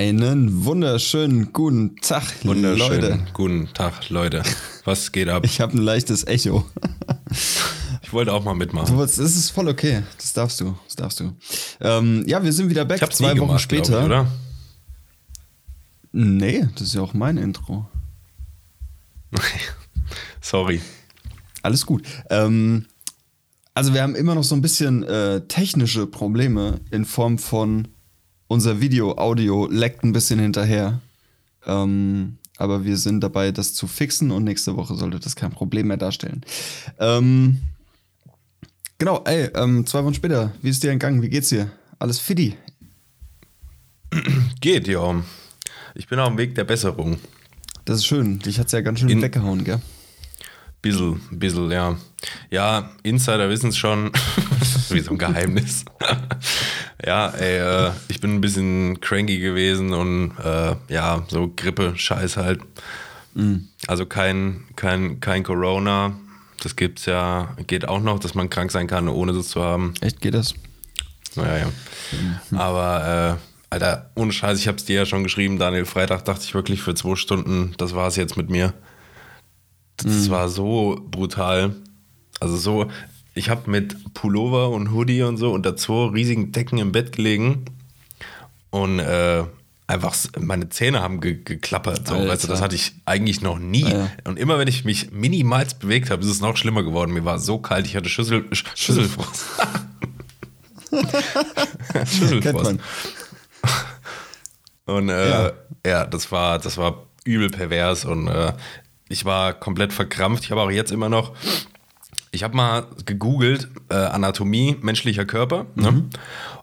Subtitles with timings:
[0.00, 3.26] Einen wunderschönen guten Tag, Wunderschönen Leute.
[3.34, 4.42] guten Tag, Leute.
[4.86, 5.44] Was geht ab?
[5.44, 6.64] Ich habe ein leichtes Echo.
[8.00, 8.96] Ich wollte auch mal mitmachen.
[8.96, 10.02] Das ist voll okay.
[10.16, 10.74] Das darfst du.
[10.86, 11.36] Das darfst du.
[11.82, 13.02] Ähm, ja, wir sind wieder back.
[13.02, 14.00] Ich zwei Wochen gemacht, später.
[14.00, 14.26] Ich, oder?
[16.12, 17.86] Nee, das ist ja auch mein Intro.
[20.40, 20.80] Sorry.
[21.60, 22.04] Alles gut.
[22.30, 22.86] Ähm,
[23.74, 27.86] also wir haben immer noch so ein bisschen äh, technische Probleme in Form von
[28.50, 31.00] unser Video, Audio leckt ein bisschen hinterher.
[31.66, 35.86] Ähm, aber wir sind dabei, das zu fixen und nächste Woche sollte das kein Problem
[35.86, 36.42] mehr darstellen.
[36.98, 37.60] Ähm,
[38.98, 41.22] genau, ey, ähm, zwei Wochen später, wie ist dir entgangen?
[41.22, 41.70] Wie geht's dir?
[42.00, 42.56] Alles fiddy?
[44.60, 45.22] Geht, ja.
[45.94, 47.18] Ich bin auf dem Weg der Besserung.
[47.84, 48.40] Das ist schön.
[48.40, 49.80] Dich hat's ja ganz schön In- weggehauen, gell?
[50.82, 51.96] Bissel, bissel, ja.
[52.50, 54.10] Ja, Insider wissen es schon.
[54.88, 55.84] Wie so ein Geheimnis.
[57.04, 62.36] Ja, ey, äh, ich bin ein bisschen cranky gewesen und äh, ja, so Grippe, Scheiß
[62.36, 62.60] halt.
[63.86, 66.12] Also kein, kein, kein Corona.
[66.62, 69.94] Das gibt's ja, geht auch noch, dass man krank sein kann, ohne das zu haben.
[70.00, 70.54] Echt, geht das?
[71.36, 71.66] Naja,
[72.52, 72.58] ja.
[72.58, 75.86] Aber, äh, Alter, ohne Scheiß, ich hab's dir ja schon geschrieben, Daniel.
[75.86, 78.74] Freitag dachte ich wirklich für zwei Stunden, das war's jetzt mit mir.
[79.96, 81.76] Das war so brutal.
[82.40, 82.90] Also so,
[83.40, 87.64] ich habe mit Pullover und Hoodie und so unter zwei riesigen Decken im Bett gelegen
[88.68, 89.44] und äh,
[89.86, 92.06] einfach meine Zähne haben ge geklappert.
[92.06, 93.90] So, du, das hatte ich eigentlich noch nie.
[93.90, 94.10] Ja.
[94.24, 97.12] Und immer wenn ich mich minimals bewegt habe, ist es noch schlimmer geworden.
[97.12, 99.44] Mir war so kalt, ich hatte Schüssel, Sch Schüsselfrost.
[102.06, 102.76] Schüsselfrost.
[104.84, 105.52] Und äh, Ja.
[105.86, 106.04] ja.
[106.06, 108.52] das war, das war übel pervers und äh,
[109.08, 110.44] ich war komplett verkrampft.
[110.44, 111.34] Ich habe auch jetzt immer noch,
[112.32, 115.66] ich habe mal gegoogelt, äh, Anatomie menschlicher Körper.
[115.74, 116.08] Ne?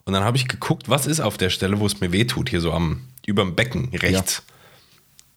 [0.05, 2.61] Und dann habe ich geguckt, was ist auf der Stelle, wo es mir wehtut, hier
[2.61, 4.43] so am, überm Becken rechts.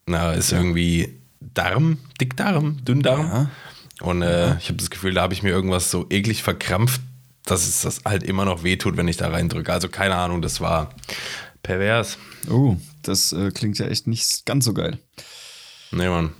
[0.06, 3.20] Na, ist irgendwie Darm, Dickdarm, Dünndarm.
[3.20, 3.50] Ja.
[4.00, 7.00] Und äh, ich habe das Gefühl, da habe ich mir irgendwas so eklig verkrampft,
[7.44, 9.72] dass es das halt immer noch wehtut, wenn ich da reindrücke.
[9.72, 10.90] Also keine Ahnung, das war
[11.62, 12.18] pervers.
[12.48, 14.98] Oh, das äh, klingt ja echt nicht ganz so geil.
[15.90, 16.32] Nee, Mann.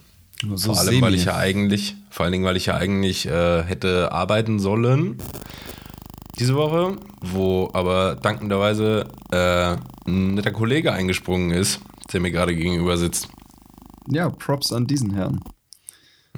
[0.55, 3.63] So vor allem, weil ich ja eigentlich, vor allen Dingen, weil ich ja eigentlich äh,
[3.63, 5.17] hätte arbeiten sollen
[6.39, 9.77] diese Woche, wo aber dankenderweise äh,
[10.09, 11.81] ein netter Kollege eingesprungen ist,
[12.13, 13.29] der mir gerade gegenüber sitzt.
[14.09, 15.41] Ja, Props an diesen Herrn.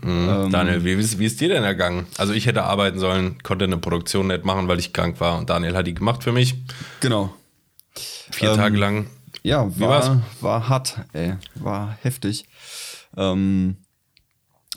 [0.02, 0.50] Mhm.
[0.50, 2.06] Daniel, wie, wie, wie ist dir denn ergangen?
[2.18, 5.48] Also ich hätte arbeiten sollen, konnte eine Produktion nicht machen, weil ich krank war und
[5.48, 6.56] Daniel hat die gemacht für mich.
[7.00, 7.32] Genau.
[7.94, 9.06] Vier Ähm, Tage lang.
[9.44, 11.34] Ja, war, war hart, ey.
[11.54, 12.46] War heftig.
[13.16, 13.76] Ähm,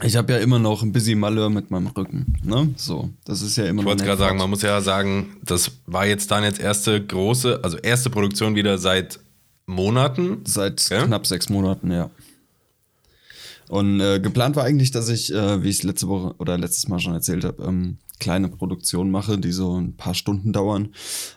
[0.03, 2.37] ich habe ja immer noch ein bisschen Malheur mit meinem Rücken.
[2.43, 2.73] Ne?
[2.75, 6.05] So, das ist ja immer Ich wollte gerade sagen, man muss ja sagen, das war
[6.05, 9.19] jetzt Daniels erste große, also erste Produktion wieder seit
[9.65, 10.41] Monaten.
[10.45, 11.05] Seit Ja?
[11.05, 12.09] knapp sechs Monaten, ja.
[13.67, 16.87] Und äh, geplant war eigentlich, dass ich, äh, wie ich es letzte Woche oder letztes
[16.87, 20.89] Mal schon erzählt habe, ähm, kleine Produktionen mache, die so ein paar Stunden dauern.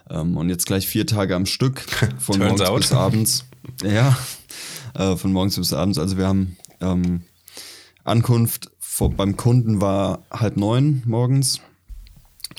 [0.09, 1.81] Ähm, und jetzt gleich vier Tage am Stück,
[2.19, 2.81] von morgens out.
[2.81, 3.45] bis abends.
[3.83, 4.17] Ja,
[4.93, 5.97] äh, von morgens bis abends.
[5.97, 7.21] Also wir haben ähm,
[8.09, 11.61] Ankunft vor, beim Kunden war halb neun morgens.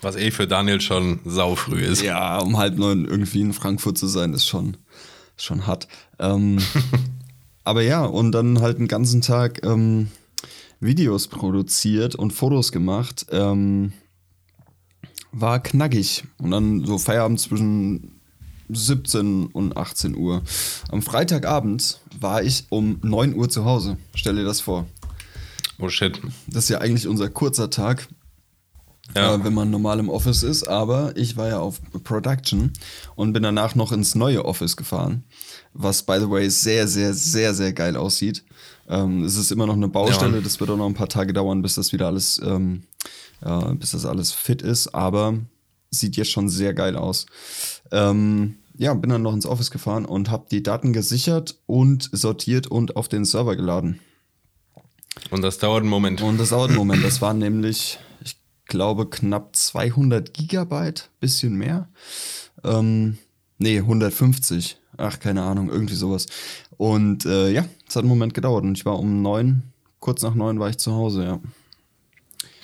[0.03, 2.03] Was eh für Daniel schon sau früh ist.
[2.03, 4.77] Ja, um halb neun irgendwie in Frankfurt zu sein, ist schon,
[5.37, 5.89] schon hart.
[6.19, 6.59] Ähm,
[7.65, 10.09] aber ja, und dann halt einen ganzen Tag ähm,
[10.81, 13.27] Videos produziert und Fotos gemacht.
[13.31, 13.93] Ähm,
[15.33, 16.25] war knackig.
[16.39, 18.21] Und dann so Feierabend zwischen
[18.69, 20.43] 17 und 18 Uhr.
[20.91, 23.99] Am Freitagabend war ich um 9 Uhr zu Hause.
[24.15, 24.87] Stell dir das vor.
[25.81, 26.21] Oh shit.
[26.47, 28.09] Das ist ja eigentlich unser kurzer Tag,
[29.15, 29.35] Ja.
[29.35, 30.65] äh, wenn man normal im Office ist.
[30.69, 32.73] Aber ich war ja auf Production
[33.17, 35.25] und bin danach noch ins neue Office gefahren,
[35.73, 38.45] was by the way sehr, sehr, sehr, sehr geil aussieht.
[38.89, 40.43] Ähm, es ist immer noch eine Baustelle, Ja.
[40.43, 42.83] das wird auch noch ein paar Tage dauern, bis das wieder alles, ähm,
[43.41, 44.95] äh, bis das alles fit ist.
[44.95, 45.35] Aber
[45.91, 47.27] sieht jetzt schon sehr geil aus.
[47.93, 52.67] Ähm, ja, bin dann noch ins Office gefahren und habe die Daten gesichert und sortiert
[52.69, 53.99] und auf den Server geladen.
[55.31, 56.23] Und das dauert einen Moment.
[56.23, 57.05] Und das dauert einen Moment.
[57.05, 58.37] Das waren nämlich, ich
[58.67, 61.89] glaube, knapp 200 Gigabyte, bisschen mehr.
[62.65, 63.19] Ähm,
[63.59, 64.79] nee, 150.
[64.97, 66.27] Ach, keine Ahnung, irgendwie sowas.
[66.77, 68.65] Und äh, ja, es hat einen Moment gedauert.
[68.65, 69.63] Und ich war um neun,
[69.99, 71.41] kurz nach neun war ich zu Hause, ja.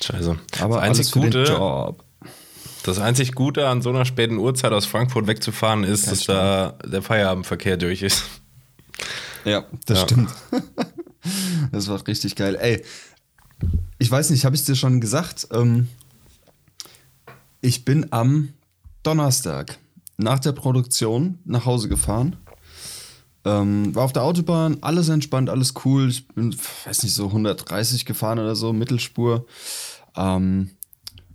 [0.02, 0.36] Scheiße.
[0.60, 2.04] Aber das alles einzig für den Gute, Job.
[2.84, 7.00] das einzig Gute an so einer späten Uhrzeit aus Frankfurt wegzufahren ist, dass da der
[7.02, 8.24] Feierabendverkehr durch ist.
[9.44, 10.04] Ja, das Ja.
[10.04, 10.30] stimmt.
[11.72, 12.56] das war richtig geil.
[12.60, 12.82] Ey,
[13.98, 15.48] ich weiß nicht, habe ich dir schon gesagt?
[15.52, 15.88] Ähm,
[17.60, 18.50] ich bin am
[19.02, 19.78] Donnerstag
[20.18, 22.36] nach der Produktion nach Hause gefahren.
[23.44, 26.08] Ähm, war auf der Autobahn, alles entspannt, alles cool.
[26.08, 26.54] Ich bin,
[26.84, 29.46] weiß nicht, so 130 gefahren oder so, Mittelspur.
[30.16, 30.70] Ähm,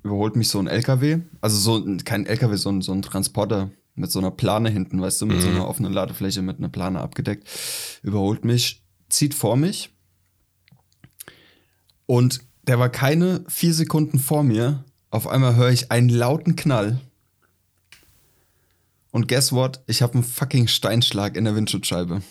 [0.04, 1.19] überholt mich so ein LKW.
[1.39, 5.22] Also so kein LKW, so ein, so ein Transporter mit so einer Plane hinten, weißt
[5.22, 5.42] du, mit mhm.
[5.42, 7.48] so einer offenen Ladefläche mit einer Plane abgedeckt.
[8.04, 9.92] Überholt mich, zieht vor mich.
[12.06, 14.83] Und der war keine vier Sekunden vor mir.
[15.09, 17.00] Auf einmal höre ich einen lauten Knall.
[19.12, 19.81] Und guess what?
[19.88, 22.21] Ich habe einen fucking Steinschlag in der Windschutzscheibe.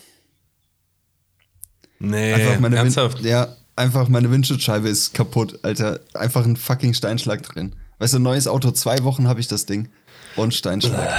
[1.99, 3.19] Nee, einfach meine ernsthaft?
[3.19, 5.99] Win ja, einfach meine Windschutzscheibe ist kaputt, Alter.
[6.13, 7.75] Einfach ein fucking Steinschlag drin.
[7.99, 9.89] Weißt du, neues Auto, zwei Wochen habe ich das Ding.
[10.35, 11.13] Und Steinschlag.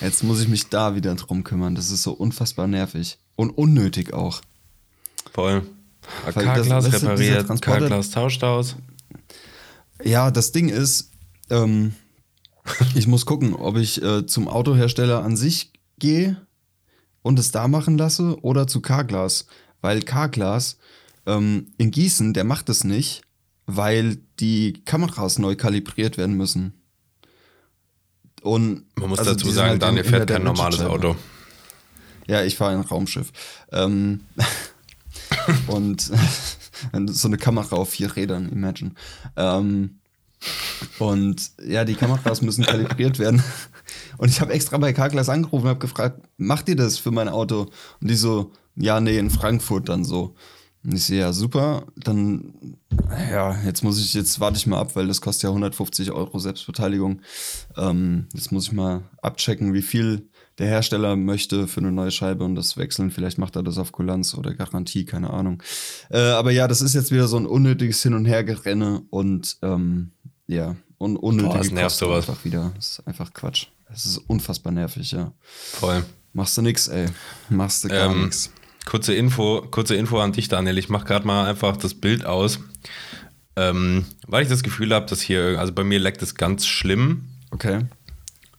[0.00, 1.76] Jetzt muss ich mich da wieder drum kümmern.
[1.76, 3.18] Das ist so unfassbar nervig.
[3.36, 4.40] Und unnötig auch.
[5.32, 5.64] Voll.
[6.32, 8.76] K-Glas repariert, K-Glas tauscht aus.
[10.02, 11.10] Ja, das Ding ist,
[11.50, 11.94] ähm,
[12.94, 16.36] ich muss gucken, ob ich äh, zum Autohersteller an sich gehe
[17.22, 19.46] und es da machen lasse oder zu Carglass.
[19.80, 20.78] Weil Carglass
[21.26, 23.22] ähm, in Gießen, der macht es nicht,
[23.66, 26.74] weil die Kameras neu kalibriert werden müssen.
[28.42, 31.16] Und man muss also dazu sagen, halt Daniel fährt kein normales Auto.
[32.26, 33.32] Ja, ich fahre ein Raumschiff.
[33.72, 34.20] Ähm,
[35.66, 36.10] und
[37.06, 38.92] so eine Kamera auf vier Rädern, imagine.
[39.36, 39.98] Ähm,
[40.98, 43.42] und ja, die Kameras müssen kalibriert werden.
[44.18, 47.28] Und ich habe extra bei Carglass angerufen und habe gefragt, macht ihr das für mein
[47.28, 47.68] Auto?
[48.00, 50.34] Und die so, ja, nee, in Frankfurt dann so.
[50.84, 52.76] Und ich sehe, ja, super, dann,
[53.30, 56.38] ja, jetzt muss ich, jetzt warte ich mal ab, weil das kostet ja 150 Euro
[56.38, 57.20] Selbstbeteiligung.
[57.76, 62.44] Ähm, jetzt muss ich mal abchecken, wie viel der Hersteller möchte für eine neue Scheibe
[62.44, 63.10] und das wechseln.
[63.10, 65.62] Vielleicht macht er das auf Kulanz oder Garantie, keine Ahnung.
[66.10, 70.10] Äh, aber ja, das ist jetzt wieder so ein unnötiges Hin- und Hergerenne und ähm,
[70.46, 72.28] ja, un unnötige Boah, das nervt sowas.
[72.28, 72.72] einfach wieder.
[72.74, 73.66] Das ist einfach Quatsch.
[73.88, 75.32] Das ist unfassbar nervig, ja.
[75.42, 76.04] Voll.
[76.32, 77.06] Machst du nix, ey.
[77.48, 78.50] Machst du gar ähm, nix.
[78.84, 80.78] Kurze Info, kurze Info an dich, Daniel.
[80.78, 82.58] Ich mach gerade mal einfach das Bild aus.
[83.56, 87.24] Ähm, weil ich das Gefühl habe, dass hier, also bei mir leckt es ganz schlimm.
[87.50, 87.80] Okay.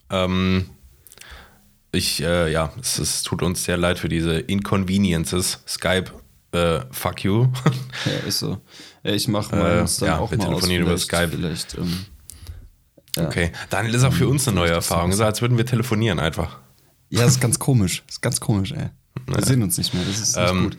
[0.10, 0.66] Ähm,
[1.92, 5.64] ich, äh, ja, es, es, tut uns sehr leid für diese Inconveniences.
[5.68, 6.12] Skype,
[6.52, 7.48] äh, fuck you.
[8.06, 8.62] ja, ist so.
[9.04, 11.30] Ich mache meins äh, dann ja, auch wir mal telefonieren über Skype.
[11.30, 12.06] Vielleicht, ähm,
[13.16, 13.28] ja.
[13.28, 13.52] Okay.
[13.70, 15.12] Daniel ist auch für uns eine neue Erfahrung.
[15.14, 16.60] So, als würden wir telefonieren einfach.
[17.10, 18.04] Ja, das ist ganz komisch.
[18.06, 18.90] Das ist ganz komisch, ey.
[19.26, 20.04] Wir sehen uns nicht mehr.
[20.06, 20.78] Das ist nicht ähm, gut.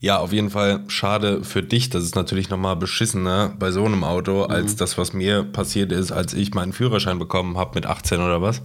[0.00, 1.90] Ja, auf jeden Fall schade für dich.
[1.90, 4.50] Das ist natürlich nochmal beschissener bei so einem Auto, mhm.
[4.50, 8.42] als das, was mir passiert ist, als ich meinen Führerschein bekommen habe mit 18 oder
[8.42, 8.62] was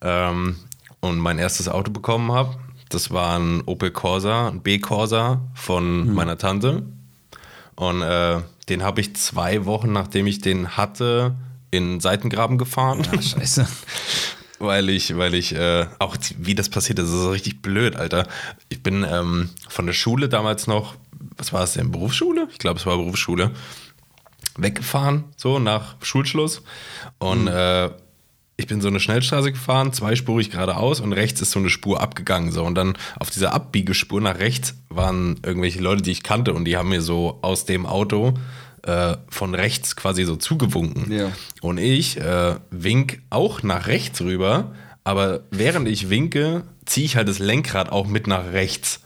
[0.00, 0.56] ähm,
[1.00, 2.56] und mein erstes Auto bekommen habe.
[2.88, 6.14] Das war ein Opel Corsa, ein B-Corsa von mhm.
[6.14, 6.84] meiner Tante.
[7.76, 11.34] Und äh, den habe ich zwei Wochen, nachdem ich den hatte,
[11.70, 13.06] in Seitengraben gefahren.
[13.12, 13.66] Ja, scheiße.
[14.58, 18.26] weil ich, weil ich, äh, auch wie das passiert ist, ist so richtig blöd, Alter.
[18.68, 20.94] Ich bin ähm, von der Schule damals noch,
[21.36, 22.48] was war es denn, Berufsschule?
[22.52, 23.50] Ich glaube, es war Berufsschule.
[24.56, 26.62] Weggefahren, so nach Schulschluss.
[27.18, 27.48] Und mhm.
[27.48, 27.90] äh,
[28.56, 32.52] ich bin so eine Schnellstraße gefahren, zweispurig geradeaus und rechts ist so eine Spur abgegangen.
[32.52, 32.64] So.
[32.64, 36.76] Und dann auf dieser Abbiegespur nach rechts waren irgendwelche Leute, die ich kannte und die
[36.76, 38.34] haben mir so aus dem Auto
[38.82, 41.10] äh, von rechts quasi so zugewunken.
[41.12, 41.32] Ja.
[41.62, 47.28] Und ich äh, wink auch nach rechts rüber, aber während ich winke, ziehe ich halt
[47.28, 49.00] das Lenkrad auch mit nach rechts.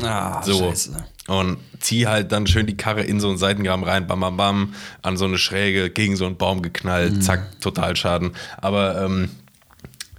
[0.00, 0.70] Ah, so.
[0.70, 1.04] Scheiße.
[1.28, 4.74] Und ziehe halt dann schön die Karre in so einen Seitengraben rein, bam, bam, bam,
[5.02, 7.20] an so eine Schräge, gegen so einen Baum geknallt, mhm.
[7.22, 8.32] zack, total Schaden.
[8.60, 9.30] Aber ähm,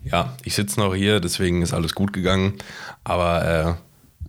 [0.04, 2.54] ja, ich sitze noch hier, deswegen ist alles gut gegangen.
[3.04, 3.74] Aber äh,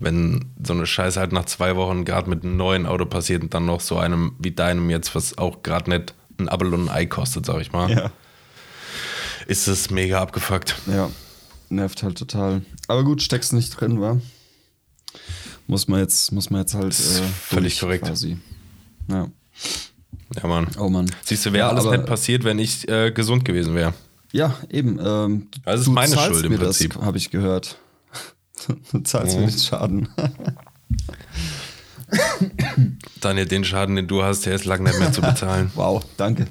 [0.01, 3.55] wenn so eine Scheiße halt nach zwei Wochen gerade mit einem neuen Auto passiert und
[3.55, 6.89] dann noch so einem wie deinem jetzt, was auch gerade nicht ein Abel und ein
[6.89, 8.11] Ei kostet, sag ich mal, ja.
[9.47, 10.75] ist es mega abgefuckt.
[10.87, 11.11] Ja,
[11.69, 12.63] nervt halt total.
[12.89, 14.19] Aber gut, steckst nicht drin, wa?
[15.67, 16.93] Muss man jetzt, muss man jetzt halt.
[16.93, 18.05] Äh, völlig korrekt.
[18.05, 18.37] Quasi.
[19.09, 19.29] Ja.
[20.37, 20.69] Ja, Mann.
[20.79, 21.11] Oh Mann.
[21.23, 23.95] Siehst du, wäre ja, alles nicht passiert, wenn ich äh, gesund gewesen wäre.
[24.33, 24.99] Ja, eben.
[24.99, 26.97] Ähm, also ist meine Schuld im Prinzip.
[26.97, 27.79] Habe ich gehört.
[28.93, 29.41] du zahlst oh.
[29.41, 30.09] mir den Schaden.
[33.21, 35.71] Daniel, den Schaden, den du hast, der ist lang nicht mehr zu bezahlen.
[35.77, 36.47] wow, danke.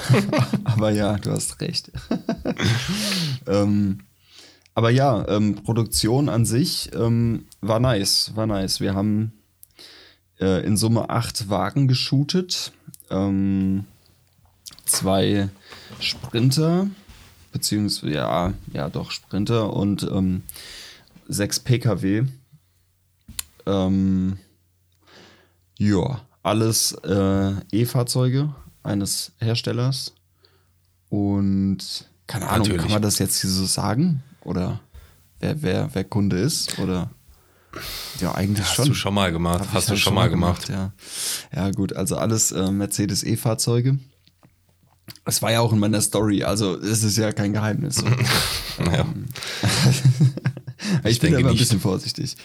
[0.64, 1.90] Aber ja, du hast recht.
[3.46, 4.00] ähm,
[4.78, 8.78] aber ja, ähm, Produktion an sich ähm, war nice, war nice.
[8.78, 9.32] Wir haben
[10.38, 12.70] äh, in Summe acht Wagen geshootet,
[13.10, 13.86] ähm,
[14.84, 15.48] zwei
[15.98, 16.86] Sprinter,
[17.50, 20.44] beziehungsweise ja, ja doch Sprinter und ähm,
[21.26, 22.26] sechs PKW.
[23.66, 24.38] Ähm,
[25.76, 28.54] ja, alles äh, E-Fahrzeuge
[28.84, 30.14] eines Herstellers
[31.08, 32.82] und keine Ahnung, Natürlich.
[32.82, 34.22] kann man das jetzt hier so sagen?
[34.48, 34.80] Oder?
[35.40, 36.78] wer, wer, wer Kunde ist?
[36.78, 37.10] Oder?
[38.20, 38.88] Ja, eigentlich Hast schon.
[38.88, 39.60] du schon mal gemacht.
[39.60, 40.68] Hab Hast ich du schon mal gemacht.
[40.68, 40.92] Ja.
[41.54, 43.98] ja, gut, also alles äh, Mercedes E-Fahrzeuge.
[45.24, 48.02] Es war ja auch in meiner Story, also es ist ja kein Geheimnis.
[48.78, 49.04] Ja.
[51.04, 52.36] ich, bin denke immer ein bisschen vorsichtig.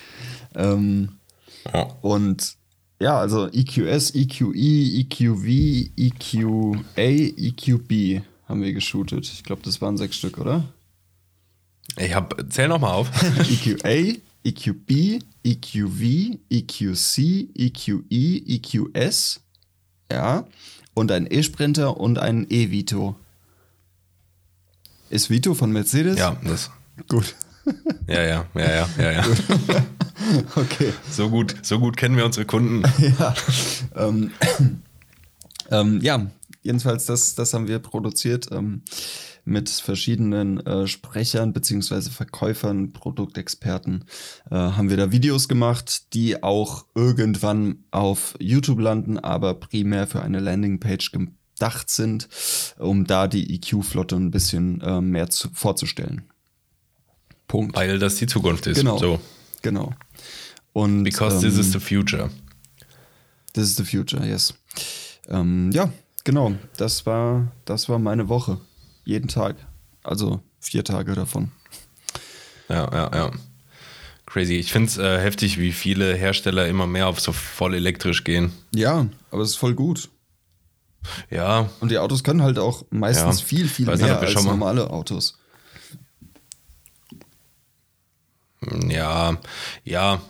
[0.56, 1.10] Ähm,
[1.72, 1.84] Ja.
[2.02, 2.56] und
[3.00, 9.32] ja, also EQS, EQE, EQV, EQA, EQB haben wir geshootet.
[9.32, 10.64] Ich glaube, das waren sechs Stück, oder?
[11.98, 13.10] Ich hab, zähl noch mal auf.
[13.50, 17.18] EQA, EQB, EQV, EQC,
[17.56, 19.42] EQE, EQS.
[20.12, 20.46] Ja.
[20.94, 23.16] Und ein E-Sprinter und ein E-Vito.
[25.10, 26.18] Ist Vito von Mercedes?
[26.18, 26.72] ja, das.
[27.08, 27.36] Gut.
[28.08, 29.24] Ja, ja, ja, ja, ja, ja.
[30.56, 30.92] Okay.
[31.10, 32.84] So gut, so gut kennen wir unsere Kunden.
[33.18, 33.34] ja.
[33.96, 34.32] Ähm,
[35.72, 36.28] ähm, ja,
[36.64, 38.82] jedenfalls, das, das haben wir produziert ähm,
[39.46, 44.06] mit verschiedenen äh, Sprechern beziehungsweise Verkäufern, Produktexperten.
[44.50, 50.22] Äh, haben wir da Videos gemacht, die auch irgendwann auf YouTube landen, aber primär für
[50.22, 52.30] eine Landingpage gedacht sind,
[52.80, 56.24] um da die EQ-Flotte ein bisschen äh, mehr zu, vorzustellen.
[57.48, 57.76] Punkt.
[57.76, 58.78] Weil das die Zukunft ist.
[58.78, 58.98] Genau.
[58.98, 59.20] So.
[59.62, 59.94] Genau.
[60.72, 62.30] Und, Because this ähm, is the future.
[63.54, 64.56] This is the future, yes.
[65.30, 65.92] Ähm, ja,
[66.24, 66.54] genau.
[66.78, 68.60] Das war, das war meine Woche.
[69.06, 69.56] Jeden Tag.
[70.04, 71.52] Also vier Tage davon.
[72.70, 73.32] Ja, ja, ja.
[74.26, 74.56] Crazy.
[74.56, 78.52] Ich finde es äh, heftig, wie viele Hersteller immer mehr auf so voll elektrisch gehen.
[78.74, 80.10] Ja, aber es ist voll gut.
[81.30, 83.46] Ja, Und die Autos können halt auch meistens Ja.
[83.46, 85.38] viel, viel Weiß nicht, mehr wir als normale Autos.
[88.88, 89.38] ja,
[89.84, 90.22] ja.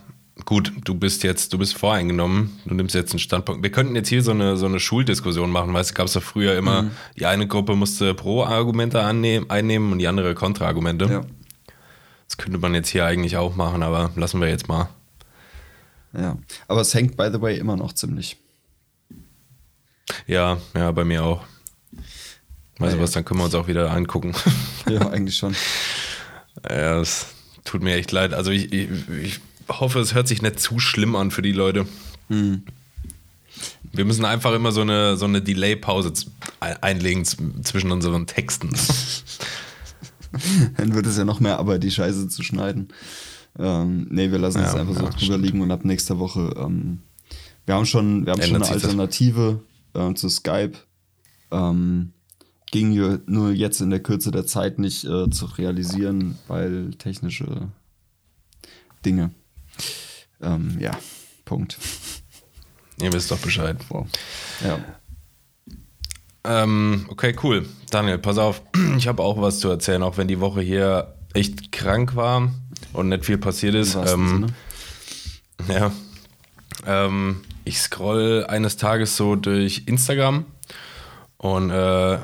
[0.45, 3.61] Gut, du bist jetzt, du bist voreingenommen, du nimmst jetzt einen Standpunkt.
[3.61, 6.21] Wir könnten jetzt hier so eine, so eine Schuldiskussion machen, weißt du, gab es ja
[6.21, 6.91] früher immer, Mhm.
[7.19, 11.05] die eine Gruppe musste Pro-Argumente annehmen- einnehmen und die andere Kontra-Argumente.
[11.05, 11.21] Ja.
[12.27, 14.89] Das könnte man jetzt hier eigentlich auch machen, aber lassen wir jetzt mal.
[16.17, 16.35] ja.
[16.67, 18.37] Aber es hängt, by the way, immer noch ziemlich.
[20.25, 21.43] Ja, ja, bei mir auch.
[22.79, 24.33] Weißt du was, dann können wir uns auch wieder angucken.
[24.89, 25.55] Ja, eigentlich schon.
[26.69, 27.25] Ja, es
[27.65, 28.33] tut mir echt leid.
[28.33, 31.85] Also ich, ich, ich hoffe, es hört sich nicht zu schlimm an für die Leute.
[32.29, 32.63] Mhm.
[33.91, 36.13] Wir müssen einfach immer so eine, so eine Delay-Pause
[36.59, 38.69] einlegen zwischen unseren Texten.
[40.77, 42.87] Dann wird es ja noch mehr Arbeit, die Scheiße zu schneiden.
[43.59, 45.45] Ähm, nee, wir lassen es Ja, einfach so ja, drüber stimmt.
[45.45, 46.55] liegen und ab nächster Woche.
[46.57, 47.01] Ähm,
[47.65, 48.67] wir haben schon, wir haben schon eine?
[48.67, 49.61] Alternative
[49.93, 50.73] äh, zu Skype.
[51.51, 52.13] Ähm,
[52.71, 57.69] ging nur jetzt in der Kürze der Zeit nicht äh, zu realisieren, weil technische
[59.05, 59.29] Dinge.
[60.41, 60.91] Ähm, ja,
[61.45, 61.77] Punkt.
[63.01, 63.77] Ihr wisst doch Bescheid.
[63.89, 64.07] Wow.
[64.63, 64.79] Ja.
[66.45, 67.65] Ähm, okay, cool.
[67.89, 68.61] Daniel, pass auf.
[68.97, 72.51] Ich habe auch was zu erzählen, auch wenn die Woche hier echt krank war
[72.93, 73.95] und nicht viel passiert ist.
[73.95, 74.47] Ähm.
[75.67, 75.91] Ja.
[76.85, 80.45] Ähm, ich scroll eines Tages so durch Instagram
[81.37, 82.19] und äh,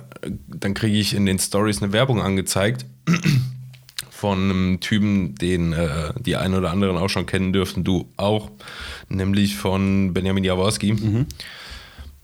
[0.48, 2.86] dann kriege ich in den Stories eine Werbung angezeigt
[4.20, 8.52] von einem Typen, den äh, die einen oder anderen auch schon kennen dürften, du auch,
[9.08, 10.92] nämlich von Benjamin Jaworski,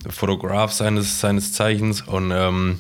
[0.10, 2.02] Fotograf seines, seines Zeichens.
[2.02, 2.80] Und ähm,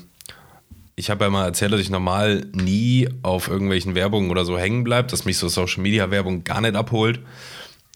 [0.97, 4.83] ich habe ja mal erzählt, dass ich normal nie auf irgendwelchen Werbungen oder so hängen
[4.83, 7.21] bleibe, dass mich so Social Media Werbung gar nicht abholt.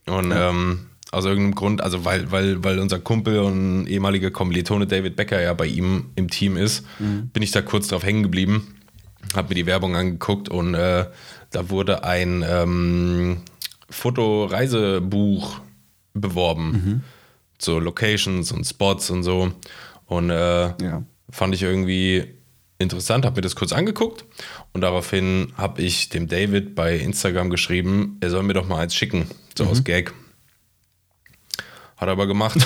[0.05, 5.17] Und ähm, aus irgendeinem Grund, also weil, weil, weil unser Kumpel und ehemaliger Kommilitone David
[5.17, 6.85] Becker ja bei ihm im Team ist,
[7.33, 8.75] bin ich da kurz drauf hängen geblieben,
[9.35, 11.05] habe mir die Werbung angeguckt und äh,
[11.51, 13.41] da wurde ein ähm,
[13.89, 15.59] Fotoreisebuch
[16.13, 17.03] beworben.
[17.59, 19.51] So Locations und Spots und so.
[20.05, 21.03] Und äh, Ja.
[21.29, 22.33] fand ich irgendwie
[22.79, 24.23] interessant, habe mir das kurz angeguckt
[24.73, 28.95] und daraufhin habe ich dem David bei Instagram geschrieben, er soll mir doch mal eins
[28.95, 30.13] schicken, so aus Gag.
[31.97, 32.57] Hat er aber gemacht.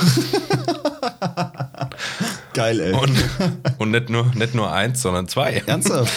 [2.54, 2.94] Geil, ey.
[2.94, 3.12] und
[3.78, 5.64] und nicht, nur, nicht nur eins, sondern zwei.
[5.66, 6.14] Ernsthaft?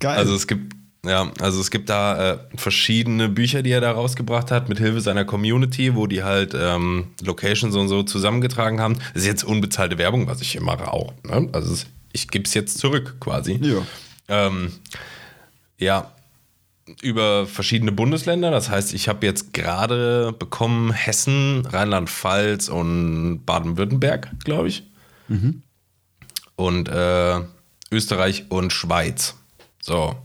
[0.00, 0.18] Geil.
[0.18, 0.74] Also es gibt,
[1.04, 5.00] ja, also es gibt da äh, verschiedene Bücher, die er da rausgebracht hat, mit Hilfe
[5.00, 8.94] seiner Community, wo die halt ähm, Locations und so zusammengetragen haben.
[9.14, 11.14] Das ist jetzt unbezahlte Werbung, was ich hier mache auch.
[11.24, 11.48] Ne?
[11.52, 13.58] Also es, ich gebe es jetzt zurück quasi.
[13.62, 13.82] ja.
[14.28, 14.72] Ähm,
[15.78, 16.12] ja,
[17.02, 18.50] über verschiedene Bundesländer.
[18.50, 24.84] Das heißt, ich habe jetzt gerade bekommen Hessen, Rheinland-Pfalz und Baden-Württemberg, glaube ich.
[26.56, 27.40] Und äh,
[27.90, 29.34] Österreich und Schweiz.
[29.80, 30.16] So.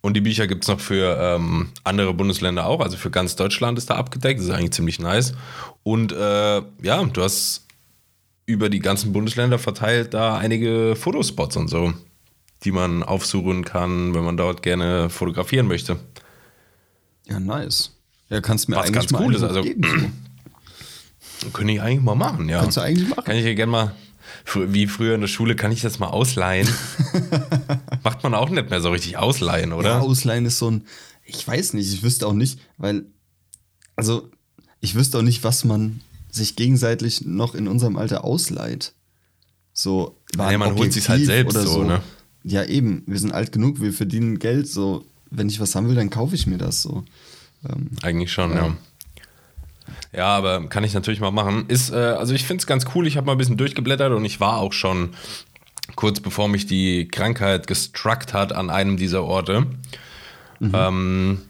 [0.00, 2.80] Und die Bücher gibt es noch für ähm, andere Bundesländer auch.
[2.80, 4.40] Also für ganz Deutschland ist da abgedeckt.
[4.40, 5.34] Das ist eigentlich ziemlich nice.
[5.82, 7.66] Und äh, ja, du hast
[8.46, 11.92] über die ganzen Bundesländer verteilt da einige Fotospots und so.
[12.64, 15.98] die man aufsuchen kann, wenn man dort gerne fotografieren möchte.
[17.26, 17.96] Ja, nice.
[18.28, 20.12] Ja, kannst mir Was eigentlich ganz mal cool ist, also geben,
[21.52, 22.60] Könnte ich eigentlich mal machen, ja.
[22.60, 23.24] Kannst du eigentlich machen.
[23.24, 23.94] Kann ich ja gerne mal,
[24.54, 26.68] wie früher in der Schule, kann ich das mal ausleihen?
[28.04, 30.02] Macht man auch nicht mehr so richtig ausleihen, Ja, oder?
[30.02, 30.86] ausleihen ist so ein,
[31.24, 33.04] ich weiß nicht, ich wüsste auch nicht, weil,
[33.96, 34.30] also,
[34.80, 38.92] ich wüsste auch nicht, was man sich gegenseitig noch in unserem Alter ausleiht.
[39.72, 42.02] So, war Ja, man holt sich's halt Objektiv selbst so, ne?
[42.42, 45.94] Ja, eben, wir sind alt genug, wir verdienen Geld, so, wenn ich was haben will,
[45.94, 47.04] dann kaufe ich mir das so.
[47.68, 48.66] Ähm, Eigentlich schon, ja.
[48.66, 48.76] Ja,
[50.16, 51.66] aber kann ich natürlich mal machen.
[51.68, 53.06] Ist, äh, also ich finde es ganz cool.
[53.06, 55.10] Ich habe mal ein bisschen durchgeblättert und ich war auch schon
[55.96, 59.66] kurz bevor mich die Krankheit gestruckt hat an einem dieser Orte.
[60.60, 61.40] Ähm,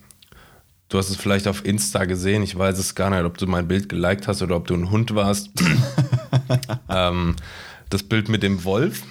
[0.88, 2.42] du hast es vielleicht auf Insta gesehen.
[2.42, 4.90] Ich weiß es gar nicht, ob du mein Bild geliked hast oder ob du ein
[4.90, 5.50] Hund warst.
[6.88, 7.36] ähm,
[7.88, 9.02] das Bild mit dem Wolf.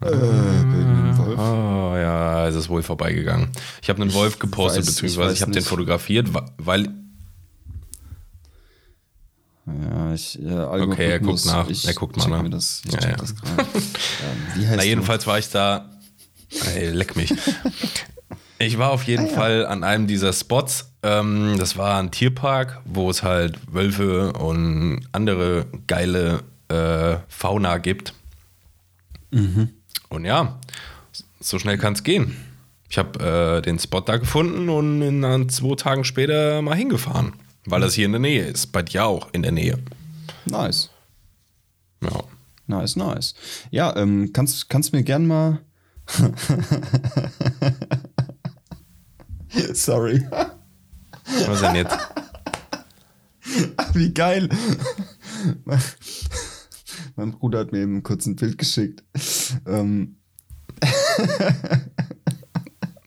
[0.00, 1.38] äh, Wolf.
[1.38, 3.48] Oh ja, es ist wohl vorbeigegangen.
[3.82, 6.28] Ich habe einen Wolf gepostet, weiß- ich beziehungsweise weiß ich habe den fotografiert,
[6.58, 6.88] weil
[9.90, 11.68] Ja, ich, äh, Okay, er guckt nach.
[11.68, 12.42] Ich Er guckt mal nach.
[12.42, 13.16] Mir das, Ja, ja.
[13.16, 13.36] das ähm,
[14.70, 14.82] Na, du?
[14.84, 15.90] jedenfalls war ich da.
[16.74, 17.32] Ey, leck mich.
[18.58, 20.92] Ich war auf jeden Fall an einem dieser Spots.
[21.02, 28.14] Ähm, das war ein Tierpark, wo es halt Wölfe und andere geile äh, Fauna gibt.
[30.10, 30.58] Und ja,
[31.40, 32.36] so schnell kann es gehen.
[32.88, 37.32] Ich habe äh, den Spot da gefunden und in, zwei Tagen später mal hingefahren,
[37.66, 38.68] weil das hier in der Nähe ist.
[38.68, 39.78] Bei dir auch in der Nähe.
[40.46, 40.90] Nice.
[42.02, 42.24] Ja.
[42.66, 43.34] Nice, nice.
[43.70, 45.60] Ja, ähm, kannst, kannst mir gern mal.
[49.72, 50.26] Sorry.
[51.46, 51.96] Was denn jetzt?
[53.94, 54.48] Wie geil.
[57.16, 59.02] mein Bruder hat mir eben kurz ein Bild geschickt.
[59.66, 60.16] Ähm,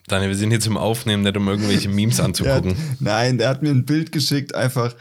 [0.07, 2.75] Daniel, wir sind hier zum Aufnehmen, nicht um irgendwelche Memes der hat, anzugucken.
[2.99, 4.95] nein, der hat mir ein Bild geschickt, einfach.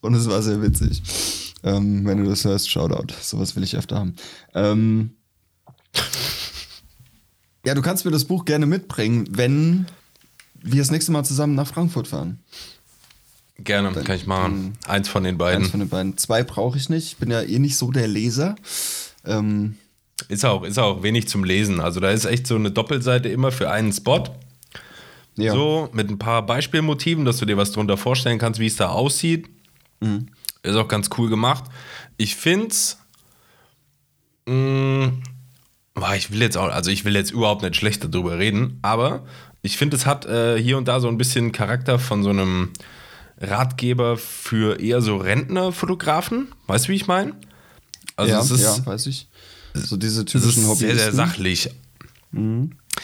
[0.00, 1.02] Und es war sehr witzig.
[1.64, 3.12] Ähm, wenn du das hörst, Shoutout.
[3.20, 4.14] Sowas will ich öfter haben.
[4.54, 5.10] Ähm,
[7.64, 9.86] ja, du kannst mir das Buch gerne mitbringen, wenn
[10.62, 12.38] wir das nächste Mal zusammen nach Frankfurt fahren.
[13.58, 14.76] Gerne, kann ich machen.
[14.86, 15.62] Eins von den beiden.
[15.62, 16.16] Eins von den beiden.
[16.18, 17.06] Zwei brauche ich nicht.
[17.06, 18.54] Ich bin ja eh nicht so der Leser.
[19.24, 19.76] Ähm,
[20.28, 21.80] Ist auch, ist auch wenig zum Lesen.
[21.80, 24.24] Also da ist echt so eine Doppelseite immer für einen Spot.
[25.36, 25.52] ja.
[25.52, 28.88] So, mit ein paar Beispielmotiven, dass du dir was drunter vorstellen kannst, wie es da
[28.88, 29.48] aussieht.
[30.62, 31.64] Ist auch ganz cool gemacht.
[32.16, 32.98] Ich find's.
[34.46, 35.12] Mh,
[35.94, 39.24] boah, ich will jetzt auch, also ich will jetzt überhaupt nicht schlecht darüber reden, aber
[39.62, 42.70] ich finde, es hat äh, hier und da so ein bisschen Charakter von so einem
[43.40, 46.48] Ratgeber für eher so Rentnerfotografen.
[46.68, 47.34] Weißt du, wie ich meine?
[48.14, 49.26] Also ja, es ist, ja, weiß ich.
[49.76, 51.70] So diese es typischen ist sehr, sehr sachlich.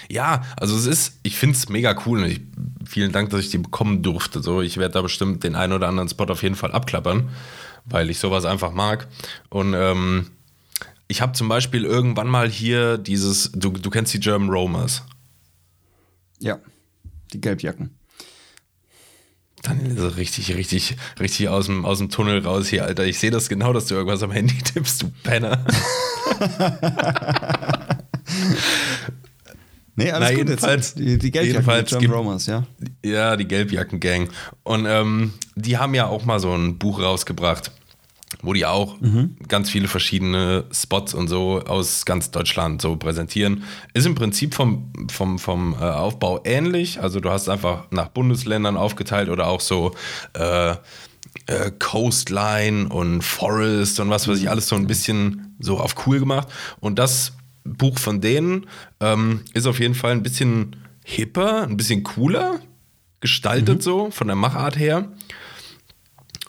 [0.08, 2.22] Ja, also es ist, ich finde es mega cool.
[2.22, 2.40] Und ich,
[2.84, 4.42] vielen Dank, dass ich die bekommen durfte.
[4.42, 7.28] So, ich werde da bestimmt den einen oder anderen Spot auf jeden Fall abklappern,
[7.84, 9.08] weil ich sowas einfach mag.
[9.48, 10.26] Und ähm,
[11.08, 15.02] ich habe zum Beispiel irgendwann mal hier dieses, du, du kennst die German Romers.
[16.38, 16.58] Ja,
[17.32, 17.90] die Gelbjacken.
[19.62, 23.04] Daniel ist richtig, richtig, richtig aus dem, aus dem Tunnel raus hier, Alter.
[23.06, 25.64] Ich sehe das genau, dass du irgendwas am Handy tippst, du Penner.
[29.94, 30.48] Nee, alles Na, gut.
[30.48, 30.98] jedenfalls- jetzt.
[30.98, 32.64] Die, die die John gibt- Romers, ja.
[33.04, 34.30] Ja, die Gelbjacken-Gang.
[34.62, 37.70] Und ähm, die haben ja auch mal so ein Buch rausgebracht,
[38.42, 38.96] wo die auch
[39.48, 43.64] ganz viele verschiedene Spots und so aus ganz Deutschland so präsentieren.
[43.94, 47.00] Ist im Prinzip vom, vom, vom äh, Aufbau ähnlich.
[47.00, 49.94] Also du hast einfach nach Bundesländern aufgeteilt oder auch so
[50.34, 50.72] äh,
[51.46, 56.18] äh, Coastline und Forest und was weiß ich, alles so ein bisschen so auf cool
[56.18, 56.48] gemacht.
[56.80, 57.32] Und das
[57.64, 58.66] Buch von denen
[59.00, 62.60] ähm, ist auf jeden Fall ein bisschen hipper, ein bisschen cooler
[63.20, 65.08] gestaltet so, von der Machart her.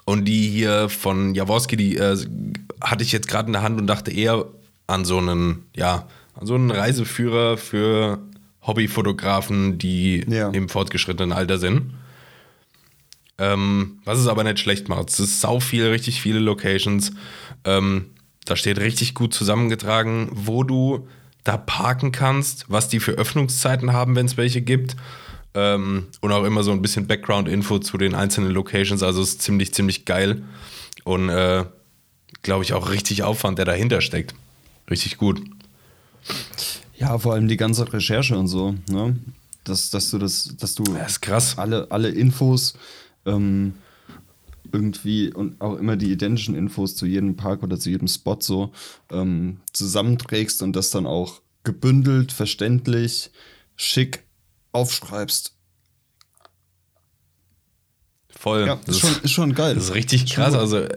[0.05, 2.17] Und die hier von Jaworski, die äh,
[2.81, 4.45] hatte ich jetzt gerade in der Hand und dachte eher
[4.87, 8.19] an so einen, ja, an so einen Reiseführer für
[8.65, 10.49] Hobbyfotografen, die Ja.
[10.49, 11.93] im fortgeschrittenen Alter sind.
[13.37, 15.09] Ähm, was es aber nicht schlecht macht.
[15.09, 17.11] Es ist sau viel, richtig viele Locations.
[17.65, 18.11] Ähm,
[18.45, 21.07] da steht richtig gut zusammengetragen, wo du
[21.43, 24.95] da parken kannst, was die für Öffnungszeiten haben, wenn es welche gibt.
[25.55, 29.03] Ähm, und auch immer so ein bisschen Background-Info zu den einzelnen Locations.
[29.03, 30.43] Also es ist ziemlich, ziemlich geil.
[31.03, 31.65] Und äh,
[32.41, 34.33] glaube ich auch richtig Aufwand, der dahinter steckt.
[34.89, 35.41] Richtig gut.
[36.97, 39.15] Ja, vor allem die ganze Recherche und so, ne?
[39.63, 41.57] Dass, dass du das, dass du Das ist krass.
[41.57, 42.73] alle, alle Infos
[43.25, 43.73] ähm,
[44.71, 48.73] irgendwie und auch immer die identischen Infos zu jedem Park oder zu jedem Spot so
[49.09, 53.31] ähm, zusammenträgst und das dann auch gebündelt, verständlich,
[53.77, 54.23] schick
[54.73, 55.53] aufschreibst.
[58.29, 58.67] Voll.
[58.67, 59.75] Ja, ist schon, ist schon geil.
[59.75, 60.53] Das ist richtig krass.
[60.53, 60.89] Also er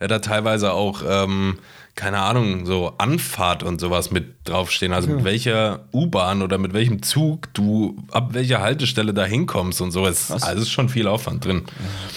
[0.00, 1.58] hat da teilweise auch, ähm,
[1.94, 4.92] keine Ahnung, so Anfahrt und sowas mit draufstehen.
[4.92, 9.92] Also mit welcher U-Bahn oder mit welchem Zug du ab welcher Haltestelle da hinkommst und
[9.92, 10.04] so.
[10.06, 11.62] Es, also ist schon viel Aufwand drin.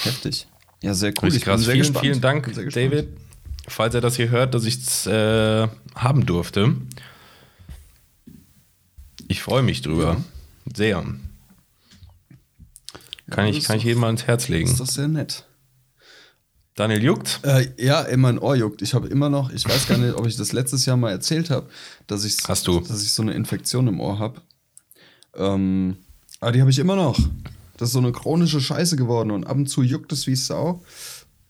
[0.04, 0.48] Heftig.
[0.82, 1.30] Ja, sehr cool.
[1.30, 1.62] Richtig Ich bin krass.
[1.62, 2.06] sehr Vielen, gespannt.
[2.06, 2.74] vielen Dank.
[2.74, 3.08] David,
[3.68, 6.76] falls er das hier hört, dass ich es äh, haben durfte.
[9.28, 10.18] Ich freue mich drüber.
[10.75, 11.01] Sehr.
[13.30, 14.69] Kann, Ja, ich, das kann ich jedem mal ins Herz legen.
[14.69, 15.45] Ist doch sehr nett.
[16.75, 17.39] Daniel juckt?
[17.43, 18.82] Äh, ja, ey, mein Ohr juckt.
[18.84, 21.49] Ich habe immer noch, ich weiß gar nicht, ob ich das letztes Jahr mal erzählt
[21.49, 21.67] habe,
[22.06, 22.80] dass ich, Hast du.
[22.82, 24.41] dass ich so eine Infektion im Ohr habe.
[25.34, 25.97] Ähm,
[26.39, 27.17] aber die habe ich immer noch.
[27.77, 30.84] Das ist so eine chronische Scheiße geworden und ab und zu juckt es wie Sau.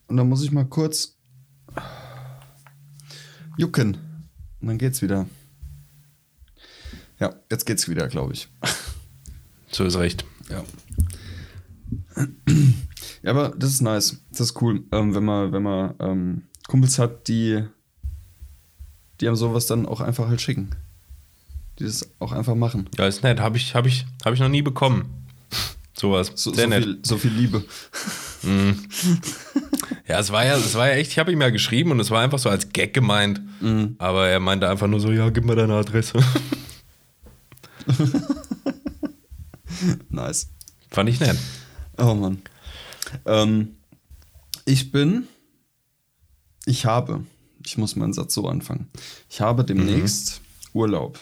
[0.08, 1.18] Und dann muss ich mal kurz
[3.58, 3.98] jucken.
[4.62, 5.28] Und dann geht's wieder.
[7.20, 8.48] Ja, jetzt geht's wieder, glaube ich.
[9.72, 10.26] So ist recht.
[10.50, 10.64] Ja.
[13.24, 14.22] Ja, aber das ist nice.
[14.32, 17.64] Das ist cool, ähm, wenn man, wenn man ähm, Kumpels hat, die,
[19.20, 20.70] die einem sowas dann auch einfach halt schicken.
[21.80, 22.90] Die das auch einfach machen.
[22.98, 23.40] Ja, ist nett.
[23.40, 25.26] Habe ich, hab ich, hab ich noch nie bekommen.
[25.94, 26.32] Sowas.
[26.36, 26.84] So, Sehr so, nett.
[26.84, 27.64] viel, so viel Liebe.
[30.08, 32.12] Ja, es war ja, es war ja echt, ich habe ihm ja geschrieben und es
[32.12, 33.42] war einfach so als Gag gemeint.
[33.60, 33.96] Mhm.
[33.98, 36.20] Aber er meinte einfach nur so, ja, gib mir deine Adresse.
[40.10, 40.50] Nice.
[40.90, 41.38] Fand ich nett.
[41.98, 42.42] Oh Mann.
[43.26, 43.78] Ähm,
[44.66, 45.28] ich bin,
[46.66, 47.26] ich habe,
[47.66, 48.90] ich muss meinen Satz so anfangen.
[49.30, 50.42] Ich habe demnächst
[50.74, 51.20] Urlaub.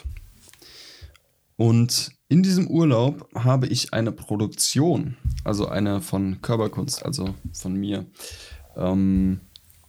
[1.56, 8.04] Und in diesem Urlaub habe ich eine Produktion, also eine von Körperkunst, also von mir.
[8.76, 9.40] Ähm,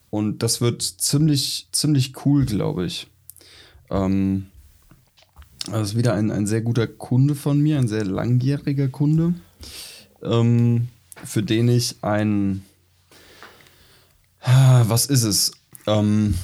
[0.10, 3.08] und das wird ziemlich, ziemlich cool, glaube ich.
[3.90, 4.48] Ähm,
[5.68, 9.36] also es ist wieder ein, ein sehr guter Kunde von mir, ein sehr langjähriger Kunde,
[10.24, 10.88] ähm,
[11.24, 12.64] für den ich ein,
[14.48, 15.52] Ah, was ist es?
[15.88, 16.36] Ähm,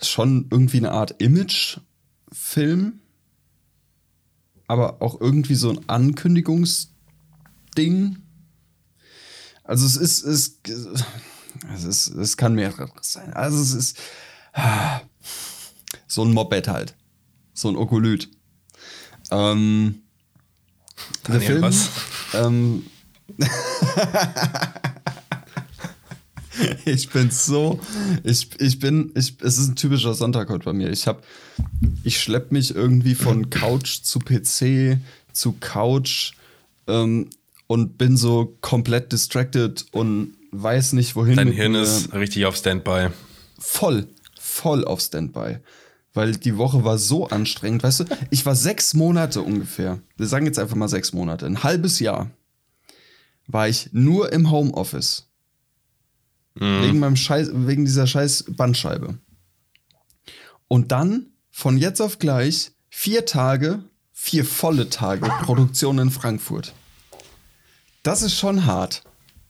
[0.00, 3.00] schon irgendwie eine Art Image-Film,
[4.66, 8.16] aber auch irgendwie so ein Ankündigungsding.
[9.64, 10.60] Also es ist, es,
[11.74, 13.34] es ist, es kann mehreres sein.
[13.34, 13.98] Also es ist
[14.54, 15.02] ah,
[16.06, 16.94] so ein Moped halt.
[17.62, 18.28] So ein Okolyt.
[19.30, 20.02] Ähm,
[21.28, 21.90] der Daniel, Film, was?
[22.34, 22.86] ähm,
[26.84, 27.78] ich bin so,
[28.24, 30.90] ich, ich bin, ich, es ist ein typischer Sonntag heute bei mir.
[30.90, 31.22] Ich habe,
[32.02, 34.98] ich schlepp mich irgendwie von Couch zu PC
[35.32, 36.32] zu Couch
[36.88, 37.30] ähm,
[37.68, 41.36] und bin so komplett distracted und weiß nicht wohin.
[41.36, 43.10] Dein Hirn ist richtig auf Standby.
[43.56, 45.60] voll, voll auf Standby.
[46.14, 48.04] Weil die Woche war so anstrengend, weißt du?
[48.30, 50.00] Ich war sechs Monate ungefähr.
[50.16, 51.46] Wir sagen jetzt einfach mal sechs Monate.
[51.46, 52.30] Ein halbes Jahr
[53.46, 55.28] war ich nur im Homeoffice.
[56.54, 59.16] Wegen meinem Scheiß, wegen dieser scheiß Bandscheibe.
[60.68, 66.74] Und dann von jetzt auf gleich vier Tage, vier volle Tage Produktion in Frankfurt.
[68.02, 69.02] Das ist schon hart.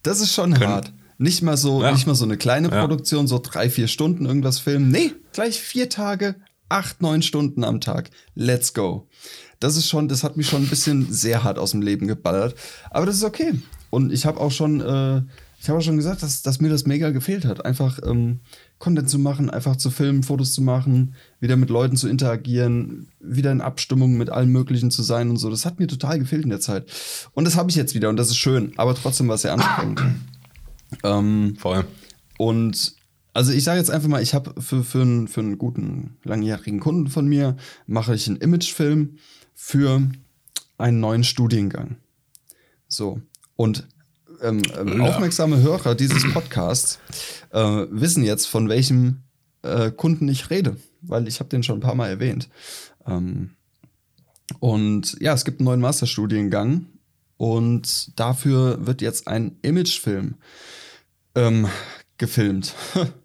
[0.05, 0.93] Das ist schon Können- hart.
[1.19, 1.93] Nicht mal so, Ja.
[1.93, 2.81] nicht mal so eine kleine Ja.
[2.81, 4.91] Produktion, so drei, vier Stunden irgendwas filmen.
[4.91, 6.37] Nee, gleich vier Tage,
[6.73, 8.11] acht, neun Stunden am Tag.
[8.35, 9.07] Let's go.
[9.61, 12.57] Das ist schon, das hat mich schon ein bisschen sehr hart aus dem Leben geballert.
[12.91, 13.55] Aber das ist okay.
[13.91, 15.23] Und ich habe auch schon, äh,
[15.61, 17.65] ich habe auch schon gesagt, dass, dass mir das mega gefehlt hat.
[17.65, 18.41] Einfach ähm,
[18.81, 23.53] Content zu machen, einfach zu filmen, Fotos zu machen, wieder mit Leuten zu interagieren, wieder
[23.53, 25.51] in Abstimmung mit allen möglichen zu sein und so.
[25.51, 26.87] Das hat mir total gefehlt in der Zeit.
[27.35, 28.73] Und das habe ich jetzt wieder und das ist schön.
[28.77, 30.03] Aber trotzdem war es sehr anstrengend.
[31.05, 31.85] ähm, Voll.
[32.39, 32.97] und
[33.33, 36.81] also ich sage jetzt einfach mal, ich habe für, für, einen, für einen guten langjährigen
[36.81, 39.17] Kunden von mir, mache ich einen Imagefilm
[39.55, 40.03] für
[40.79, 41.97] einen neuen Studiengang.
[42.89, 43.21] So.
[43.57, 43.87] Und
[44.43, 45.05] ähm, ähm, Ja.
[45.05, 46.99] aufmerksame Hörer dieses Podcasts
[47.51, 49.23] äh, wissen jetzt, von welchem
[49.63, 52.49] äh, Kunden ich rede, weil ich habe den schon ein paar Mal erwähnt.
[53.07, 53.51] Ähm,
[54.59, 56.87] und ja, es gibt einen neuen Masterstudiengang
[57.37, 60.35] und dafür wird jetzt ein Imagefilm
[61.35, 61.69] ähm,
[62.19, 62.75] gefilmt.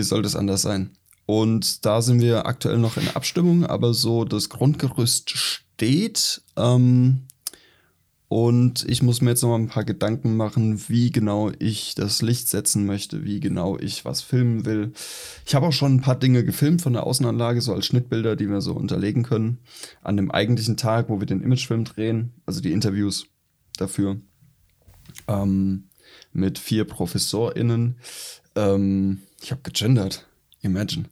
[0.00, 0.92] Wie soll das anders sein?
[1.26, 6.40] Und da sind wir aktuell noch in Abstimmung, aber so das Grundgerüst steht.
[6.56, 7.26] Ähm,
[8.26, 12.22] und ich muss mir jetzt noch mal ein paar Gedanken machen, wie genau ich das
[12.22, 14.94] Licht setzen möchte, wie genau ich was filmen will.
[15.44, 18.48] Ich habe auch schon ein paar Dinge gefilmt von der Außenanlage, so als Schnittbilder, die
[18.48, 19.58] wir so unterlegen können.
[20.00, 23.26] An dem eigentlichen Tag, wo wir den Imagefilm drehen, also die Interviews
[23.76, 24.16] dafür.
[25.28, 25.90] Ähm,
[26.32, 27.98] mit vier ProfessorInnen.
[28.56, 30.26] Ähm, ich habe gegendert.
[30.62, 31.06] Imagine.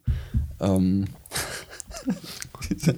[0.59, 1.05] Ähm,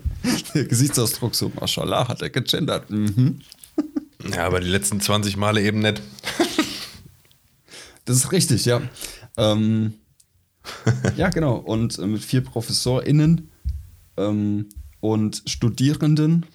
[0.54, 2.90] der Gesichtsausdruck so, Mashallah, hat er gegendert.
[2.90, 3.42] Mhm.
[4.32, 6.02] Ja, aber die letzten 20 Male eben nicht.
[8.06, 8.82] Das ist richtig, ja.
[9.38, 9.94] Ähm,
[11.16, 11.56] ja, genau.
[11.56, 13.50] Und äh, mit vier ProfessorInnen
[14.18, 16.46] ähm, und Studierenden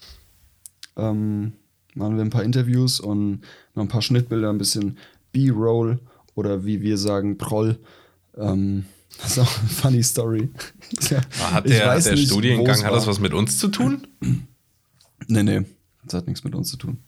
[0.96, 1.52] ähm,
[1.94, 3.40] machen wir ein paar Interviews und
[3.74, 4.98] noch ein paar Schnittbilder, ein bisschen
[5.32, 5.98] B-Roll
[6.34, 7.78] oder wie wir sagen, Proll.
[8.36, 8.86] Ähm,
[9.18, 10.50] das ist auch eine funny Story.
[11.10, 11.20] ja,
[11.52, 14.06] hat der, der nicht, Studiengang, hat das was mit uns zu tun?
[15.28, 15.62] Nee, nee,
[16.04, 16.98] das hat nichts mit uns zu tun.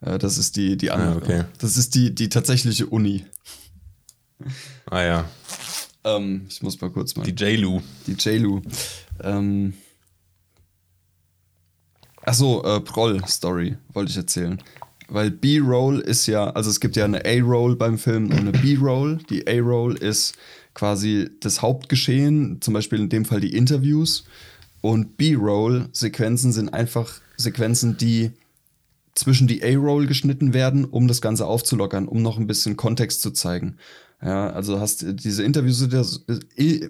[0.00, 1.12] Äh, das ist die, die andere.
[1.12, 1.44] Ah, okay.
[1.58, 3.26] Das ist die, die tatsächliche Uni.
[4.86, 5.30] Ah ja.
[6.02, 7.24] Ähm, ich muss mal kurz mal.
[7.24, 7.82] Die JLU.
[8.06, 8.62] Die JLU.
[9.20, 9.74] Ähm,
[12.26, 14.60] Achso, äh, Proll-Story wollte ich erzählen.
[15.08, 19.18] Weil B-Roll ist ja, also es gibt ja eine A-Roll beim Film und eine B-Roll.
[19.30, 20.34] Die A-Roll ist
[20.74, 24.24] quasi das Hauptgeschehen, zum Beispiel in dem Fall die Interviews.
[24.80, 28.32] Und B-Roll-Sequenzen sind einfach Sequenzen, die
[29.14, 33.30] zwischen die A-Roll geschnitten werden, um das Ganze aufzulockern, um noch ein bisschen Kontext zu
[33.30, 33.76] zeigen.
[34.22, 36.88] Ja, also hast diese Interviewsituation, äh,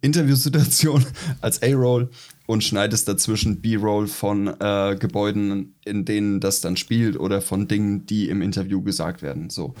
[0.00, 1.04] Interviewsituation
[1.40, 2.10] als A-Roll
[2.46, 8.06] und schneidest dazwischen B-Roll von äh, Gebäuden, in denen das dann spielt oder von Dingen,
[8.06, 9.50] die im Interview gesagt werden.
[9.50, 9.74] So,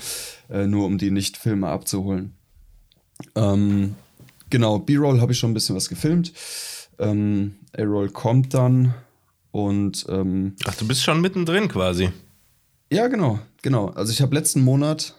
[0.50, 2.34] äh, nur um die Nicht-Filme abzuholen.
[3.34, 3.94] Ähm,
[4.50, 6.32] genau, B-Roll habe ich schon ein bisschen was gefilmt.
[6.98, 8.94] Ähm, A-Roll kommt dann
[9.52, 10.06] und.
[10.08, 12.10] Ähm, Ach, du bist schon mittendrin quasi.
[12.92, 13.88] Ja, genau, genau.
[13.88, 15.14] Also ich habe letzten Monat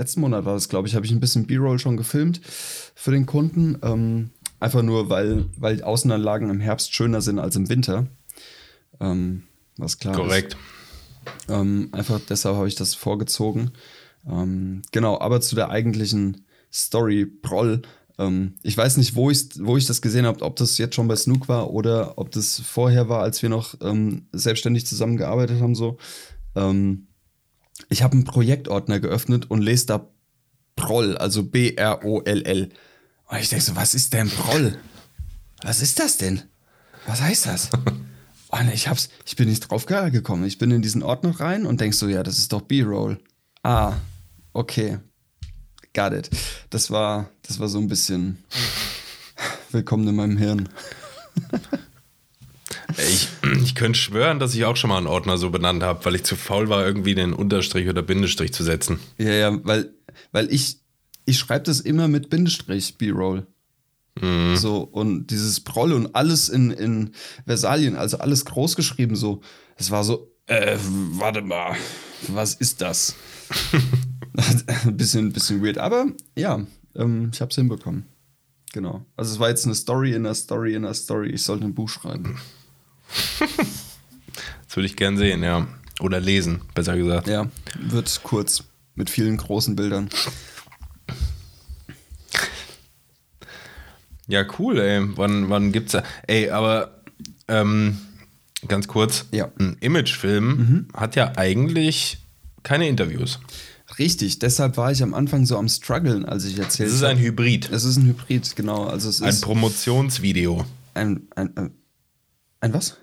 [0.00, 3.26] letzten Monat war das, glaube ich, habe ich ein bisschen B-Roll schon gefilmt für den
[3.26, 3.78] Kunden.
[3.82, 8.06] Ähm, einfach nur, weil, weil die Außenanlagen im Herbst schöner sind als im Winter.
[9.00, 9.44] Ähm,
[9.76, 10.52] was klar Korrekt.
[10.54, 11.50] ist.
[11.50, 13.72] Ähm, einfach deshalb habe ich das vorgezogen.
[14.28, 17.82] Ähm, genau, aber zu der eigentlichen Story Proll.
[18.18, 21.08] Ähm, ich weiß nicht, wo ich, wo ich das gesehen habe, ob das jetzt schon
[21.08, 25.74] bei Snook war oder ob das vorher war, als wir noch ähm, selbstständig zusammengearbeitet haben.
[25.74, 25.96] So.
[26.54, 27.08] Ähm,
[27.88, 30.10] ich habe einen Projektordner geöffnet und lese da
[30.76, 32.70] Proll, also B-R-O-L-L.
[33.30, 34.76] Und ich denke so, was ist denn Proll?
[35.62, 36.42] Was ist das denn?
[37.06, 37.70] Was heißt das?
[38.48, 40.44] Und ich hab's, ich bin nicht drauf gekommen.
[40.44, 43.20] Ich bin in diesen Ordner rein und denk so, ja, das ist doch B-Roll.
[43.62, 43.94] Ah,
[44.52, 44.98] okay.
[45.94, 46.30] Got it.
[46.70, 48.42] Das war, das war so ein bisschen
[49.70, 50.68] willkommen in meinem Hirn.
[52.96, 53.28] Ich,
[53.62, 56.24] ich könnte schwören, dass ich auch schon mal einen Ordner so benannt habe, weil ich
[56.24, 58.98] zu faul war, irgendwie den Unterstrich oder Bindestrich zu setzen.
[59.16, 59.94] Ja, ja, weil,
[60.32, 60.80] weil ich,
[61.30, 63.46] ich schreibe das immer mit Bindestrich, B-Roll.
[64.20, 64.56] Mhm.
[64.56, 67.12] So, und dieses Proll und alles in, in
[67.46, 69.40] Versalien, also alles groß geschrieben, so.
[69.76, 71.76] Es war so, äh, warte mal,
[72.28, 73.14] was ist das?
[74.84, 76.66] ein bisschen, bisschen weird, aber ja,
[76.96, 78.06] ähm, ich habe es hinbekommen.
[78.72, 79.06] Genau.
[79.16, 81.30] Also es war jetzt eine Story in einer Story in einer Story.
[81.30, 82.38] Ich sollte ein Buch schreiben.
[83.38, 85.66] das würde ich gern sehen, ja.
[86.00, 87.28] Oder lesen, besser gesagt.
[87.28, 88.64] Ja, wird kurz.
[88.94, 90.10] Mit vielen großen Bildern.
[94.30, 95.02] Ja, cool, ey.
[95.16, 96.04] Wann, wann gibt's da?
[96.26, 97.02] Ey, aber
[97.48, 97.98] ähm,
[98.68, 99.26] ganz kurz.
[99.32, 99.50] Ja.
[99.58, 100.88] Ein Imagefilm mhm.
[100.94, 102.18] hat ja eigentlich
[102.62, 103.40] keine Interviews.
[103.98, 106.94] Richtig, deshalb war ich am Anfang so am struggeln, als ich erzählt habe.
[106.94, 107.70] Es ist ein Hybrid.
[107.70, 108.84] Es ist ein Hybrid, genau.
[108.84, 110.64] Also es ein ist Promotionsvideo.
[110.94, 111.70] Ein, ein, ein,
[112.60, 112.96] ein was?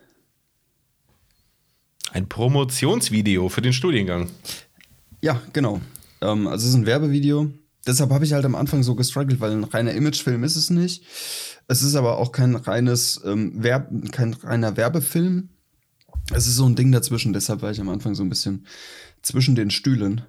[2.13, 4.29] Ein Promotionsvideo für den Studiengang.
[5.21, 5.81] Ja, genau.
[6.21, 7.51] Ähm, also es ist ein Werbevideo.
[7.87, 11.03] Deshalb habe ich halt am Anfang so gestruggelt, weil ein reiner Imagefilm ist es nicht.
[11.67, 15.49] Es ist aber auch kein reines ähm, Werb kein reiner Werbefilm.
[16.33, 17.33] Es ist so ein Ding dazwischen.
[17.33, 18.65] Deshalb war ich am Anfang so ein bisschen
[19.21, 20.21] zwischen den Stühlen.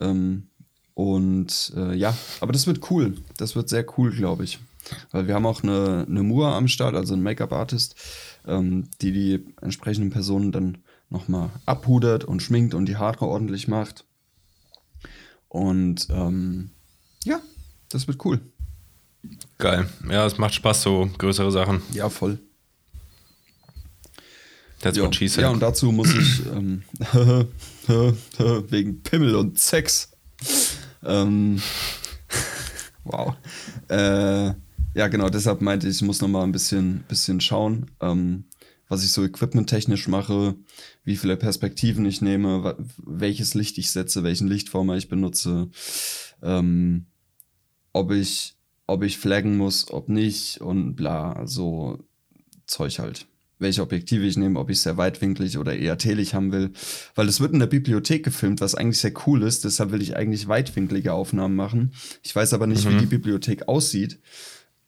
[0.00, 0.48] Ähm,
[0.94, 3.16] und äh, ja, aber das wird cool.
[3.36, 4.58] Das wird sehr cool, glaube ich.
[5.10, 7.96] Weil wir haben auch eine, eine Mua am Start, also ein Make-up-Artist,
[8.46, 10.78] ähm, die die entsprechenden Personen dann
[11.10, 14.04] nochmal abhudert und schminkt und die Haare ordentlich macht.
[15.48, 16.70] Und ähm,
[17.24, 17.40] ja,
[17.88, 18.40] das wird cool.
[19.58, 19.88] Geil.
[20.08, 21.82] Ja, es macht Spaß, so größere Sachen.
[21.92, 22.38] Ja, voll.
[24.80, 25.04] That's jo.
[25.04, 25.42] what she said.
[25.42, 26.82] Ja, und dazu muss ich ähm,
[28.68, 30.10] wegen Pimmel und Sex.
[31.02, 31.62] Ähm,
[33.04, 33.34] wow.
[33.88, 34.52] Äh,
[34.94, 38.44] ja, genau, deshalb meinte ich, ich muss noch mal ein bisschen, bisschen schauen, ähm,
[38.88, 40.54] was ich so equipmenttechnisch mache,
[41.02, 45.70] wie viele Perspektiven ich nehme, welches Licht ich setze, welchen Lichtformer ich benutze,
[46.42, 47.06] ähm,
[47.94, 48.54] ob ich,
[48.86, 51.98] ob ich flaggen muss, ob nicht und bla, so
[52.66, 53.26] Zeug halt
[53.58, 56.70] welche Objektive ich nehme, ob ich sehr weitwinklig oder eher telig haben will.
[57.14, 59.64] Weil es wird in der Bibliothek gefilmt, was eigentlich sehr cool ist.
[59.64, 61.92] Deshalb will ich eigentlich weitwinklige Aufnahmen machen.
[62.22, 62.90] Ich weiß aber nicht, mhm.
[62.90, 64.18] wie die Bibliothek aussieht.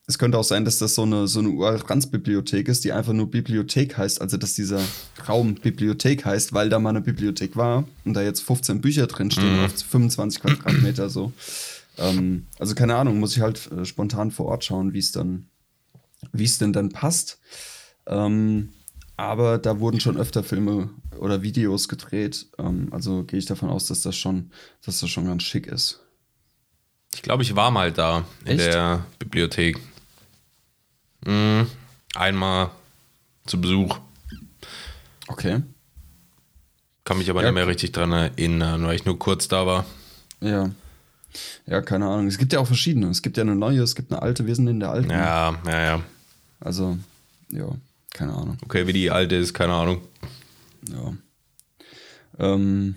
[0.09, 3.29] Es könnte auch sein, dass das so eine, so eine Urals-Bibliothek ist, die einfach nur
[3.29, 4.81] Bibliothek heißt, also dass dieser
[5.29, 9.59] Raum Bibliothek heißt, weil da mal eine Bibliothek war und da jetzt 15 Bücher drinstehen
[9.59, 9.65] mhm.
[9.65, 11.33] auf 25 Quadratmeter so.
[11.99, 15.49] Ähm, also keine Ahnung, muss ich halt äh, spontan vor Ort schauen, wie es dann,
[16.33, 17.39] wie es denn dann passt.
[18.07, 18.71] Ähm,
[19.17, 22.47] aber da wurden schon öfter Filme oder Videos gedreht.
[22.59, 24.51] Ähm, also gehe ich davon aus, dass das schon,
[24.85, 26.01] dass das schon ganz schick ist.
[27.15, 28.75] Ich glaube, ich war mal da in Echt?
[28.75, 29.79] der Bibliothek.
[31.25, 31.67] Mhm.
[32.15, 32.71] Einmal
[33.47, 33.99] zu Besuch.
[35.29, 35.63] Okay.
[37.05, 37.49] Kann mich aber ja.
[37.49, 39.87] nicht mehr richtig dran erinnern, weil ich nur kurz da war.
[40.41, 40.71] Ja.
[41.67, 42.27] Ja, keine Ahnung.
[42.27, 43.09] Es gibt ja auch verschiedene.
[43.09, 44.47] Es gibt ja eine neue, es gibt eine alte.
[44.47, 45.11] Wir sind in der alten.
[45.11, 46.05] Ja, ja, ja.
[46.61, 46.99] Also,
[47.51, 47.69] ja,
[48.11, 48.59] keine Ahnung.
[48.65, 50.01] Okay, wie die alte ist, keine Ahnung.
[50.91, 51.13] Ja.
[52.39, 52.97] Ähm,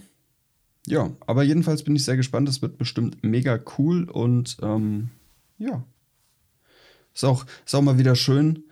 [0.87, 2.49] ja, aber jedenfalls bin ich sehr gespannt.
[2.49, 5.09] Es wird bestimmt mega cool und ähm,
[5.57, 5.83] ja,
[7.13, 8.63] ist auch, ist auch mal wieder schön,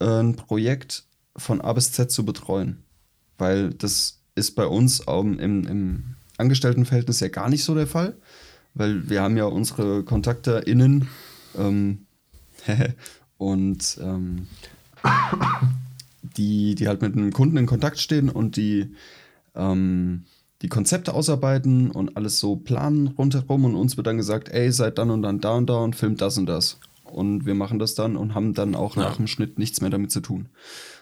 [0.00, 1.04] äh, ein Projekt
[1.36, 2.82] von A bis Z zu betreuen.
[3.38, 6.04] Weil das ist bei uns ähm, im, im
[6.36, 8.16] Angestelltenverhältnis ja gar nicht so der Fall.
[8.74, 11.08] Weil wir haben ja unsere Kontakte innen
[11.58, 12.06] ähm,
[13.36, 14.46] und ähm,
[16.36, 18.94] die, die halt mit einem Kunden in Kontakt stehen und die,
[19.54, 20.24] ähm,
[20.62, 24.98] die Konzepte ausarbeiten und alles so planen rundherum und uns wird dann gesagt, ey, seid
[24.98, 26.78] dann und dann da und da und filmt das und das
[27.12, 29.02] und wir machen das dann und haben dann auch ja.
[29.02, 30.48] nach dem Schnitt nichts mehr damit zu tun.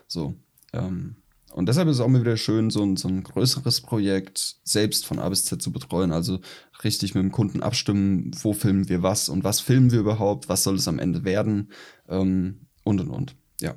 [0.06, 0.34] So.
[0.72, 1.16] Ähm,
[1.52, 5.06] und deshalb ist es auch mal wieder schön, so ein, so ein größeres Projekt selbst
[5.06, 6.12] von A bis Z zu betreuen.
[6.12, 6.40] Also
[6.84, 10.62] richtig mit dem Kunden abstimmen, wo filmen wir was und was filmen wir überhaupt, was
[10.62, 11.72] soll es am Ende werden
[12.08, 13.36] ähm, und und und.
[13.60, 13.74] Ja.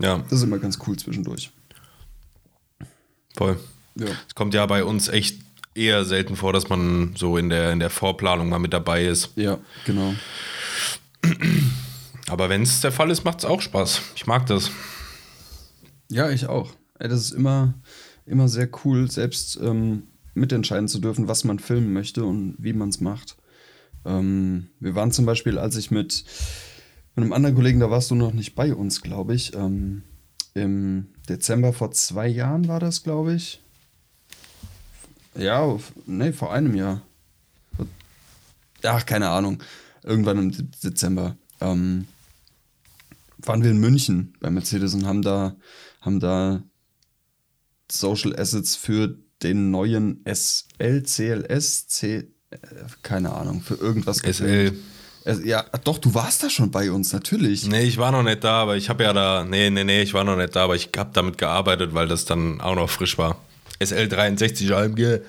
[0.00, 0.18] Ja.
[0.18, 1.50] Das ist immer ganz cool zwischendurch.
[3.36, 3.58] Voll.
[3.96, 4.06] Ja.
[4.26, 5.40] Es kommt ja bei uns echt
[5.74, 9.30] eher selten vor, dass man so in der, in der Vorplanung mal mit dabei ist.
[9.36, 10.14] Ja, genau.
[12.28, 14.02] Aber wenn es der Fall ist, macht es auch Spaß.
[14.14, 14.70] Ich mag das.
[16.10, 16.72] Ja, ich auch.
[16.98, 17.74] Das ist immer,
[18.26, 22.88] immer sehr cool, selbst ähm, mitentscheiden zu dürfen, was man filmen möchte und wie man
[22.88, 23.36] es macht.
[24.04, 26.24] Ähm, wir waren zum Beispiel, als ich mit,
[27.14, 30.02] mit einem anderen Kollegen, da warst du noch nicht bei uns, glaube ich, ähm,
[30.54, 33.60] im Dezember vor zwei Jahren war das, glaube ich.
[35.36, 37.02] Ja, nee, vor einem Jahr.
[38.82, 39.62] Ach, keine Ahnung
[40.08, 42.06] irgendwann im Dezember, ähm,
[43.38, 45.54] waren wir in München bei Mercedes und haben da,
[46.08, 46.62] haben da
[47.90, 52.16] Social Assets für den neuen SL, CLS, C,
[52.50, 52.56] äh,
[53.02, 54.72] keine Ahnung, für irgendwas SL.
[55.44, 57.66] Ja, doch, du warst da schon bei uns, natürlich.
[57.66, 60.14] Nee, ich war noch nicht da, aber ich habe ja da, nee, nee, nee, ich
[60.14, 63.18] war noch nicht da, aber ich habe damit gearbeitet, weil das dann auch noch frisch
[63.18, 63.36] war.
[63.84, 65.20] SL 63 AMG.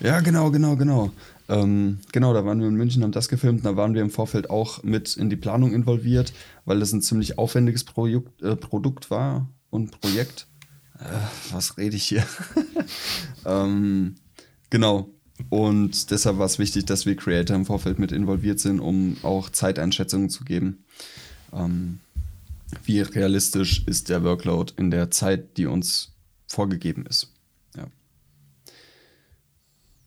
[0.00, 1.12] Ja, genau, genau, genau.
[1.50, 3.66] Ähm, genau, da waren wir in München, haben das gefilmt.
[3.66, 6.32] Da waren wir im Vorfeld auch mit in die Planung involviert,
[6.64, 10.46] weil das ein ziemlich aufwendiges Projekt, äh, Produkt war und Projekt.
[11.00, 11.04] Äh,
[11.50, 12.24] was rede ich hier?
[13.44, 14.14] ähm,
[14.70, 15.10] genau.
[15.50, 19.50] Und deshalb war es wichtig, dass wir Creator im Vorfeld mit involviert sind, um auch
[19.50, 20.84] Zeiteinschätzungen zu geben.
[21.52, 21.98] Ähm,
[22.84, 26.12] wie realistisch ist der Workload in der Zeit, die uns
[26.46, 27.32] vorgegeben ist.
[27.76, 27.88] Ja.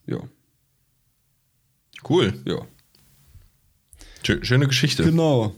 [0.05, 0.19] Ja.
[2.07, 2.41] Cool.
[2.45, 2.65] Ja.
[4.43, 5.03] Schöne Geschichte.
[5.03, 5.53] Genau.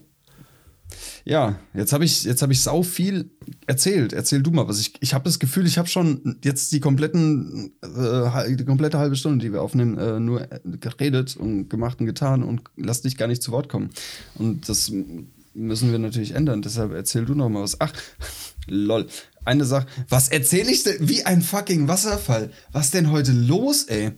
[1.30, 3.30] Ja, jetzt habe ich, hab ich sau viel
[3.68, 4.14] erzählt.
[4.14, 4.80] Erzähl du mal was.
[4.80, 9.16] Ich, ich habe das Gefühl, ich habe schon jetzt die, kompletten, äh, die komplette halbe
[9.16, 13.28] Stunde, die wir aufnehmen, äh, nur geredet und gemacht und getan und lass dich gar
[13.28, 13.92] nicht zu Wort kommen.
[14.40, 14.92] Und das
[15.54, 16.64] müssen wir natürlich ändern.
[16.64, 17.80] Deshalb erzähl du noch mal was.
[17.80, 17.94] Ach,
[18.68, 19.06] lol.
[19.46, 19.86] Eine Sache.
[20.10, 20.96] Was erzähle ich denn?
[21.08, 22.50] Wie ein fucking Wasserfall.
[22.72, 24.14] Was denn heute los, ey?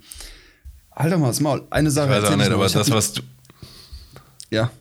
[0.93, 1.67] Halt doch mal das Maul.
[1.71, 2.15] Eine Sache.
[2.15, 3.21] Ich weiß auch nicht, aber das, was du.
[4.49, 4.71] Ja.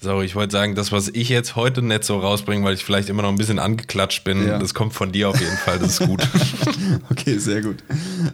[0.00, 3.08] So, ich wollte sagen, das, was ich jetzt heute nicht so rausbringe, weil ich vielleicht
[3.08, 4.58] immer noch ein bisschen angeklatscht bin, ja.
[4.58, 5.78] das kommt von dir auf jeden Fall.
[5.78, 6.28] Das ist gut.
[7.10, 7.82] okay, sehr gut.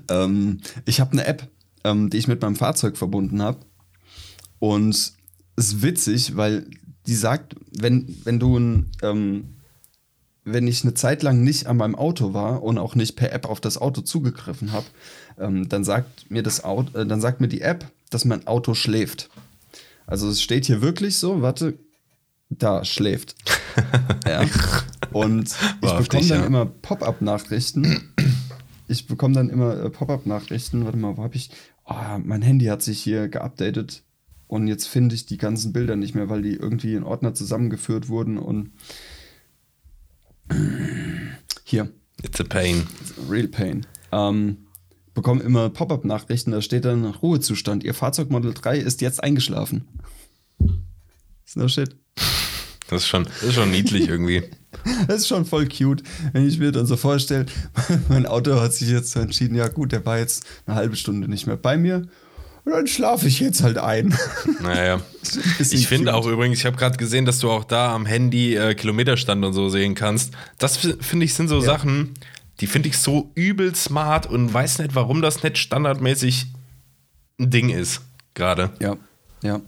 [0.08, 1.48] Ähm, ich habe eine App,
[1.84, 3.58] ähm, die ich mit meinem Fahrzeug verbunden habe.
[4.58, 5.16] Und es
[5.56, 6.66] ist witzig, weil
[7.06, 8.90] die sagt, wenn, wenn du ein.
[9.02, 9.56] Ähm,
[10.44, 13.48] wenn ich eine Zeit lang nicht an meinem Auto war und auch nicht per App
[13.48, 14.86] auf das Auto zugegriffen habe,
[15.38, 18.74] ähm, dann sagt mir das Auto, äh, dann sagt mir die App, dass mein Auto
[18.74, 19.30] schläft.
[20.06, 21.78] Also es steht hier wirklich so, warte,
[22.48, 23.34] da schläft.
[24.26, 24.44] ja.
[25.12, 26.46] Und ich bekomme dann ja.
[26.46, 28.12] immer Pop-up-Nachrichten.
[28.88, 30.84] Ich bekomme dann immer äh, Pop-up-Nachrichten.
[30.84, 31.50] Warte mal, wo habe ich?
[31.84, 34.02] Oh, mein Handy hat sich hier geupdatet
[34.46, 38.08] und jetzt finde ich die ganzen Bilder nicht mehr, weil die irgendwie in Ordner zusammengeführt
[38.08, 38.70] wurden und
[41.64, 41.92] Hier.
[42.22, 42.86] It's a pain.
[43.28, 43.86] Real pain.
[44.12, 44.66] Ähm,
[45.14, 47.84] bekommen immer Pop-up-Nachrichten, da steht dann Ruhezustand.
[47.84, 49.86] Ihr Fahrzeug Model 3 ist jetzt eingeschlafen.
[51.44, 51.96] Ist no shit.
[52.88, 54.42] Das ist schon, das ist schon niedlich irgendwie.
[55.06, 56.02] Das ist schon voll cute,
[56.32, 57.46] wenn ich mir dann so vorstelle,
[58.08, 61.46] mein Auto hat sich jetzt entschieden, ja gut, der war jetzt eine halbe Stunde nicht
[61.46, 62.08] mehr bei mir.
[62.64, 64.16] Und dann schlafe ich jetzt halt ein.
[64.60, 65.00] Naja.
[65.58, 68.74] Ich finde auch übrigens, ich habe gerade gesehen, dass du auch da am Handy äh,
[68.74, 70.32] Kilometerstand und so sehen kannst.
[70.58, 71.62] Das finde ich sind so ja.
[71.62, 72.14] Sachen,
[72.62, 76.46] die finde ich so übel smart und weiß nicht, warum das nicht standardmäßig
[77.40, 78.02] ein Ding ist.
[78.34, 78.70] Gerade.
[78.78, 78.96] Ja.
[79.42, 79.60] Ja.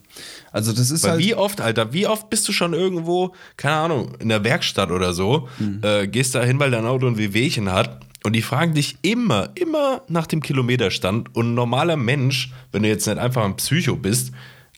[0.53, 1.21] Also das ist Weil halt.
[1.21, 5.13] Wie oft, Alter, wie oft bist du schon irgendwo, keine Ahnung, in der Werkstatt oder
[5.13, 5.81] so, mhm.
[5.83, 9.51] äh, gehst da hin, weil dein Auto ein Wehwehchen hat und die fragen dich immer,
[9.57, 13.97] immer nach dem Kilometerstand und ein normaler Mensch, wenn du jetzt nicht einfach ein Psycho
[13.97, 14.33] bist,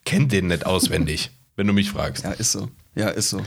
[0.06, 2.24] kennt den nicht auswendig, wenn du mich fragst.
[2.24, 2.70] Ja, ist so.
[2.94, 3.42] Ja, ist so.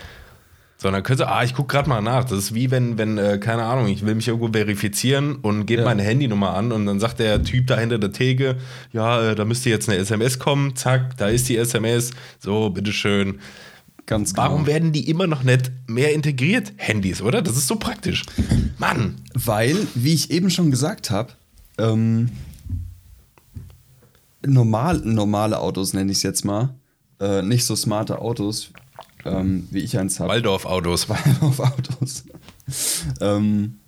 [0.81, 2.23] Sondern könnte, ah, ich gucke gerade mal nach.
[2.23, 5.81] Das ist wie wenn, wenn, äh, keine Ahnung, ich will mich irgendwo verifizieren und gebe
[5.81, 5.87] ja.
[5.87, 8.55] meine Handynummer an und dann sagt der Typ da hinter der Theke,
[8.93, 13.39] ja, äh, da müsste jetzt eine SMS kommen, zack, da ist die SMS, so, bitteschön.
[14.05, 14.47] Ganz genau.
[14.47, 17.41] Warum werden die immer noch nicht mehr integriert, Handys, oder?
[17.41, 18.25] Das ist so praktisch.
[18.79, 19.17] Mann.
[19.33, 21.33] Weil, wie ich eben schon gesagt habe,
[21.77, 22.29] ähm,
[24.45, 26.73] normal, normale Autos nenne ich es jetzt mal,
[27.19, 28.71] äh, nicht so smarte Autos,
[29.25, 30.29] ähm, wie ich eins habe.
[30.29, 31.09] Waldorf-Autos.
[31.09, 32.25] Waldorf-Autos.
[33.21, 33.79] ähm,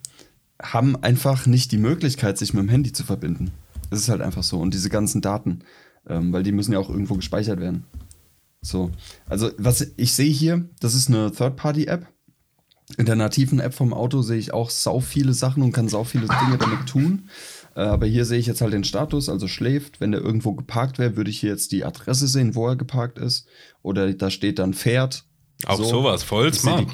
[0.62, 3.52] haben einfach nicht die Möglichkeit, sich mit dem Handy zu verbinden.
[3.90, 4.60] Das ist halt einfach so.
[4.60, 5.60] Und diese ganzen Daten,
[6.08, 7.86] ähm, weil die müssen ja auch irgendwo gespeichert werden.
[8.62, 8.92] So.
[9.28, 12.08] Also, was ich sehe hier, das ist eine Third-Party-App.
[12.98, 16.04] In der nativen App vom Auto sehe ich auch sau viele Sachen und kann sau
[16.04, 17.30] viele Dinge damit tun.
[17.76, 20.02] Äh, aber hier sehe ich jetzt halt den Status, also schläft.
[20.02, 23.18] Wenn der irgendwo geparkt wäre, würde ich hier jetzt die Adresse sehen, wo er geparkt
[23.18, 23.48] ist.
[23.82, 25.24] Oder da steht dann fährt.
[25.66, 25.84] Auch so.
[25.84, 26.88] sowas, voll smart.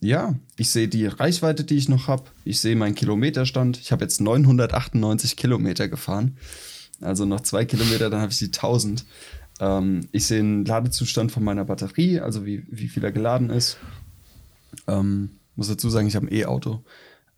[0.00, 2.24] ja, ich sehe die Reichweite, die ich noch habe.
[2.44, 3.78] Ich sehe meinen Kilometerstand.
[3.78, 6.36] Ich habe jetzt 998 Kilometer gefahren.
[7.00, 9.04] Also noch zwei Kilometer, dann habe ich die 1000.
[9.60, 13.78] Ähm, ich sehe den Ladezustand von meiner Batterie, also wie, wie viel er geladen ist.
[14.86, 16.84] Ähm, muss dazu sagen, ich habe ein E-Auto.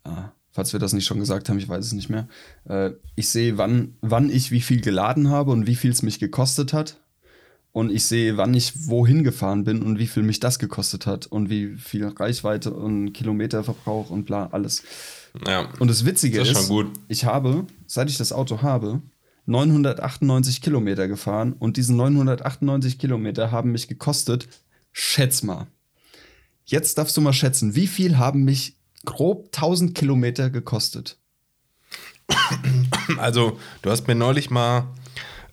[0.03, 0.09] Äh,
[0.51, 2.27] falls wir das nicht schon gesagt haben, ich weiß es nicht mehr.
[2.65, 6.19] Äh, ich sehe, wann, wann ich wie viel geladen habe und wie viel es mich
[6.19, 6.99] gekostet hat.
[7.71, 11.27] Und ich sehe, wann ich wohin gefahren bin und wie viel mich das gekostet hat
[11.27, 14.83] und wie viel Reichweite und Kilometerverbrauch und bla, alles.
[15.45, 19.01] Ja, und das Witzige das ist, ist ich habe, seit ich das Auto habe,
[19.45, 24.47] 998 Kilometer gefahren und diese 998 Kilometer haben mich gekostet,
[24.91, 25.67] schätz mal.
[26.65, 31.17] Jetzt darfst du mal schätzen, wie viel haben mich grob 1000 Kilometer gekostet?
[33.17, 34.87] Also, du hast mir neulich mal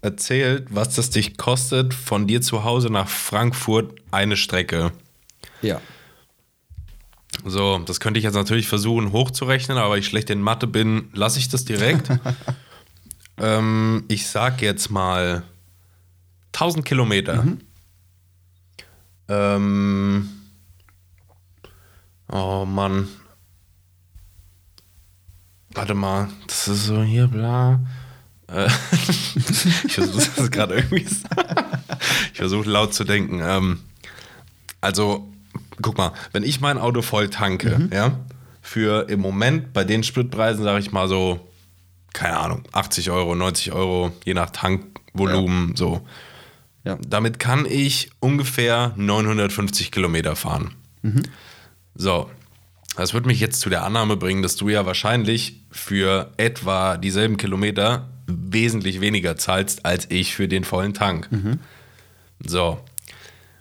[0.02, 4.92] erzählt, was das dich kostet, von dir zu Hause nach Frankfurt eine Strecke.
[5.62, 5.80] Ja.
[7.44, 11.38] So, das könnte ich jetzt natürlich versuchen hochzurechnen, aber ich schlecht in Mathe bin, lasse
[11.38, 12.10] ich das direkt.
[13.38, 15.42] ähm, ich sag jetzt mal
[16.52, 17.42] 1000 Kilometer.
[17.42, 17.60] Mhm.
[19.28, 20.28] Ähm,
[22.30, 23.08] oh Mann,
[25.76, 27.80] Warte mal, das ist so hier, bla.
[28.48, 28.66] Äh,
[29.84, 31.06] ich versuche das gerade irgendwie.
[32.32, 33.40] ich versuche laut zu denken.
[33.42, 33.80] Ähm,
[34.80, 35.28] also,
[35.82, 37.90] guck mal, wenn ich mein Auto voll tanke, mhm.
[37.92, 38.18] ja,
[38.62, 41.46] für im Moment bei den Spritpreisen, sage ich mal so,
[42.14, 45.76] keine Ahnung, 80 Euro, 90 Euro, je nach Tankvolumen, ja.
[45.76, 46.06] so.
[46.84, 46.98] Ja.
[47.06, 50.70] Damit kann ich ungefähr 950 Kilometer fahren.
[51.02, 51.24] Mhm.
[51.94, 52.30] So,
[52.96, 57.36] das würde mich jetzt zu der Annahme bringen, dass du ja wahrscheinlich für etwa dieselben
[57.36, 61.30] Kilometer wesentlich weniger zahlst als ich für den vollen Tank.
[61.30, 61.60] Mhm.
[62.44, 62.80] So.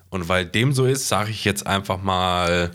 [0.09, 2.71] Und weil dem so ist, sage ich jetzt einfach mal,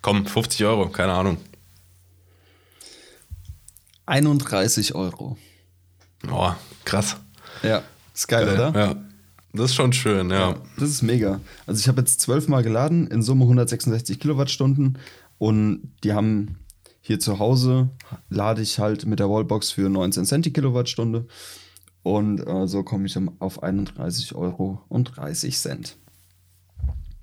[0.00, 1.38] komm, 50 Euro, keine Ahnung.
[4.06, 5.36] 31 Euro.
[6.30, 6.52] Oh,
[6.84, 7.16] krass.
[7.62, 7.82] Ja,
[8.14, 8.54] ist geil, geil.
[8.54, 8.78] oder?
[8.78, 8.96] Ja.
[9.52, 10.50] Das ist schon schön, ja.
[10.50, 11.40] ja das ist mega.
[11.66, 14.98] Also ich habe jetzt zwölfmal geladen, in Summe 166 Kilowattstunden
[15.38, 16.58] und die haben
[17.06, 17.88] hier zu Hause,
[18.30, 21.28] lade ich halt mit der Wallbox für 19 Cent die Kilowattstunde
[22.02, 25.96] und äh, so komme ich auf 31 Euro und 30 Cent.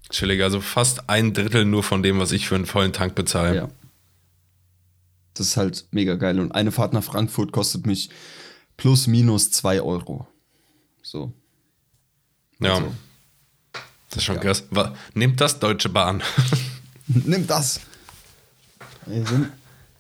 [0.10, 3.56] Chillig, also fast ein Drittel nur von dem, was ich für einen vollen Tank bezahle.
[3.56, 3.70] Ja.
[5.34, 6.40] Das ist halt mega geil.
[6.40, 8.10] Und eine Fahrt nach Frankfurt kostet mich
[8.78, 10.28] plus minus 2 Euro.
[11.02, 11.34] So.
[12.60, 12.76] Ja.
[12.76, 12.94] Also,
[14.10, 14.42] das ist schon ja.
[14.42, 14.64] krass.
[15.14, 16.24] Nimmt das Deutsche Bahn.
[17.08, 17.82] Nimmt das.
[19.08, 19.52] Ey, sind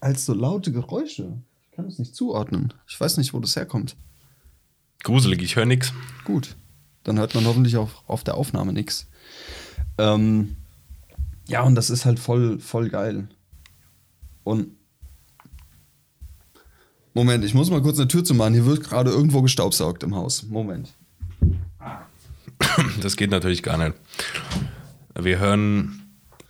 [0.03, 1.41] halt so laute Geräusche.
[1.63, 2.73] Ich kann das nicht zuordnen.
[2.87, 3.95] Ich weiß nicht, wo das herkommt.
[5.03, 5.93] Gruselig, ich höre nichts.
[6.23, 6.55] Gut.
[7.03, 9.07] Dann hört man hoffentlich auch auf der Aufnahme nichts.
[9.97, 10.55] Ähm,
[11.47, 13.27] ja, und das ist halt voll, voll geil.
[14.43, 14.71] Und
[17.13, 18.53] Moment, ich muss mal kurz eine Tür zu machen.
[18.53, 20.43] Hier wird gerade irgendwo gestaubsaugt im Haus.
[20.43, 20.93] Moment.
[23.01, 23.95] Das geht natürlich gar nicht.
[25.13, 26.03] Wir hören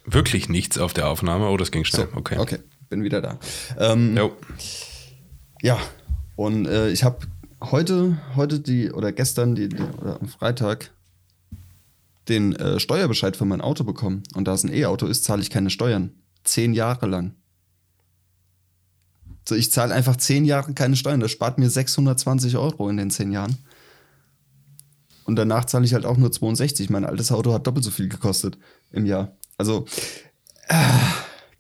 [0.06, 1.50] wirklich nichts auf der Aufnahme.
[1.50, 2.08] Oh, das ging schnell.
[2.12, 2.38] So, okay.
[2.38, 2.60] Okay,
[2.94, 3.40] bin wieder da.
[3.78, 4.36] Ähm, Jo.
[5.62, 5.80] Ja,
[6.36, 7.26] und äh, ich habe
[7.62, 10.92] heute, heute die, oder gestern, die, die, oder am Freitag,
[12.30, 14.24] den äh, Steuerbescheid für mein Auto bekommen.
[14.36, 16.12] Und da es ein E-Auto ist, zahle ich keine Steuern.
[16.44, 17.34] Zehn Jahre lang.
[19.48, 21.20] So, ich zahle einfach zehn Jahre keine Steuern.
[21.20, 23.58] Das spart mir 620 Euro in den zehn Jahren.
[25.26, 26.90] Und danach zahle ich halt auch nur 62.
[26.90, 28.58] Mein altes Auto hat doppelt so viel gekostet
[28.92, 29.36] im Jahr.
[29.58, 29.86] Also,
[30.68, 30.76] äh,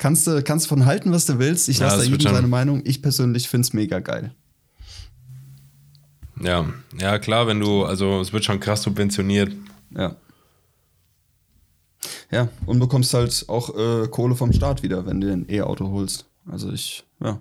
[0.03, 1.69] kannst du kannst von halten, was du willst.
[1.69, 2.81] Ich Ja, lasse da das wird jedem seine Meinung.
[2.83, 4.35] Ich persönlich finde es mega geil.
[6.41, 6.65] Ja.
[6.99, 9.53] ja, klar, wenn du, also es wird schon krass subventioniert.
[9.95, 10.17] Ja.
[12.31, 16.25] Ja, und bekommst halt auch äh, Kohle vom Staat wieder, wenn du ein E-Auto holst.
[16.51, 17.39] Also ich, ja,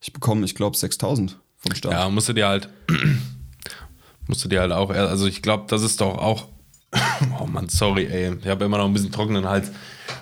[0.00, 1.92] ich bekomme, ich glaube, 6000 vom Staat.
[1.92, 2.68] Ja, musst du dir halt,
[4.26, 6.48] musst du dir halt auch, also ich glaube, das ist doch auch,
[7.40, 9.70] oh Mann, sorry, ey, ich habe immer noch ein bisschen trockenen Hals.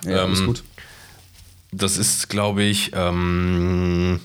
[0.05, 0.61] ja Ähm, gut.
[1.71, 4.19] Das ist, glaube ich, ähm,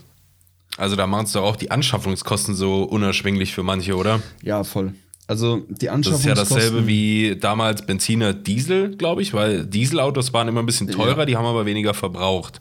[0.76, 4.20] also da machen es doch auch die Anschaffungskosten so unerschwinglich für manche, oder?
[4.42, 4.94] Ja, voll.
[5.26, 6.36] Also die Das ist ja Anschaffungskosten.
[6.56, 11.24] dasselbe wie damals Benziner Diesel, glaube ich, weil Dieselautos waren immer ein bisschen teurer, Ja.
[11.26, 12.60] die haben aber weniger verbraucht.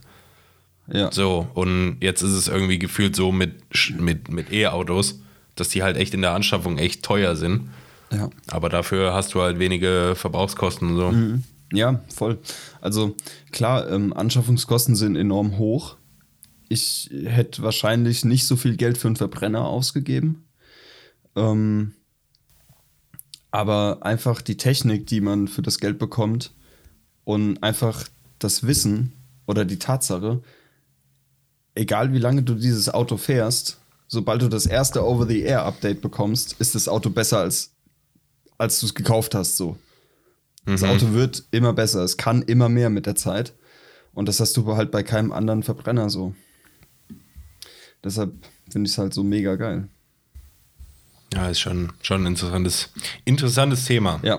[0.92, 1.12] Ja.
[1.12, 3.54] So, und jetzt ist es irgendwie gefühlt so mit,
[4.00, 5.20] mit, mit E-Autos,
[5.56, 7.70] dass die halt echt in der Anschaffung echt teuer sind.
[8.12, 8.30] ja.
[8.52, 11.12] Aber dafür hast du halt wenige Verbrauchskosten und so.
[11.12, 11.44] Mhm.
[11.74, 12.40] Ja, voll.
[12.82, 13.16] Also
[13.52, 15.98] klar, ähm, Anschaffungskosten sind enorm hoch.
[16.70, 20.46] Ich hätte wahrscheinlich nicht so viel Geld für einen Verbrenner ausgegeben.
[21.36, 21.94] Ähm,
[23.50, 26.54] aber einfach die Technik, die man für das Geld bekommt
[27.24, 28.08] und einfach
[28.38, 29.14] das Wissen
[29.48, 30.42] oder die Tatsache,
[31.74, 36.88] egal wie lange du dieses Auto fährst, sobald du das erste Over-the-Air-Update bekommst, ist das
[36.88, 37.72] Auto besser als,
[38.60, 39.78] als du es gekauft hast, so.
[40.66, 42.04] Das Auto wird immer besser.
[42.04, 43.54] Es kann immer mehr mit der Zeit.
[44.14, 46.36] Und das hast du halt bei keinem anderen Verbrenner so.
[48.04, 48.34] Deshalb
[48.70, 49.90] finde ich es halt so mega geil.
[51.34, 52.92] Ja, ist schon, schon ein interessantes,
[53.26, 54.20] interessantes Thema.
[54.24, 54.38] Ja.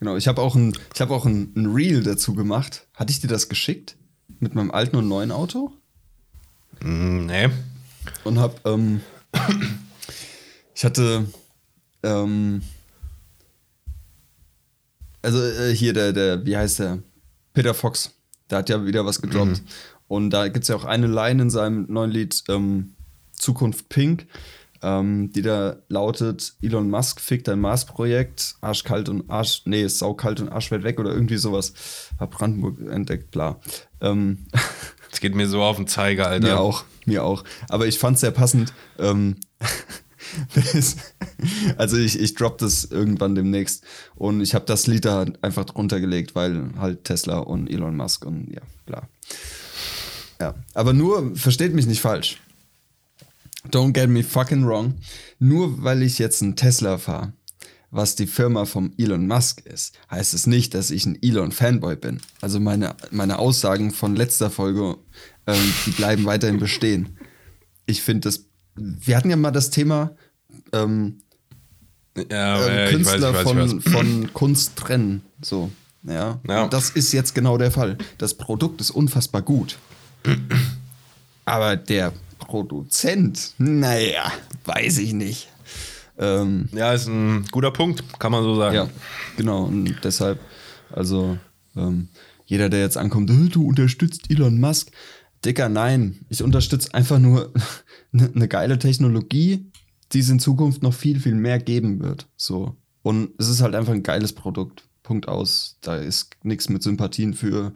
[0.00, 2.86] genau, ich habe auch, ein, ich hab auch ein, ein Reel dazu gemacht.
[2.94, 3.96] Hatte ich dir das geschickt?
[4.40, 5.72] Mit meinem alten und neuen Auto?
[6.80, 7.48] Mm, Nee.
[8.24, 9.00] Und hab, ähm,
[10.74, 11.26] ich hatte,
[12.02, 12.62] ähm,
[15.26, 16.98] also äh, hier der, der, wie heißt der?
[17.52, 18.12] Peter Fox.
[18.50, 19.60] Der hat ja wieder was gedroppt.
[20.08, 22.94] Und da gibt es ja auch eine Line in seinem neuen Lied ähm,
[23.32, 24.26] Zukunft Pink,
[24.82, 30.48] ähm, die da lautet: Elon Musk fickt ein Mars-Projekt, arschkalt und arsch, nee, saukalt und
[30.50, 31.72] arschweit weg oder irgendwie sowas.
[32.20, 33.60] Hab Brandenburg entdeckt, klar.
[34.00, 34.46] Ähm,
[35.12, 36.46] Es geht mir so auf den Zeiger, Alter.
[36.46, 37.42] mir auch, mir auch.
[37.70, 38.72] Aber ich fand es sehr passend.
[38.98, 39.70] Ähm, das-
[41.76, 43.84] also ich, ich drop das irgendwann demnächst.
[44.14, 48.24] Und ich habe das Lied da einfach drunter gelegt, weil halt Tesla und Elon Musk
[48.24, 49.08] und ja, bla.
[50.40, 52.40] Ja, aber nur, versteht mich nicht falsch.
[53.70, 54.94] Don't get me fucking wrong.
[55.38, 57.32] Nur weil ich jetzt einen Tesla fahre,
[57.90, 62.20] was die Firma vom Elon Musk ist, heißt es nicht, dass ich ein Elon-Fanboy bin.
[62.40, 64.96] Also meine, meine Aussagen von letzter Folge,
[65.46, 67.18] ähm, die bleiben weiterhin bestehen.
[67.86, 68.44] Ich finde das.
[68.76, 70.12] Wir hatten ja mal das Thema
[70.72, 71.18] ähm,
[72.30, 73.92] Ja, weiß, Künstler ich weiß, von, weiß.
[73.92, 75.22] von Kunst trennen.
[75.42, 75.70] So.
[76.02, 76.38] Ja.
[76.48, 76.64] Ja.
[76.64, 77.98] Und das ist jetzt genau der Fall.
[78.18, 79.78] Das Produkt ist unfassbar gut.
[81.44, 84.32] Aber der Produzent, naja,
[84.64, 85.48] weiß ich nicht.
[86.18, 88.74] Ähm, Ja, ist ein guter Punkt, kann man so sagen.
[88.74, 88.88] ja,
[89.36, 89.64] genau.
[89.64, 90.40] Und deshalb,
[90.90, 91.38] also,
[91.76, 92.08] ähm,
[92.46, 94.90] jeder, der jetzt ankommt, "Äh, du unterstützt Elon Musk.
[95.44, 96.24] Dicker, nein.
[96.28, 97.52] Ich unterstütze einfach nur
[98.12, 99.70] eine ne geile Technologie,
[100.12, 102.26] die es in Zukunft noch viel, viel mehr geben wird.
[102.36, 102.76] So.
[103.02, 104.84] Und es ist halt einfach ein geiles Produkt.
[105.02, 105.76] Punkt aus.
[105.82, 107.72] Da ist nichts mit Sympathien für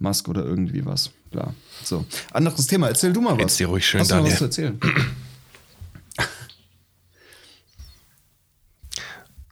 [0.00, 1.10] Musk oder irgendwie was.
[1.30, 1.54] Bla.
[1.84, 2.04] So.
[2.32, 2.88] Anderes Thema.
[2.88, 3.56] Erzähl du mal was.
[3.56, 4.32] Dir ruhig schön, Hast Daniel.
[4.32, 4.80] was zu erzählen?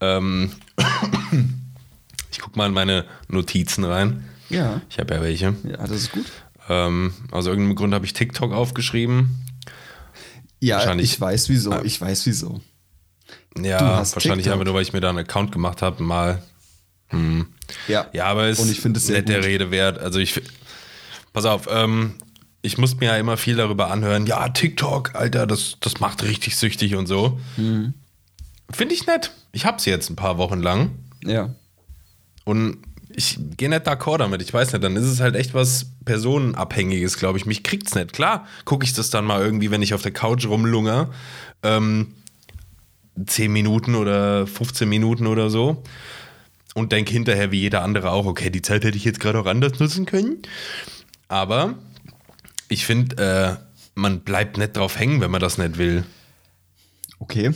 [0.03, 0.51] Ähm,
[2.31, 4.25] ich guck mal in meine Notizen rein.
[4.49, 4.81] Ja.
[4.89, 5.55] Ich habe ja welche.
[5.65, 6.25] Ja, das ist gut.
[6.73, 9.45] Ähm, aus irgendeinem Grund habe ich TikTok aufgeschrieben.
[10.61, 11.83] Ja, Wahrscheinlich- ich weiß wieso.
[11.83, 12.61] Ich weiß wieso.
[13.61, 14.53] Ja, wahrscheinlich TikTok.
[14.53, 16.43] einfach nur, weil ich mir da einen Account gemacht habe, mal.
[17.09, 17.47] Hm.
[17.89, 18.07] Ja.
[18.13, 19.45] Ja, aber es Und ich finde es sehr nicht der.
[19.45, 19.99] Rede wert.
[19.99, 20.41] Also ich,
[21.33, 22.15] pass auf, ähm,
[22.63, 24.27] ich muss mir ja immer viel darüber anhören.
[24.27, 27.41] Ja, TikTok, Alter, das, das macht richtig süchtig und so.
[27.57, 27.95] Mhm.
[28.71, 29.33] Finde ich nett.
[29.51, 30.91] Ich hab's jetzt ein paar Wochen lang
[31.25, 31.53] Ja.
[32.45, 32.79] und
[33.15, 34.43] ich gehe nicht d'accord damit.
[34.43, 37.47] Ich weiß nicht, dann ist es halt echt was Personenabhängiges, glaube ich.
[37.47, 38.13] Mich kriegt's nicht.
[38.13, 41.11] Klar, gucke ich das dann mal irgendwie, wenn ich auf der Couch rumlunger.
[41.63, 42.15] Ähm,
[43.27, 45.83] 10 Minuten oder 15 Minuten oder so.
[46.75, 49.47] Und denke hinterher, wie jeder andere auch, okay, die Zeit hätte ich jetzt gerade auch
[49.47, 50.39] anders nutzen können.
[51.29, 51.75] Aber
[52.69, 56.05] ich finde, äh, man bleibt nicht drauf hängen, wenn man das nicht will.
[57.19, 57.53] Okay.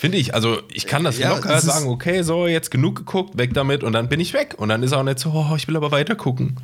[0.00, 0.32] Finde ich.
[0.32, 3.92] Also ich kann das Ja, locker sagen, okay, so, jetzt genug geguckt, weg damit und
[3.92, 4.54] dann bin ich weg.
[4.56, 6.56] Und dann ist auch nicht so, oh, ich will aber weiter gucken.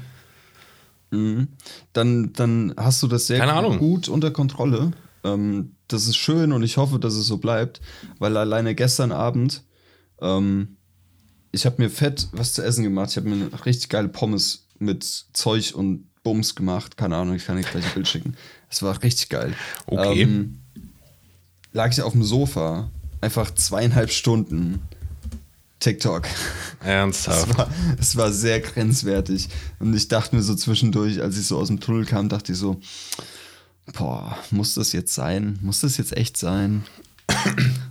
[1.11, 3.77] Dann, dann hast du das sehr Ahnung.
[3.77, 4.93] gut unter Kontrolle.
[5.23, 7.83] Ähm, das ist schön und ich hoffe, dass es so bleibt,
[8.19, 9.65] weil alleine gestern Abend,
[10.23, 10.79] ähm,
[11.53, 13.11] ich habe mir fett was zu essen gemacht.
[13.11, 16.97] Ich habe mir eine richtig geile Pommes mit Zeug und Bums gemacht.
[16.97, 18.35] Keine Ahnung, ich kann dir gleich ein Bild schicken.
[18.71, 19.53] Es war richtig geil.
[19.85, 20.23] Okay.
[20.23, 20.63] Ähm,
[21.73, 22.91] lag ich auf dem Sofa,
[23.27, 24.81] einfach zweieinhalb Stunden
[25.81, 26.27] TikTok.
[26.81, 27.59] Es Ernsthaft.
[27.59, 27.69] war,
[27.99, 29.49] es war sehr grenzwertig.
[29.81, 32.59] Und ich dachte mir so zwischendurch, als ich so aus dem Tunnel kam, dachte ich
[32.59, 32.81] so,
[33.99, 35.59] boah, muss das jetzt sein?
[35.61, 36.85] Muss das jetzt echt sein?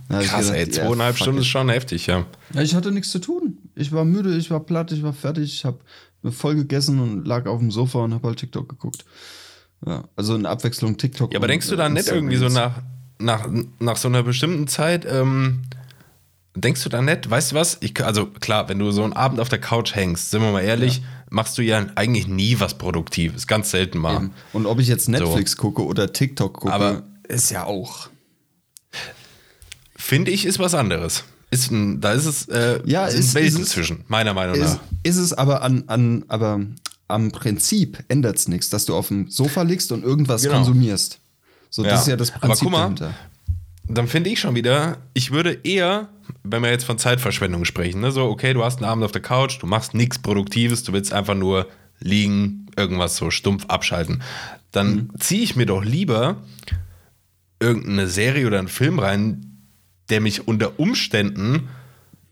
[0.08, 2.24] Da Krass, gedacht, ey, ja, zweieinhalb fuck Stunden ist schon heftig, ja.
[2.54, 3.58] Ja, ich hatte nichts zu tun.
[3.74, 5.80] Ich war müde, ich war platt, ich war fertig, ich habe
[6.30, 9.04] voll gegessen und lag auf dem Sofa und habe halt TikTok geguckt.
[9.84, 11.32] Ja, also in Abwechslung TikTok.
[11.32, 12.80] Ja, aber denkst du äh, dann nicht irgendwie so nach,
[13.18, 13.48] nach,
[13.78, 15.62] nach so einer bestimmten Zeit, ähm,
[16.54, 17.78] denkst du dann nicht, weißt du was?
[17.80, 20.60] Ich, also klar, wenn du so einen Abend auf der Couch hängst, sind wir mal
[20.62, 24.16] ehrlich, machst du ja eigentlich nie was Produktives, ganz selten mal.
[24.16, 24.30] Eben.
[24.52, 28.08] Und ob ich jetzt Netflix gucke oder TikTok gucke, Aber- ist ja auch.
[29.96, 31.24] Finde ich, ist was anderes.
[31.50, 34.80] Ist ein, da ist es, äh, Ja, ist- Welten ist zwischen, meiner Meinung Ist, nach.
[35.02, 36.60] ist es aber an, an aber
[37.08, 40.56] am Prinzip ändert es nichts, dass du auf dem Sofa liegst und irgendwas Genau.
[40.56, 41.18] konsumierst.
[41.70, 41.98] So, das Ja.
[42.00, 43.14] ist ja das Aber Prinzip guck mal, dahinter.
[43.88, 46.08] Dann finde ich schon wieder, ich würde eher,
[46.42, 49.22] wenn wir jetzt von Zeitverschwendung sprechen, ne, so, okay, du hast einen Abend auf der
[49.22, 51.68] Couch, du machst nichts Produktives, du willst einfach nur
[52.00, 54.22] liegen, irgendwas so stumpf abschalten.
[54.72, 55.10] Dann Mhm.
[55.20, 56.38] ziehe ich mir doch lieber
[57.60, 59.58] irgendeine Serie oder einen Film rein,
[60.10, 61.68] der mich unter Umständen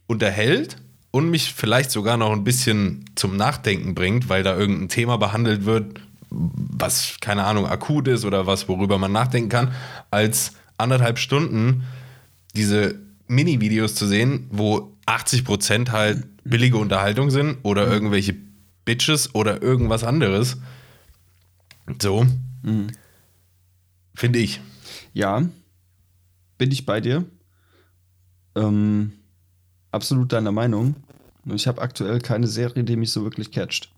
[0.06, 0.76] unterhält
[1.10, 5.64] und mich vielleicht sogar noch ein bisschen zum Nachdenken bringt, weil da irgendein Thema behandelt
[5.64, 6.00] wird,
[6.34, 9.72] was, keine Ahnung, akut ist oder was, worüber man nachdenken kann,
[10.10, 11.84] als anderthalb Stunden
[12.54, 18.34] diese Mini-Videos zu sehen, wo 80% halt billige Unterhaltung sind oder irgendwelche
[18.84, 20.58] Bitches oder irgendwas anderes.
[22.00, 22.26] So.
[24.14, 24.60] Finde ich.
[25.12, 25.42] Ja,
[26.58, 27.24] bin ich bei dir.
[28.54, 29.12] Ähm,
[29.90, 30.96] absolut deiner Meinung.
[31.46, 33.93] Ich habe aktuell keine Serie, die mich so wirklich catcht.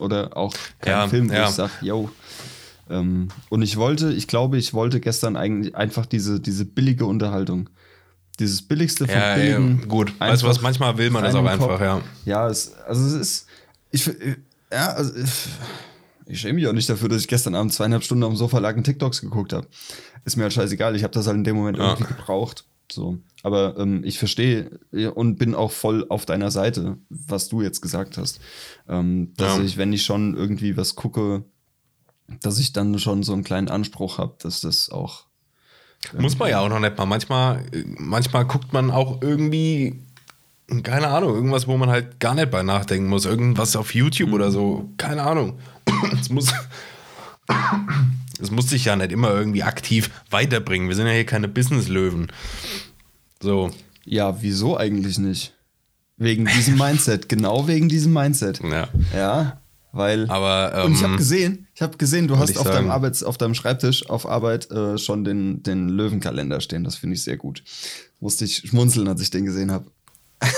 [0.00, 1.44] Oder auch keinen Ja, Film, wo ja.
[1.48, 2.10] ich sage, yo.
[2.90, 7.70] Ähm, und ich wollte, ich glaube, ich wollte gestern eigentlich einfach diese, diese billige Unterhaltung.
[8.40, 9.88] Dieses billigste von Ja, ja, billigen.
[9.88, 10.12] gut.
[10.20, 11.70] Weißt du was, einfach manchmal will man das auch im Kopf.
[11.70, 12.00] einfach, ja.
[12.24, 13.46] Ja, es, also es ist.
[13.92, 14.06] Ich,
[14.72, 15.30] ja, also ich,
[16.26, 18.76] ich schäme mich auch nicht dafür, dass ich gestern Abend zweieinhalb Stunden dem Sofa lag
[18.76, 19.68] und TikToks geguckt habe.
[20.24, 20.96] Ist mir halt scheißegal.
[20.96, 21.90] Ich habe das halt in dem Moment Ja.
[21.92, 22.64] irgendwie gebraucht.
[22.94, 23.18] So.
[23.42, 24.78] Aber ähm, ich verstehe
[25.14, 28.40] und bin auch voll auf deiner Seite, was du jetzt gesagt hast.
[28.88, 29.62] Ähm, dass Ja.
[29.64, 31.44] ich, wenn ich schon irgendwie was gucke,
[32.40, 35.26] dass ich dann schon so einen kleinen Anspruch habe, dass das auch.
[36.18, 37.06] Muss man ja auch noch nicht mal.
[37.06, 37.64] Manchmal,
[37.98, 40.02] manchmal guckt man auch irgendwie,
[40.82, 43.24] keine Ahnung, irgendwas, wo man halt gar nicht bei nachdenken muss.
[43.26, 44.88] Irgendwas auf YouTube oder so.
[44.96, 45.58] Keine Ahnung.
[46.20, 46.52] Es muss,
[48.44, 50.88] es muss sich ja nicht immer irgendwie aktiv weiterbringen.
[50.88, 52.28] Wir sind ja hier keine Business-Löwen.
[53.42, 53.70] So.
[54.04, 55.54] Ja, wieso eigentlich nicht?
[56.16, 57.28] Wegen diesem Mindset.
[57.28, 58.60] genau wegen diesem Mindset.
[58.62, 58.88] Ja.
[59.14, 59.60] Ja,
[59.92, 60.28] weil.
[60.30, 62.90] Aber, ähm, und ich habe gesehen, ich habe gesehen, du hast auf deinem, sagen.
[62.90, 66.84] Arbeits-, auf deinem Schreibtisch auf Arbeit äh, schon den, den Löwenkalender stehen.
[66.84, 67.64] Das finde ich sehr gut.
[68.20, 69.90] Musste ich schmunzeln, als ich den gesehen habe.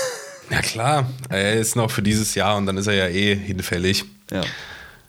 [0.49, 4.05] Ja klar, er ist noch für dieses Jahr und dann ist er ja eh hinfällig.
[4.31, 4.43] Ja.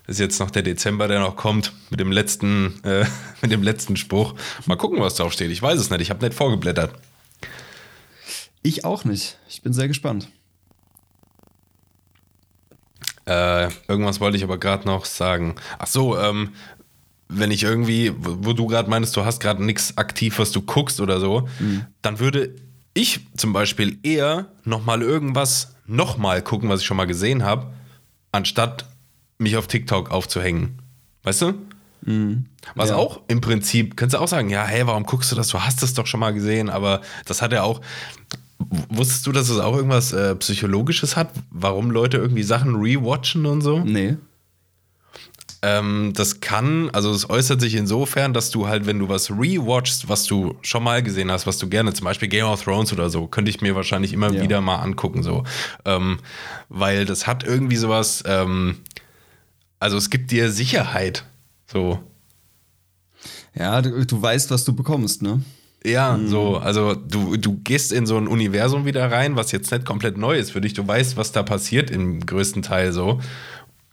[0.09, 3.05] Ist jetzt noch der Dezember, der noch kommt, mit dem letzten, äh,
[3.43, 4.33] mit dem letzten Spruch.
[4.65, 5.51] Mal gucken, was drauf steht.
[5.51, 6.95] Ich weiß es nicht, ich habe nicht vorgeblättert.
[8.63, 9.37] Ich auch nicht.
[9.47, 10.27] Ich bin sehr gespannt.
[13.27, 15.53] Äh, irgendwas wollte ich aber gerade noch sagen.
[15.77, 16.53] Ach so, ähm,
[17.27, 20.99] wenn ich irgendwie, wo, du gerade meinst, du hast gerade nichts aktiv, was du guckst
[20.99, 21.47] oder so,
[22.01, 22.55] dann würde
[22.95, 27.71] ich zum Beispiel eher nochmal irgendwas nochmal gucken, was ich schon mal gesehen habe,
[28.31, 28.88] anstatt
[29.39, 30.77] mich auf TikTok aufzuhängen.
[31.23, 31.53] Weißt du?
[32.75, 32.95] Was Ja.
[32.95, 35.49] auch im Prinzip, kannst du auch sagen, ja, hey, warum guckst du das?
[35.49, 37.81] Du hast es doch schon mal gesehen, aber das hat ja auch.
[38.89, 41.29] Wusstest du, dass es auch irgendwas äh, Psychologisches hat?
[41.49, 43.79] Warum Leute irgendwie Sachen rewatchen und so?
[43.79, 44.17] Nee.
[45.61, 50.07] Ähm, das kann, also es äußert sich insofern, dass du halt, wenn du was rewatchst,
[50.07, 53.09] was du schon mal gesehen hast, was du gerne, zum Beispiel Game of Thrones oder
[53.09, 54.41] so, könnte ich mir wahrscheinlich immer Ja.
[54.41, 55.43] wieder mal angucken, so.
[55.85, 56.19] Ähm,
[56.69, 58.77] weil das hat irgendwie sowas, ähm,
[59.79, 61.25] also es gibt dir Sicherheit,
[61.67, 61.99] so.
[63.55, 65.41] Ja, du, du weißt, was du bekommst, ne?
[65.85, 69.85] Ja, so, also du, du gehst in so ein Universum wieder rein, was jetzt nicht
[69.85, 70.73] komplett neu ist für dich.
[70.73, 73.21] Du weißt, was da passiert im größten Teil so.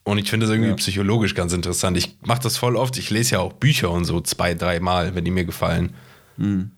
[0.03, 0.77] Und ich finde das irgendwie Ja.
[0.77, 1.97] psychologisch ganz interessant.
[1.97, 2.97] Ich mache das voll oft.
[2.99, 5.95] Ich lese ja auch Bücher und so zwei, dreimal, wenn die mir gefallen.
[6.39, 6.73] Und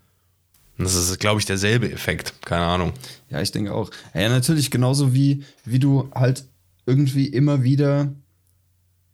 [0.76, 2.34] das ist, glaube ich, derselbe Effekt.
[2.44, 2.92] Keine Ahnung.
[3.30, 3.90] Ja, ich denke auch.
[4.14, 6.44] Ja, natürlich genauso wie, wie du halt
[6.86, 8.12] irgendwie immer wieder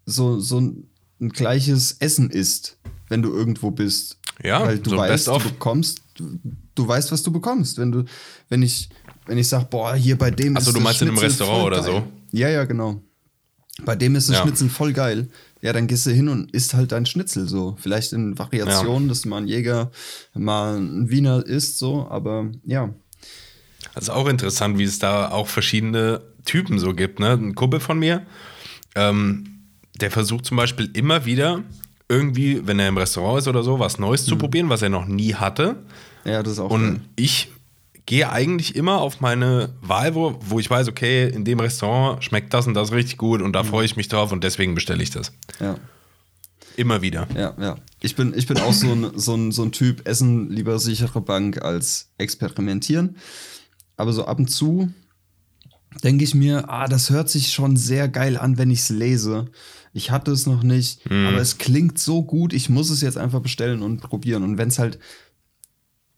[0.07, 0.89] so, so ein,
[1.21, 2.77] ein gleiches Essen isst,
[3.09, 4.19] wenn du irgendwo bist.
[4.43, 6.39] Ja, Weil du so weißt, du bekommst, du,
[6.75, 7.79] du weißt, was du bekommst.
[7.79, 8.05] Wenn du,
[8.49, 8.89] wenn ich,
[9.27, 11.19] wenn ich sag, boah, hier bei dem Ach so, ist du das meinst in einem
[11.19, 12.03] Schnitzel Restaurant oder so?
[12.33, 13.01] Ja, ja, genau.
[13.85, 14.43] Bei dem ist das Ja.
[14.43, 15.29] Schnitzel voll geil.
[15.61, 17.77] Ja, dann gehst du hin und isst halt dein Schnitzel so.
[17.81, 19.91] Vielleicht in Variationen, dass mal ein Jäger,
[20.35, 22.93] mal ein Wiener isst, so, aber ja.
[23.95, 27.19] Das ist auch interessant, wie es da auch verschiedene Typen so gibt.
[27.21, 27.31] Ne?
[27.33, 28.27] Ein Kumpel von mir,
[28.95, 29.54] ähm,
[30.01, 31.63] der versucht zum Beispiel immer wieder
[32.09, 35.07] irgendwie, wenn er im Restaurant ist oder so, was Neues zu probieren, was er noch
[35.07, 35.77] nie hatte.
[36.25, 37.01] Ja, das ist auch Und geil.
[37.17, 37.51] ich
[38.07, 42.53] gehe eigentlich immer auf meine Wahl, wo, wo ich weiß, okay, in dem Restaurant schmeckt
[42.53, 45.11] das und das richtig gut und da freue ich mich drauf und deswegen bestelle ich
[45.11, 45.33] das.
[45.61, 45.77] Ja.
[46.77, 47.27] Immer wieder.
[47.35, 47.77] Ja, ja.
[48.01, 51.21] Ich bin, ich bin auch so ein, so, ein, so ein Typ, Essen lieber sichere
[51.21, 53.17] Bank als experimentieren.
[53.97, 54.93] Aber so ab und zu
[56.03, 59.47] denke ich mir, ah, das hört sich schon sehr geil an, wenn ich es lese.
[59.97, 63.41] Ich hatte es noch nicht, aber es klingt so gut, ich muss es jetzt einfach
[63.41, 64.43] bestellen und probieren.
[64.43, 64.99] Und wenn es halt,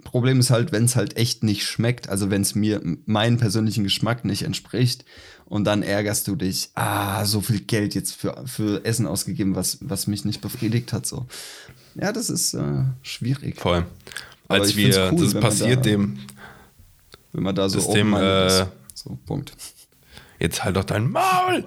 [0.03, 3.83] Problem ist halt, wenn es halt echt nicht schmeckt, also wenn es mir meinen persönlichen
[3.85, 5.05] Geschmack nicht entspricht
[5.47, 9.79] und dann ärgerst du dich, ah, so viel Geld jetzt für, für Essen ausgegeben, was,
[9.81, 11.27] was mich nicht befriedigt hat, so.
[11.97, 13.85] Ja, das ist äh, schwierig, Voll.
[14.49, 16.19] Aber Als wir, cool, das man passiert da- dem,
[17.33, 18.67] wenn man da so dem, äh, ist.
[18.95, 19.53] So, Punkt.
[20.39, 21.65] Jetzt halt doch dein Maul.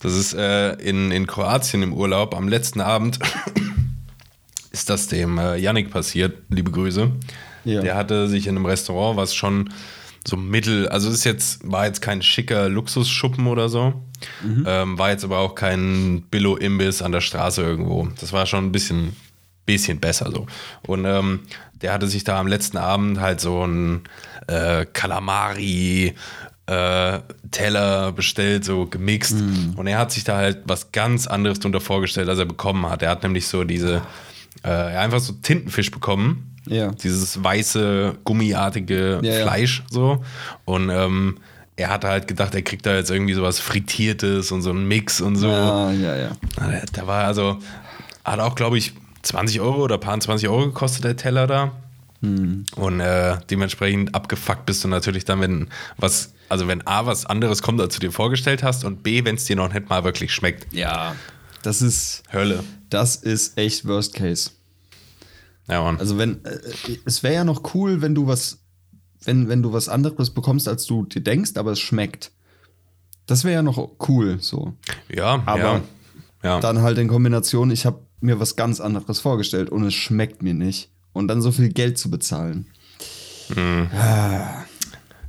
[0.00, 3.18] Das ist äh, in, in Kroatien im Urlaub am letzten Abend
[4.70, 7.10] ist das dem äh, Yannick passiert, liebe Grüße.
[7.64, 7.80] Ja.
[7.80, 9.70] Der hatte sich in einem Restaurant, was schon
[10.26, 13.94] so mittel, also es ist jetzt, war jetzt kein schicker Luxusschuppen oder so,
[14.66, 18.08] ähm, war jetzt aber auch kein Billo-Imbiss an der Straße irgendwo.
[18.20, 19.16] Das war schon ein bisschen,
[19.64, 20.46] bisschen besser so.
[20.86, 21.40] Und ähm,
[21.80, 24.02] der hatte sich da am letzten Abend halt so ein
[24.46, 26.14] äh, Kalamari
[26.66, 29.36] äh, Teller bestellt, so gemixt.
[29.76, 33.02] Und er hat sich da halt was ganz anderes drunter vorgestellt, als er bekommen hat.
[33.02, 34.02] Er hat nämlich so diese,
[34.64, 36.52] äh, er hat einfach so Tintenfisch bekommen.
[36.66, 36.90] Ja.
[36.90, 39.42] Dieses weiße, gummiartige Ja, ja.
[39.42, 40.24] Fleisch so.
[40.64, 41.38] Und ähm,
[41.76, 45.20] er hatte halt gedacht, er kriegt da jetzt irgendwie sowas Frittiertes und so einen Mix
[45.20, 45.48] und so.
[45.48, 46.30] Ja, ja, ja.
[46.58, 47.58] Der, der war also,
[48.24, 51.72] hat auch, glaube ich, 20 Euro oder paar 20 Euro gekostet, der Teller da.
[52.76, 57.62] Und äh, dementsprechend abgefuckt bist du natürlich dann, wenn was, also wenn A, was anderes
[57.62, 60.32] kommt, als du dir vorgestellt hast, und B, wenn es dir noch nicht mal wirklich
[60.32, 60.72] schmeckt.
[60.72, 61.14] Ja.
[61.62, 62.62] Das ist, Hölle.
[62.90, 64.50] das ist echt Worst Case.
[65.68, 65.98] Ja, Mann.
[65.98, 66.58] Also wenn, äh,
[67.04, 68.58] es wäre ja noch cool, wenn du was,
[69.24, 72.30] wenn, wenn du was anderes bekommst, als du dir denkst, aber es schmeckt.
[73.26, 74.74] Das wäre ja noch cool, so.
[75.08, 75.82] ja, aber ja.
[76.44, 76.60] ja.
[76.60, 80.54] Dann halt in Kombination, ich habe mir was ganz anderes vorgestellt und es schmeckt mir
[80.54, 80.90] nicht.
[81.12, 82.66] Und dann so viel Geld zu bezahlen.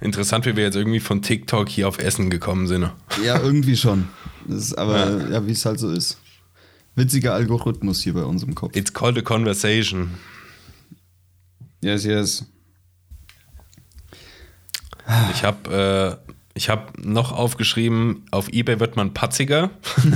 [0.01, 2.91] Interessant, wie wir jetzt irgendwie von TikTok hier auf Essen gekommen sind.
[3.23, 4.07] Ja, irgendwie schon.
[4.45, 6.19] Das ist aber, ja, wie es halt so ist.
[6.95, 8.75] Witziger Algorithmus hier bei uns im Kopf.
[8.75, 10.11] It's called a conversation.
[11.81, 12.45] Yes, yes.
[15.33, 19.69] Ich habe äh, ich hab noch aufgeschrieben, auf Ebay wird man patziger,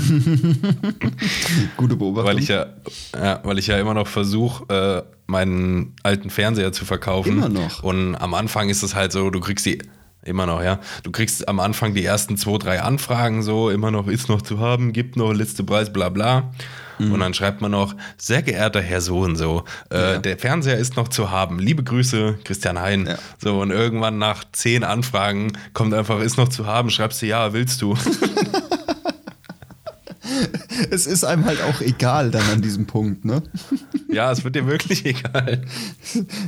[1.78, 2.26] Gute Beobachtung.
[2.26, 2.66] weil ich ja,
[3.14, 7.38] ja, weil ich ja immer noch versuche, äh, meinen alten Fernseher zu verkaufen.
[7.38, 7.82] Immer noch?
[7.84, 9.82] Und am Anfang ist es halt so, du kriegst die,
[10.24, 14.08] immer noch, ja, du kriegst am Anfang die ersten zwei, drei Anfragen so, immer noch
[14.08, 16.52] ist noch zu haben, gibt noch letzte Preis, bla bla.
[17.00, 17.14] Mhm.
[17.14, 20.18] Und dann schreibt man noch, sehr geehrter Herr so und so, äh, Ja.
[20.20, 21.58] der Fernseher ist noch zu haben.
[21.58, 23.08] Liebe Grüße, Christian Hein.
[23.08, 23.18] Ja.
[23.40, 27.54] So, und irgendwann nach zehn Anfragen kommt einfach, ist noch zu haben, schreibst du, ja,
[27.54, 27.96] willst du.
[30.92, 33.44] es ist einem halt auch egal dann an diesem Punkt, ne?
[34.10, 35.64] ja, es wird dir wirklich egal.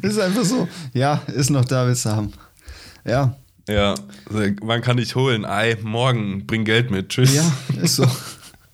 [0.01, 2.33] Es ist einfach so, ja, ist noch da, willst du haben.
[3.05, 3.95] Ja, Ja,
[4.29, 5.45] also, man kann dich holen.
[5.45, 7.09] Ei, morgen, bring Geld mit.
[7.09, 7.33] Tschüss.
[7.35, 8.05] ja, ist so.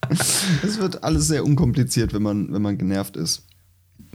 [0.09, 3.43] es wird alles sehr unkompliziert, wenn man, wenn man genervt ist.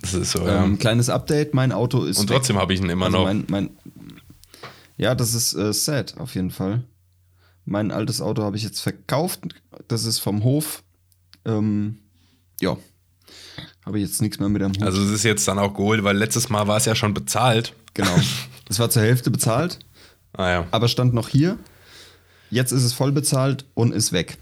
[0.01, 0.77] Das ist so, Ähm, ja.
[0.77, 2.19] kleines Update, mein Auto ist.
[2.19, 3.25] Und trotzdem habe ich ihn immer Also noch.
[3.25, 3.71] Mein, mein,
[4.97, 6.85] ja, das ist äh, sad, auf jeden Fall.
[7.65, 9.41] Mein altes Auto habe ich jetzt verkauft.
[9.89, 10.84] Das ist vom Hof
[11.45, 11.99] ähm,
[12.61, 12.77] ja,
[13.85, 14.83] habe ich jetzt nichts mehr mit am Hut.
[14.83, 17.75] Also es ist jetzt dann auch geholt, weil letztes Mal war es ja schon bezahlt.
[17.95, 18.15] Genau.
[18.67, 19.79] Es war zur Hälfte bezahlt,
[20.33, 21.59] Ah ja, aber stand noch hier.
[22.51, 24.39] Jetzt ist es voll bezahlt und ist weg.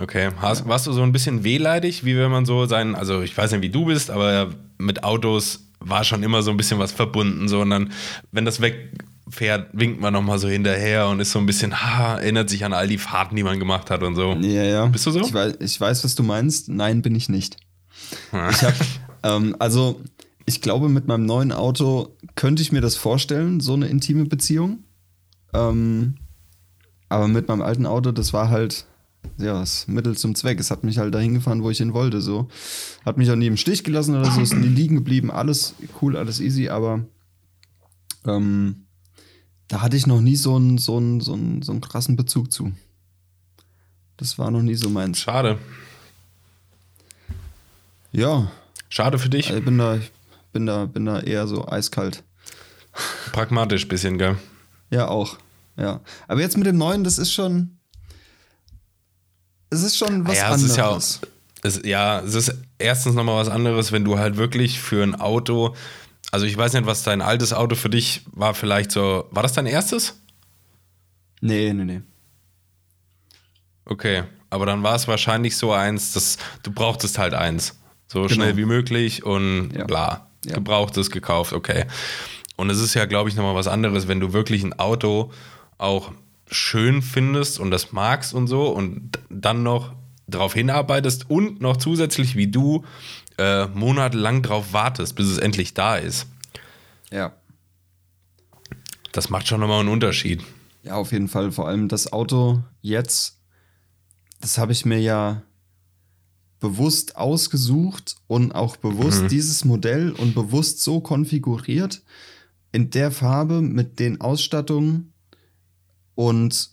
[0.00, 0.30] okay.
[0.38, 3.52] Hast, Warst du so ein bisschen wehleidig, wie wenn man so sein, also ich weiß
[3.52, 7.46] nicht, wie du bist, aber mit Autos war schon immer so ein bisschen was verbunden.
[7.46, 7.92] So, und dann,
[8.32, 8.60] wenn das
[9.26, 12.72] wegfährt, winkt man nochmal so hinterher und ist so ein bisschen, ha, erinnert sich an
[12.72, 14.34] all die Fahrten, die man gemacht hat und so.
[14.34, 14.86] Ja, ja.
[14.86, 15.20] Bist du so?
[15.20, 16.68] Ich weiß, ich weiß was du meinst.
[16.68, 17.56] Nein, bin ich nicht.
[18.32, 18.74] Ich habe,
[19.22, 20.00] ähm, also,
[20.44, 24.84] ich glaube, mit meinem neuen Auto könnte ich mir das vorstellen, so eine intime Beziehung.
[25.52, 26.16] Ähm,
[27.08, 28.86] aber mit meinem alten Auto, das war halt,
[29.38, 30.60] ja, das Mittel zum Zweck.
[30.60, 32.20] Es hat mich halt dahin gefahren, wo ich hin wollte.
[32.20, 32.48] So.
[33.04, 35.30] Hat mich auch nie im Stich gelassen oder so, ist nie liegen geblieben.
[35.30, 37.04] Alles cool, alles easy, aber
[38.26, 38.85] ähm,
[39.68, 42.52] da hatte ich noch nie so einen, so, einen, so, einen, so einen krassen Bezug
[42.52, 42.72] zu.
[44.16, 45.20] Das war noch nie so meins.
[45.20, 45.58] Schade.
[48.12, 48.50] Ja,
[48.88, 49.50] Schade für dich.
[49.50, 50.10] ich bin da, ich
[50.52, 52.22] bin da, bin da eher so eiskalt.
[53.32, 54.36] Pragmatisch bisschen, gell?
[54.90, 55.36] Ja, auch.
[55.76, 56.00] Ja.
[56.28, 57.78] Aber jetzt mit dem neuen, das ist schon.
[59.68, 60.70] Es ist schon was ja, es anderes.
[60.70, 61.02] ist ja auch.
[61.62, 65.74] Es, ja, es ist erstens nochmal was anderes, wenn du halt wirklich für ein Auto.
[66.32, 69.26] Also ich weiß nicht, was dein altes Auto für dich war, vielleicht so.
[69.30, 70.20] War das dein erstes?
[71.40, 72.00] Nee, nee, nee.
[73.84, 74.24] Okay.
[74.50, 77.78] Aber dann war es wahrscheinlich so eins, dass du brauchtest halt eins.
[78.08, 79.84] So schnell wie möglich und Ja.
[79.84, 80.26] bla.
[80.44, 80.54] Ja.
[80.54, 81.86] Gebrauchtes gekauft, okay.
[82.56, 85.32] Und es ist ja, glaube ich, nochmal was anderes, wenn du wirklich ein Auto
[85.78, 86.12] auch
[86.48, 89.92] schön findest und das magst und so und dann noch
[90.28, 92.84] darauf hinarbeitest und noch zusätzlich wie du
[93.38, 96.26] äh, monatelang drauf wartest, bis es endlich da ist.
[97.10, 97.32] Ja.
[99.12, 100.42] Das macht schon nochmal einen Unterschied.
[100.82, 101.52] Ja, auf jeden Fall.
[101.52, 103.38] Vor allem das Auto jetzt,
[104.40, 105.42] das habe ich mir ja
[106.60, 112.02] bewusst ausgesucht und auch bewusst dieses Modell und bewusst so konfiguriert
[112.72, 115.12] in der Farbe mit den Ausstattungen
[116.14, 116.70] und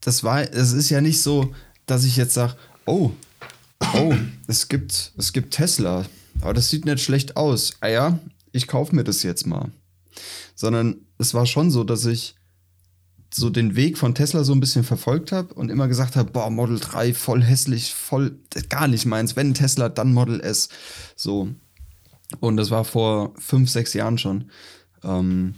[0.00, 1.54] das war, es ist ja nicht so,
[1.86, 3.10] dass ich jetzt sage, oh,
[3.80, 4.14] oh,
[4.46, 6.06] es gibt, es gibt Tesla,
[6.40, 7.74] aber das sieht nicht schlecht aus.
[7.80, 8.18] Ah ja,
[8.52, 9.70] ich kaufe mir das jetzt mal
[10.54, 12.34] sondern es war schon so, dass ich
[13.32, 16.50] so den Weg von Tesla so ein bisschen verfolgt habe und immer gesagt habe, boah,
[16.50, 19.34] Model 3 voll hässlich, voll gar nicht meins.
[19.34, 20.68] Wenn Tesla, dann Model S.
[21.16, 21.48] So.
[22.38, 24.50] Und das war vor fünf, sechs Jahren schon.
[25.02, 25.56] Ähm,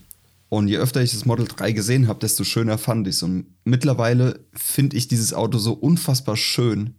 [0.48, 3.22] und je öfter ich das Model 3 gesehen habe, desto schöner fand ich es.
[3.22, 6.94] Und mittlerweile finde ich dieses Auto so unfassbar schön.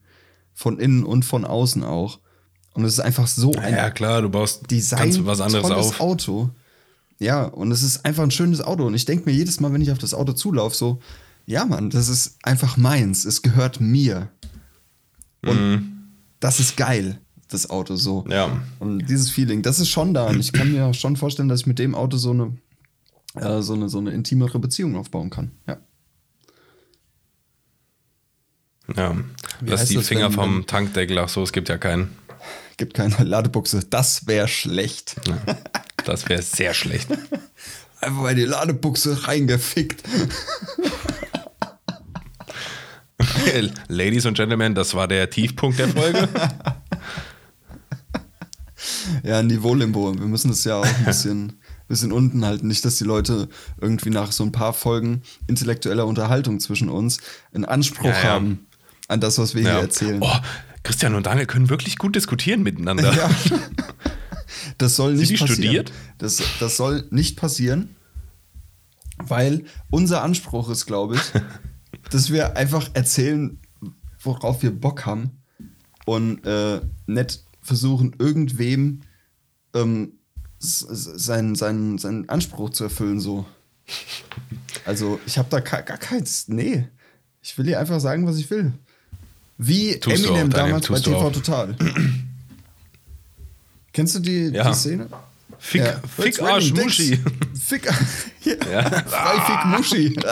[0.59, 2.17] Von innen und von außen auch.
[2.73, 5.87] Und es ist einfach so ein Ja, klar, du baust Design ganz was anderes tolles
[5.87, 5.99] auf.
[5.99, 6.49] Auto.
[7.19, 8.85] Ja, und es ist einfach ein schönes Auto.
[8.87, 10.99] Und ich denke mir jedes Mal, wenn ich auf das Auto zulaufe, so,
[11.45, 13.23] ja, Mann, das ist einfach meins.
[13.23, 14.29] Es gehört mir.
[15.43, 18.23] Und das ist geil, das Auto so.
[18.23, 18.31] Mhm.
[18.31, 18.61] Ja.
[18.79, 20.27] Und dieses Feeling, das ist schon da.
[20.27, 22.57] Und ich kann mir auch schon vorstellen, dass ich mit dem Auto so eine,
[23.35, 25.51] äh, so eine, so eine intimere Beziehung aufbauen kann.
[25.67, 25.77] Ja.
[28.95, 29.15] Ja.
[29.61, 32.15] Wie Lass die das, Finger wenn- vom Tankdeckel, ach so, es gibt ja keinen.
[32.77, 33.81] Gibt keine Ladebuchse.
[33.89, 35.15] Das wäre schlecht.
[36.05, 37.09] Das wäre sehr schlecht.
[38.01, 40.03] Einfach mal die Ladebuchse reingefickt.
[43.87, 46.29] Ladies und Gentlemen, das war der Tiefpunkt der Folge.
[49.23, 50.13] Ja, Niveau-Limbo.
[50.19, 52.67] Wir müssen es ja auch ein bisschen, bisschen unten halten.
[52.67, 53.47] Nicht, dass die Leute
[53.81, 57.17] irgendwie nach so ein paar Folgen intellektueller Unterhaltung zwischen uns
[57.53, 58.23] einen Anspruch Ja, ja.
[58.23, 58.66] haben
[59.07, 59.79] an das, was wir hier Ja.
[59.79, 60.19] erzählen.
[60.21, 60.35] Oh,
[60.83, 63.13] Christian und Daniel können wirklich gut diskutieren miteinander.
[63.13, 63.29] Ja.
[64.77, 65.61] Das soll nicht die passieren.
[65.61, 65.91] studiert?
[66.19, 67.95] Das, das soll nicht passieren,
[69.17, 71.21] weil unser Anspruch ist, glaube ich,
[72.11, 73.59] dass wir einfach erzählen,
[74.21, 75.31] worauf wir Bock haben
[76.05, 79.01] und äh, nicht versuchen, irgendwem
[79.73, 80.13] ähm,
[80.59, 83.19] seinen, seinen, seinen Anspruch zu erfüllen.
[83.19, 83.45] So.
[84.85, 86.47] Also, ich habe da gar keins.
[86.47, 86.87] Nee.
[87.41, 88.73] Ich will dir einfach sagen, was ich will.
[89.57, 91.29] Wie Tust Eminem auch, damals bei TV.
[91.31, 91.75] Total.
[93.93, 94.69] Kennst du die, Ja.
[94.69, 95.07] die Szene?
[95.59, 95.99] Fick, Ja.
[96.15, 97.19] Fick Arsch, Muschi.
[97.67, 97.85] Fick,
[98.43, 98.53] ja.
[98.71, 99.03] Ja.
[99.03, 100.15] Frei Fick Muschi.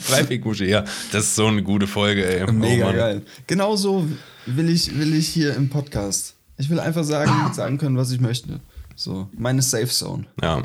[0.00, 0.84] Freifick Muschi, ja.
[1.12, 2.50] Das ist so eine gute Folge, ey.
[2.52, 3.22] Mega oh, geil.
[3.46, 4.06] Genauso
[4.46, 6.34] will ich, will ich hier im Podcast.
[6.56, 8.60] Ich will einfach sagen, sagen können, was ich möchte.
[8.96, 10.26] So, meine Safe Zone.
[10.42, 10.62] Ja.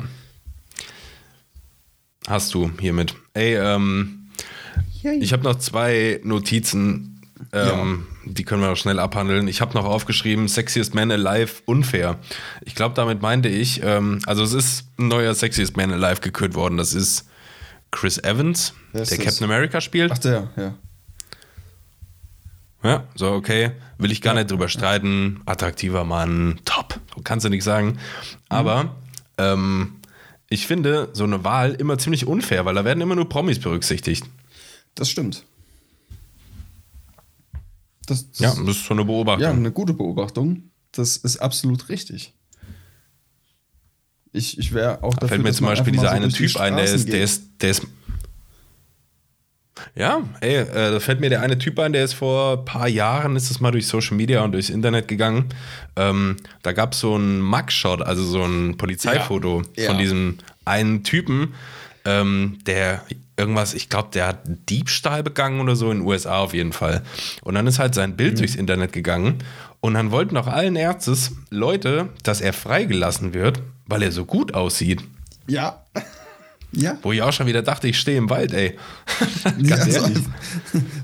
[2.26, 3.14] Hast du hiermit.
[3.34, 4.23] Ey, ähm,
[5.04, 7.20] ich habe noch zwei Notizen,
[7.52, 9.48] ähm, die können wir noch schnell abhandeln.
[9.48, 12.18] Ich habe noch aufgeschrieben, Sexiest Man Alive unfair.
[12.64, 16.54] Ich glaube, damit meinte ich, ähm, also es ist ein neuer Sexiest Man Alive gekürt
[16.54, 16.76] worden.
[16.76, 17.28] Das ist
[17.90, 19.26] Chris Evans, ist der das?
[19.26, 20.12] Captain America spielt.
[20.12, 20.74] Ach, der, ja.
[22.82, 25.40] Ja, so, okay, will ich gar nicht drüber streiten.
[25.46, 27.00] Attraktiver Mann, top.
[27.24, 27.98] Kannst du nicht sagen.
[28.50, 28.90] Aber mhm.
[29.38, 29.92] ähm,
[30.50, 34.26] ich finde so eine Wahl immer ziemlich unfair, weil da werden immer nur Promis berücksichtigt.
[34.94, 35.44] Das stimmt.
[38.06, 39.42] Das, das, ja, das ist so eine Beobachtung.
[39.42, 40.70] Ja, eine gute Beobachtung.
[40.92, 42.34] Das ist absolut richtig.
[44.32, 46.76] Ich, ich wäre auch dafür, da fällt mir zum Beispiel dieser so eine Typ ein,
[46.76, 47.86] der ist, der ist, der ist
[49.96, 52.88] ja, ey, äh, da fällt mir der eine Typ ein, der ist vor ein paar
[52.88, 55.50] Jahren, ist das mal durch Social Media und durchs Internet gegangen.
[55.96, 59.86] Ähm, da gab es so ein Mugshot, also so ein Polizeifoto ja.
[59.86, 60.00] von ja.
[60.00, 61.54] diesem einen Typen,
[62.04, 63.04] ähm, der
[63.36, 67.02] irgendwas, ich glaube, der hat Diebstahl begangen oder so in den USA auf jeden Fall.
[67.42, 68.38] Und dann ist halt sein Bild mhm.
[68.38, 69.38] durchs Internet gegangen
[69.80, 74.54] und dann wollten auch allen Ärztes Leute, dass er freigelassen wird, weil er so gut
[74.54, 75.02] aussieht.
[75.46, 75.84] Ja.
[76.76, 76.98] Ja.
[77.02, 78.76] Wo ich auch schon wieder dachte, ich stehe im Wald, ey.
[79.44, 80.24] Ganz ja, ehrlich.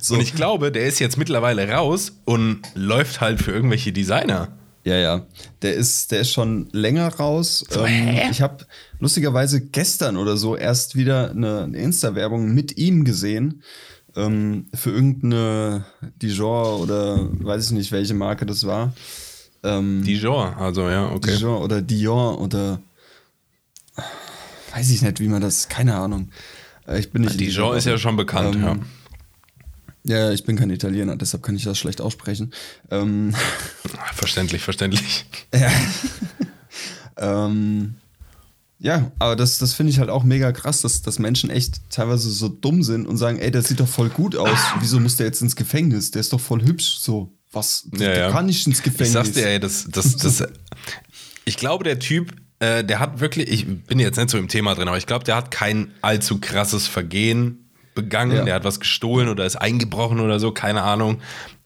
[0.01, 0.14] So.
[0.14, 4.49] Und ich glaube, der ist jetzt mittlerweile raus und läuft halt für irgendwelche Designer.
[4.85, 5.26] Ja, ja.
[5.62, 7.64] Der ist, der ist schon länger raus.
[7.68, 8.66] So, ähm, ich habe
[8.99, 13.62] lustigerweise gestern oder so erst wieder eine, eine Insta-Werbung mit ihm gesehen.
[14.16, 15.85] Ähm, für irgendeine
[16.20, 18.93] Dijon oder weiß ich nicht, welche Marke das war.
[19.62, 21.37] Ähm, Dijon, also ja, okay.
[21.37, 22.81] Dijon oder Dion oder
[24.74, 26.31] weiß ich nicht, wie man das, keine Ahnung.
[26.89, 27.39] Äh, ich bin nicht.
[27.39, 28.76] Dijon ist ja schon bekannt, ähm, ja.
[30.05, 32.53] Ja, ich bin kein Italiener, deshalb kann ich das schlecht aussprechen.
[32.90, 33.34] Ähm,
[34.14, 35.26] verständlich, verständlich.
[35.55, 35.70] Ja.
[37.46, 37.94] ähm,
[38.78, 42.30] ja, aber das, das finde ich halt auch mega krass, dass, dass Menschen echt teilweise
[42.30, 44.59] so dumm sind und sagen, ey, der sieht doch voll gut aus.
[44.80, 46.11] Wieso muss der jetzt ins Gefängnis?
[46.12, 46.98] Der ist doch voll hübsch.
[47.01, 47.86] So, was?
[47.92, 48.30] Ja, der ja.
[48.30, 49.09] kann nicht ins Gefängnis.
[49.09, 50.44] Ich sag's dir, ey, das, das, das,
[51.44, 54.74] ich glaube, der Typ äh, der hat wirklich, ich bin jetzt nicht so im Thema
[54.74, 58.36] drin, aber ich glaube, der hat kein allzu krasses Vergehen begangen.
[58.36, 58.45] Ja.
[58.45, 61.20] Der hat was gestohlen oder ist eingebrochen oder so, keine Ahnung.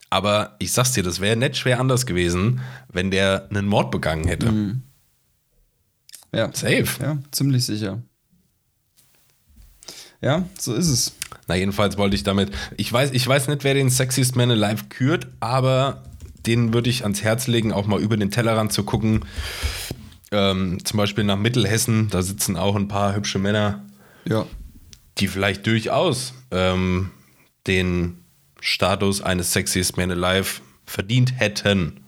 [0.09, 2.61] Aber ich sag's dir, das wäre nicht schwer anders gewesen,
[2.91, 4.51] wenn der einen Mord begangen hätte.
[4.51, 4.83] Mhm.
[6.33, 6.49] Ja.
[6.53, 6.85] Safe.
[7.01, 8.01] Ja, ziemlich sicher.
[10.21, 11.13] Ja, so ist es.
[11.47, 12.51] Na, jedenfalls wollte ich damit.
[12.77, 16.03] Ich weiß, ich weiß nicht, wer den Sexiest Man Alive kürt, aber
[16.45, 19.25] den würde ich ans Herz legen, auch mal über den Tellerrand zu gucken
[20.31, 23.83] ähm, zum Beispiel nach Mittelhessen, da sitzen auch ein paar hübsche Männer,
[24.25, 24.45] ja.
[25.17, 27.11] Die vielleicht durchaus ähm,
[27.67, 28.23] den
[28.59, 32.01] Status eines Sexiest Man Alive verdient hätten.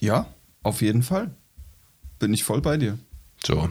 [0.00, 0.26] Ja,
[0.62, 1.34] auf jeden Fall.
[2.18, 2.98] Bin ich voll bei dir.
[3.44, 3.70] So.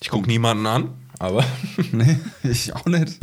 [0.00, 1.44] Ich gucke niemanden an, aber.
[1.92, 3.18] nee, ich auch nicht.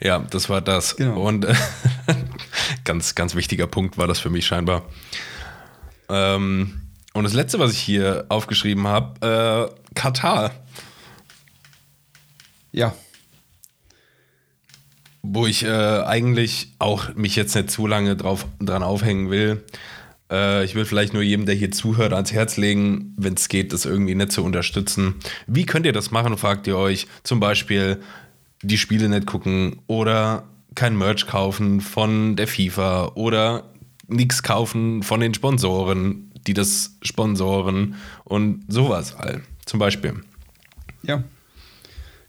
[0.00, 0.96] ja, das war das.
[0.96, 1.26] Genau.
[1.26, 1.54] Und äh,
[2.84, 4.84] ganz, ganz wichtiger Punkt war das für mich scheinbar.
[6.08, 6.82] Ähm,
[7.14, 10.52] und das letzte, was ich hier aufgeschrieben habe, äh, Katar.
[12.70, 12.94] Ja.
[15.22, 19.64] Wo ich äh, eigentlich auch mich jetzt nicht zu lange drauf, dran aufhängen will.
[20.30, 23.72] Äh, ich will vielleicht nur jedem, der hier zuhört, ans Herz legen, wenn es geht,
[23.72, 25.16] das irgendwie nicht zu unterstützen.
[25.48, 27.08] Wie könnt ihr das machen, fragt ihr euch.
[27.24, 28.00] Zum Beispiel
[28.62, 30.44] die Spiele nicht gucken oder
[30.76, 33.64] kein Merch kaufen von der FIFA oder
[34.06, 39.42] nichts kaufen von den Sponsoren, die das sponsoren und sowas halt.
[39.68, 40.14] Zum Beispiel.
[41.02, 41.22] Ja,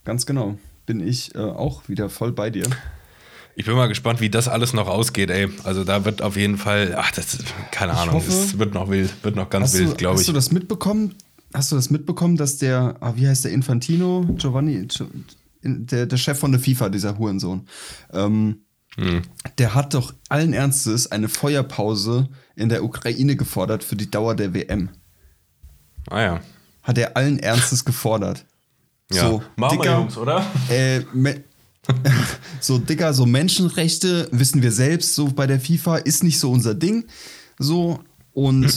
[0.03, 0.57] ganz genau.
[0.85, 2.65] Bin ich äh, auch wieder voll bei dir.
[3.55, 5.49] Ich bin mal gespannt, wie das alles noch ausgeht, ey.
[5.63, 7.37] Also da wird auf jeden Fall, ach, das,
[7.71, 10.21] keine ich Ahnung, hoffe, es wird noch wild, wird noch ganz wild, glaube ich.
[10.21, 11.15] Hast du das mitbekommen?
[11.53, 14.87] Hast du das mitbekommen, dass der, ah, wie heißt der Infantino, Giovanni,
[15.63, 17.67] der, der Chef von der FIFA, dieser Hurensohn,
[18.11, 18.63] ähm,
[18.95, 19.21] hm.
[19.59, 24.53] Der hat doch allen Ernstes eine Feuerpause in der Ukraine gefordert für die Dauer der
[24.53, 24.89] WM.
[26.09, 26.41] Ah ja.
[26.89, 28.45] Hat er allen Ernstes gefordert.
[29.11, 30.45] Ja, so, machen dicker, wir Jungs, oder?
[30.69, 31.01] Äh,
[32.59, 36.75] so dicker, so Menschenrechte, wissen wir selbst, so bei der FIFA ist nicht so unser
[36.75, 37.05] Ding.
[37.57, 38.71] So, und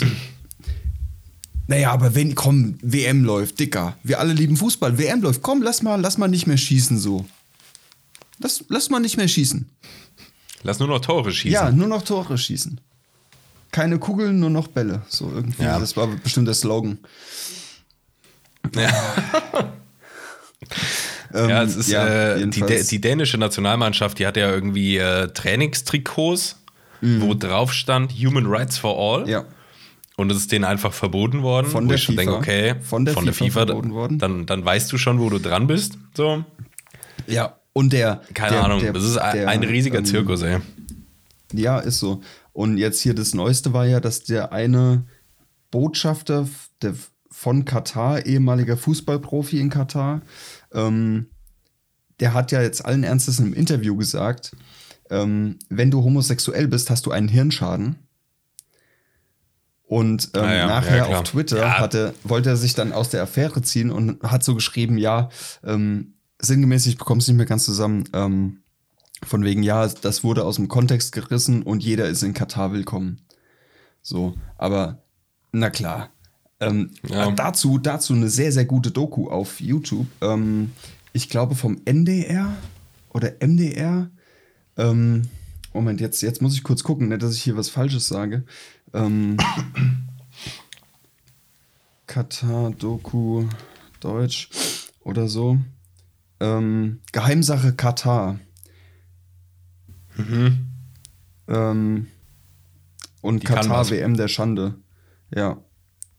[1.67, 3.99] naja, aber wenn, komm, WM läuft, dicker.
[4.05, 7.27] Wir alle lieben Fußball, WM läuft, komm, lass mal, lass mal nicht mehr schießen so.
[8.39, 9.69] Lass, lass mal nicht mehr schießen.
[10.63, 11.53] Lass nur noch Tore schießen.
[11.53, 12.81] Ja, nur noch Tore schießen.
[13.71, 15.03] Keine Kugeln, nur noch Bälle.
[15.09, 15.63] So irgendwie.
[15.63, 15.79] Ja.
[15.79, 16.99] Das war bestimmt der Slogan.
[21.33, 21.43] Ja.
[21.45, 25.29] ähm, ja, es ist ja, äh, die, die, dänische Nationalmannschaft, die hat ja irgendwie äh,
[25.29, 26.63] Trainingstrikots,
[27.01, 27.21] mhm.
[27.23, 29.29] wo drauf stand Human Rights for All.
[29.29, 29.45] Ja.
[30.17, 31.67] Und es ist denen einfach verboten worden.
[31.67, 32.13] Von der FIFA.
[32.13, 34.19] Denke, okay, von der, von der FIFA, FIFA verboten worden.
[34.19, 35.99] Dann, dann weißt du schon, wo du dran bist.
[36.15, 36.45] So.
[37.27, 37.57] Ja.
[37.73, 38.23] Und der.
[38.35, 40.59] Keine der, Ahnung, der, das ist der, ein riesiger ähm, Zirkus, ey.
[41.53, 42.21] Ja, ist so.
[42.53, 45.05] Und jetzt hier das Neueste war ja, dass der eine
[45.71, 46.49] Botschafter
[46.83, 46.95] der,
[47.43, 50.23] von Katar, ehemaliger Fußballprofi in Katar,
[50.73, 51.27] ähm,
[52.21, 54.55] der hat ja jetzt allen Ernstes in einem Interview gesagt,
[55.11, 57.97] ähm, wenn du homosexuell bist, hast du einen Hirnschaden.
[59.83, 61.79] Und ähm, Ah ja, nachher ja, auf Twitter Ja.
[61.81, 65.29] hatte, wollte er sich dann aus der Affäre ziehen und hat so geschrieben, ja,
[65.65, 68.59] ähm, sinngemäß, ich bekomme es nicht mehr ganz zusammen, ähm,
[69.27, 73.21] von wegen, ja, das wurde aus dem Kontext gerissen und jeder ist in Katar willkommen.
[74.01, 75.03] So, aber
[75.51, 76.11] na klar.
[76.63, 77.29] Ähm, Ja.
[77.29, 80.07] äh, dazu, dazu eine sehr, sehr gute Doku auf YouTube.
[80.21, 80.73] Ähm,
[81.13, 82.57] ich glaube vom NDR
[83.11, 84.11] oder MDR.
[84.77, 85.23] Ähm,
[85.75, 88.45] Moment, jetzt, jetzt muss ich kurz gucken, nicht, dass ich hier was Falsches sage.
[88.95, 89.37] Ähm,
[92.07, 93.47] Katar, Doku,
[94.01, 94.49] Deutsch
[95.01, 95.59] oder so.
[96.41, 98.39] Ähm, Geheimsache Katar.
[101.49, 102.07] Ähm,
[103.23, 103.89] und Die Katar.
[103.91, 104.75] WM der Schande.
[105.35, 105.59] Ja,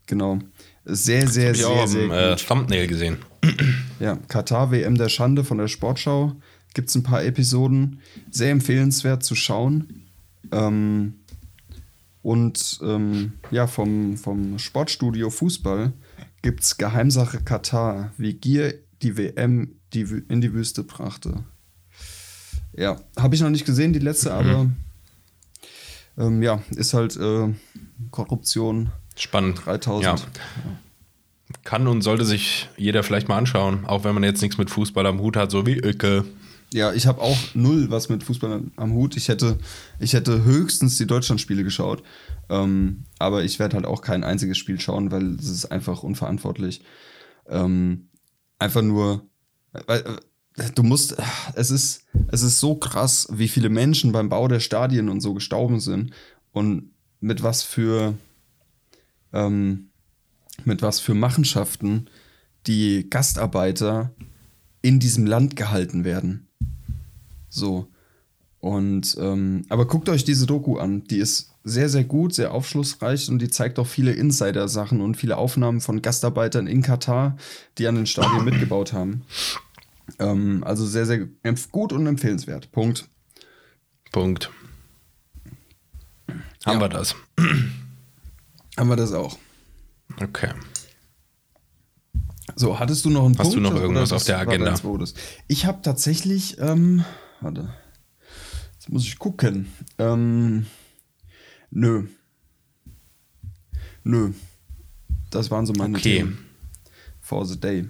[0.06, 0.38] genau.
[0.84, 2.36] Sehr, sehr, Hab ich sehr, auch sehr am äh.
[2.36, 3.18] Thumbnail gesehen.
[4.00, 6.34] Ja, Katar WM der Schande von der Sportschau.
[6.74, 8.00] Gibt es ein paar Episoden.
[8.30, 10.08] Sehr empfehlenswert zu schauen.
[10.50, 11.14] Ähm,
[12.22, 15.92] und ähm, ja, vom, vom Sportstudio Fußball
[16.42, 21.44] gibt es Geheimsache Katar, wie Gier die WM die, in die Wüste brachte.
[22.76, 24.70] Ja, habe ich noch nicht gesehen, die letzte, aber
[26.18, 27.52] ähm, ja, ist halt äh,
[28.10, 29.64] Korruption Spannend.
[29.64, 30.04] 3000.
[30.04, 30.26] Ja.
[31.62, 35.06] Kann und sollte sich jeder vielleicht mal anschauen, auch wenn man jetzt nichts mit Fußball
[35.06, 36.24] am Hut hat, so wie Öcke.
[36.72, 39.16] Ja, ich habe auch null was mit Fußball am- Hut.
[39.16, 39.58] Ich hätte,
[40.00, 42.02] ich hätte höchstens die Deutschlandspiele geschaut.
[42.48, 46.82] Ähm, aber ich werde halt auch kein einziges Spiel schauen, weil es ist einfach unverantwortlich.
[47.48, 48.08] Ähm,
[48.58, 49.22] einfach nur,
[49.86, 50.00] weil
[50.56, 51.16] äh, du musst,
[51.54, 55.34] es ist, es ist so krass, wie viele Menschen beim Bau der Stadien und so
[55.34, 56.12] gestorben sind
[56.52, 56.90] und
[57.20, 58.14] mit was für,
[59.34, 59.90] ähm,
[60.64, 62.08] mit was für Machenschaften
[62.66, 64.14] die Gastarbeiter
[64.80, 66.46] in diesem Land gehalten werden.
[67.50, 67.88] So.
[68.60, 71.04] Und, ähm, aber guckt euch diese Doku an.
[71.04, 75.36] Die ist sehr, sehr gut, sehr aufschlussreich und die zeigt auch viele Insider-Sachen und viele
[75.36, 77.36] Aufnahmen von Gastarbeitern in Katar,
[77.76, 79.22] die an den Stadien mitgebaut haben.
[80.18, 81.26] Ähm, also sehr, sehr
[81.72, 82.70] gut und empfehlenswert.
[82.72, 83.08] Punkt.
[84.12, 84.50] Punkt.
[86.64, 86.80] Haben Ja.
[86.80, 87.14] wir das.
[88.76, 89.38] Haben wir das auch.
[90.20, 90.50] Okay.
[92.56, 93.56] So, hattest du noch einen Hast Punkt?
[93.56, 94.74] du noch irgendwas was auf der Agenda?
[95.48, 97.04] Ich habe tatsächlich, ähm,
[97.40, 97.74] warte,
[98.74, 99.72] jetzt muss ich gucken.
[99.98, 100.66] Ähm,
[101.70, 102.04] nö.
[104.04, 104.32] Nö.
[105.30, 106.18] Das waren so meine Okay.
[106.18, 106.38] Themen.
[107.20, 107.88] For the day.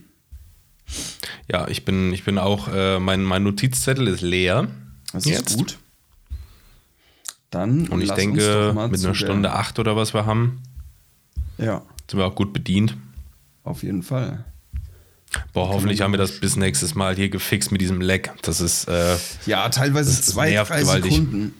[1.50, 4.68] Ja, ich bin, ich bin auch, äh, mein, mein Notizzettel ist leer.
[5.12, 5.56] Das ist Jetzt.
[5.58, 5.78] gut.
[7.50, 10.62] Dann Und ich denke, mit einer Stunde acht oder was wir haben,
[11.58, 12.96] Ja, sind wir auch gut bedient.
[13.64, 14.44] auf jeden Fall.
[15.52, 18.32] Boah, hoffentlich haben wir das bis nächstes Mal hier gefixt mit diesem Leck.
[18.42, 21.12] Das ist, äh, Ja, teilweise zwei, nervt drei gewaltig.
[21.12, 21.54] Sekunden.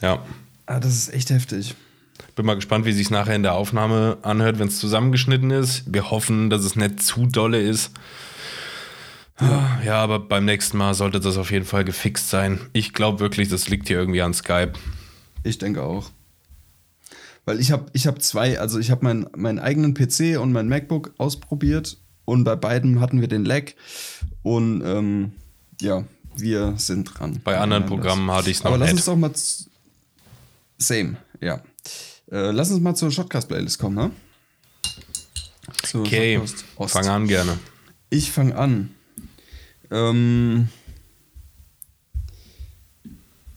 [0.00, 0.24] ja.
[0.66, 1.74] Ah, das ist echt heftig.
[2.36, 5.84] Bin mal gespannt, wie sich nachher in der Aufnahme anhört, wenn es zusammengeschnitten ist.
[5.92, 7.90] Wir hoffen, dass es nicht zu dolle ist.
[9.40, 9.80] Ja.
[9.84, 12.60] ja, aber beim nächsten Mal sollte das auf jeden Fall gefixt sein.
[12.72, 14.72] Ich glaube wirklich, das liegt hier irgendwie an Skype.
[15.42, 16.10] Ich denke auch.
[17.44, 20.68] Weil ich habe ich hab zwei, also ich habe mein, meinen eigenen PC und mein
[20.68, 23.72] MacBook ausprobiert und bei beiden hatten wir den Lag
[24.42, 25.32] und ähm,
[25.80, 26.04] ja,
[26.36, 27.40] wir sind dran.
[27.44, 29.32] Bei anderen Ja, Programmen hatte ich es noch Aber lass uns doch mal.
[30.78, 31.62] Same, ja.
[32.30, 34.10] Äh, lass uns mal zur Shotcast-Playlist kommen, ne?
[35.82, 36.40] Zur Okay,
[36.86, 37.58] fang an gerne.
[38.10, 38.90] Ich fange an.
[39.90, 40.68] Ähm,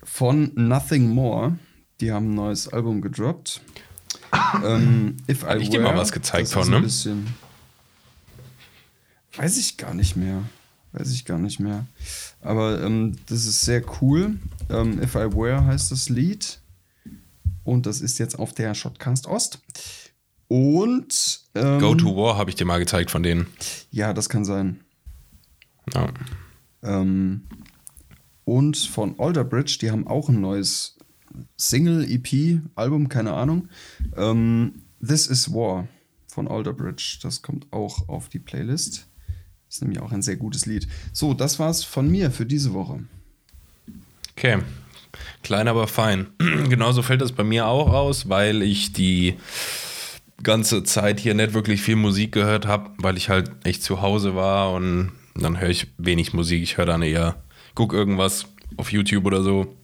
[0.03, 1.57] von Nothing More.
[1.99, 3.61] Die haben ein neues Album gedroppt.
[4.64, 6.82] ähm, If I Hatte ich dir mal was gezeigt von, ne?
[6.82, 7.28] Bisschen,
[9.36, 10.44] weiß ich gar nicht mehr.
[10.94, 11.86] Weiß ich gar nicht mehr.
[12.41, 14.38] Aber ähm, das ist sehr cool.
[14.69, 16.60] Ähm, If I Were heißt das Lied.
[17.64, 19.60] Und das ist jetzt auf der Shotcast Ost.
[20.48, 23.48] Und ähm, Go to War habe ich dir mal gezeigt von denen.
[23.91, 24.80] ja, das kann sein.
[25.94, 26.07] Ja.
[26.84, 27.44] Ähm,
[28.45, 30.97] und von Alderbridge, die haben auch ein neues
[31.57, 33.69] Single, EP, Album, keine Ahnung.
[34.15, 35.88] Ähm, This is War
[36.27, 37.19] von Alderbridge.
[37.22, 39.07] Das kommt auch auf die Playlist.
[39.69, 40.88] Ist nämlich auch ein sehr gutes Lied.
[41.11, 43.03] So, das war's von mir für diese Woche.
[44.31, 44.59] Okay.
[45.43, 46.27] Klein, aber fein.
[46.38, 49.35] Genauso fällt das bei mir auch aus, weil ich die
[50.43, 54.35] ganze Zeit hier nicht wirklich viel Musik gehört habe, weil ich halt echt zu Hause
[54.35, 56.61] war und dann höre ich wenig Musik.
[56.61, 57.41] Ich höre dann eher,
[57.76, 58.45] guck irgendwas
[58.77, 59.76] auf YouTube oder so.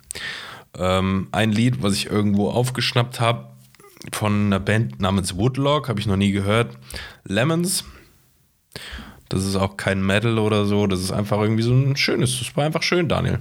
[0.78, 3.48] Ähm, ein Lied, was ich irgendwo aufgeschnappt habe,
[4.12, 6.78] von einer Band namens Woodlock, habe ich noch nie gehört.
[7.24, 7.86] Lemons.
[9.30, 10.88] Das ist auch kein Metal oder so.
[10.88, 12.38] Das ist einfach irgendwie so ein schönes.
[12.40, 13.40] Das war einfach schön, Daniel.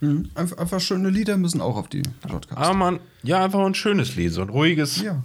[0.00, 0.30] Mhm.
[0.34, 2.56] Einfach, einfach, schöne Lieder müssen auch auf die Podcast.
[2.56, 5.02] Aber man, ja, einfach ein schönes Lied, so ein ruhiges.
[5.02, 5.24] Ja.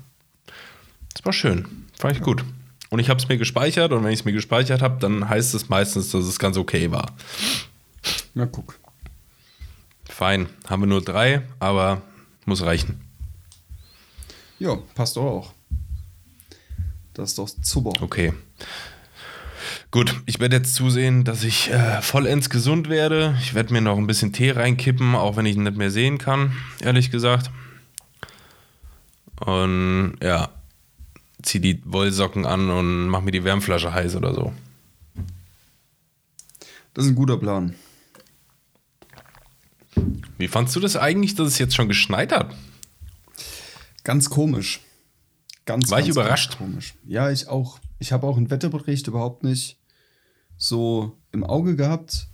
[1.14, 1.68] Das war schön.
[2.00, 2.26] Fand ich ja.
[2.26, 2.44] gut.
[2.90, 5.54] Und ich habe es mir gespeichert und wenn ich es mir gespeichert habe, dann heißt
[5.54, 7.12] es meistens, dass es ganz okay war.
[8.34, 8.80] Na, guck.
[10.14, 10.48] Fein.
[10.70, 12.02] Haben wir nur drei, aber
[12.46, 13.02] muss reichen.
[14.60, 15.54] Ja, passt doch auch.
[17.14, 17.94] Das ist doch super.
[18.02, 18.34] Okay.
[19.92, 23.36] Gut, ich werde jetzt zusehen, dass ich äh, vollends gesund werde.
[23.42, 26.18] Ich werde mir noch ein bisschen Tee reinkippen, auch wenn ich ihn nicht mehr sehen
[26.18, 27.52] kann, ehrlich gesagt.
[29.40, 30.50] Und ja,
[31.42, 34.54] zieh die Wollsocken an und mach mir die Wärmflasche heiß oder so.
[36.94, 37.76] Das ist ein guter Plan.
[40.38, 42.56] Wie fandst du das eigentlich, dass es jetzt schon geschneit hat?
[44.04, 44.82] Ganz komisch.
[45.66, 46.58] Ganz, War ganz, ich überrascht?
[46.58, 46.96] Komisch.
[47.06, 47.80] Ja, ich auch.
[48.00, 49.80] Ich habe auch einen Wetterbericht überhaupt nicht
[50.58, 52.28] so im Auge gehabt.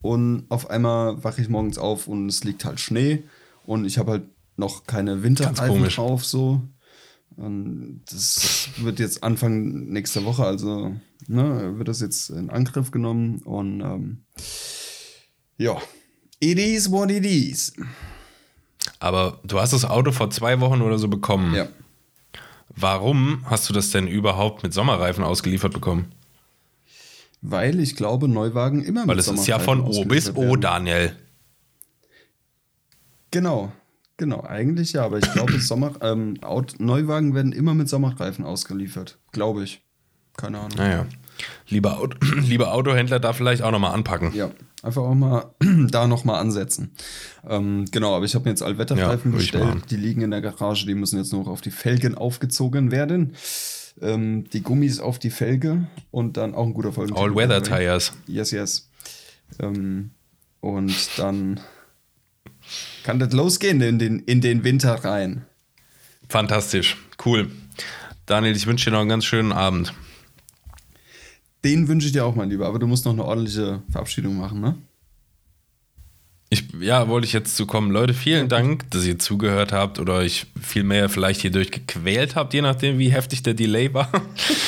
[0.00, 3.24] Und auf einmal wache ich morgens auf und es liegt halt Schnee.
[3.66, 4.24] Und ich habe halt
[4.56, 6.24] noch keine Winterreifen drauf.
[6.24, 6.62] So.
[7.36, 10.94] Und das wird jetzt Anfang nächster Woche, also
[11.26, 13.38] ne, wird das jetzt in Angriff genommen.
[13.42, 14.24] Und ähm,
[15.56, 15.76] ja,
[16.44, 17.72] it is what it is.
[19.00, 21.54] Aber du hast das Auto vor zwei Wochen oder so bekommen.
[21.54, 21.68] Ja.
[22.68, 26.12] Warum hast du das denn überhaupt mit Sommerreifen ausgeliefert bekommen?
[27.40, 30.60] Weil ich glaube, Neuwagen immer mit Weil es ist ja von O bis O, werden.
[30.60, 31.16] Daniel.
[33.30, 33.72] Genau,
[34.16, 36.38] genau, eigentlich ja, aber ich glaube, Sommer, ähm,
[36.78, 39.82] Neuwagen werden immer mit Sommerreifen ausgeliefert, glaube ich.
[40.36, 40.76] Keine Ahnung.
[40.76, 41.06] Naja.
[41.68, 44.32] Lieber, Auto, lieber Autohändler da vielleicht auch nochmal anpacken.
[44.34, 44.50] Ja,
[44.82, 45.54] einfach auch mal
[45.90, 46.92] da nochmal ansetzen.
[47.48, 49.90] Ähm, genau, aber ich habe mir jetzt Allwetterreifen ja, bestellt.
[49.90, 53.34] Die liegen in der Garage, die müssen jetzt noch auf die Felgen aufgezogen werden.
[54.00, 57.16] Ähm, die Gummis auf die Felge und dann auch ein guter Folgen.
[57.16, 58.12] All-Weather-Tires.
[58.26, 58.90] Yes, yes.
[59.60, 60.10] Ähm,
[60.60, 61.60] und dann
[63.04, 65.44] kann das losgehen in den, in den Winter rein.
[66.28, 67.50] Fantastisch, cool.
[68.26, 69.92] Daniel, ich wünsche dir noch einen ganz schönen Abend.
[71.64, 74.60] Den wünsche ich dir auch, mein Lieber, aber du musst noch eine ordentliche Verabschiedung machen,
[74.60, 74.76] ne?
[76.50, 77.90] Ich, ja, wollte ich jetzt zu kommen.
[77.90, 82.60] Leute, vielen Dank, dass ihr zugehört habt oder euch vielmehr vielleicht hier durchgequält habt, je
[82.60, 84.08] nachdem, wie heftig der Delay war.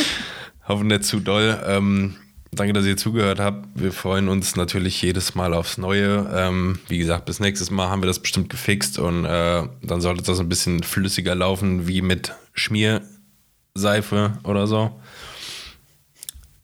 [0.67, 1.63] Hoffen nicht zu doll.
[1.67, 2.17] Ähm,
[2.51, 3.69] danke, dass ihr zugehört habt.
[3.75, 6.29] Wir freuen uns natürlich jedes Mal aufs Neue.
[6.35, 10.23] Ähm, wie gesagt, bis nächstes Mal haben wir das bestimmt gefixt und äh, dann sollte
[10.23, 14.99] das ein bisschen flüssiger laufen, wie mit Schmierseife oder so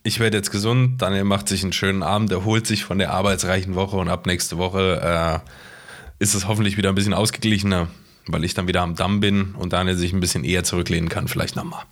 [0.03, 3.74] ich werde jetzt gesund, Daniel macht sich einen schönen Abend, erholt sich von der arbeitsreichen
[3.74, 7.89] Woche und ab nächste Woche äh, ist es hoffentlich wieder ein bisschen ausgeglichener,
[8.27, 11.29] weil ich dann wieder am Damm bin und Daniel sich ein bisschen eher zurücklehnen kann,
[11.29, 11.85] vielleicht nochmal.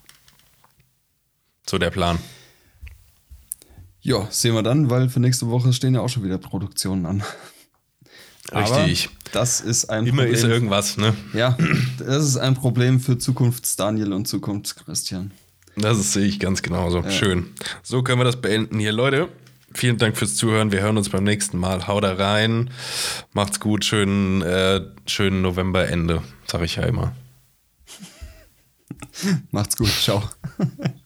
[1.69, 2.19] So der Plan.
[4.01, 7.23] Ja, sehen wir dann, weil für nächste Woche stehen ja auch schon wieder Produktionen an.
[8.53, 9.07] Richtig.
[9.07, 10.35] Aber das ist ein Immer Problem.
[10.35, 11.15] ist irgendwas, ne?
[11.35, 11.57] Ja,
[11.99, 15.31] das ist ein Problem für Zukunfts-Daniel und Zukunfts-Christian.
[15.77, 17.01] Das sehe ich ganz genauso.
[17.01, 17.11] Ja.
[17.11, 17.51] Schön.
[17.83, 19.29] So können wir das beenden hier, Leute.
[19.73, 20.73] Vielen Dank fürs Zuhören.
[20.73, 21.87] Wir hören uns beim nächsten Mal.
[21.87, 22.71] Hau da rein.
[23.33, 23.85] Macht's gut.
[23.85, 27.15] Schönen, äh, schönen Novemberende, sag ich ja immer.
[29.51, 29.91] Macht's gut.
[29.91, 30.23] Ciao.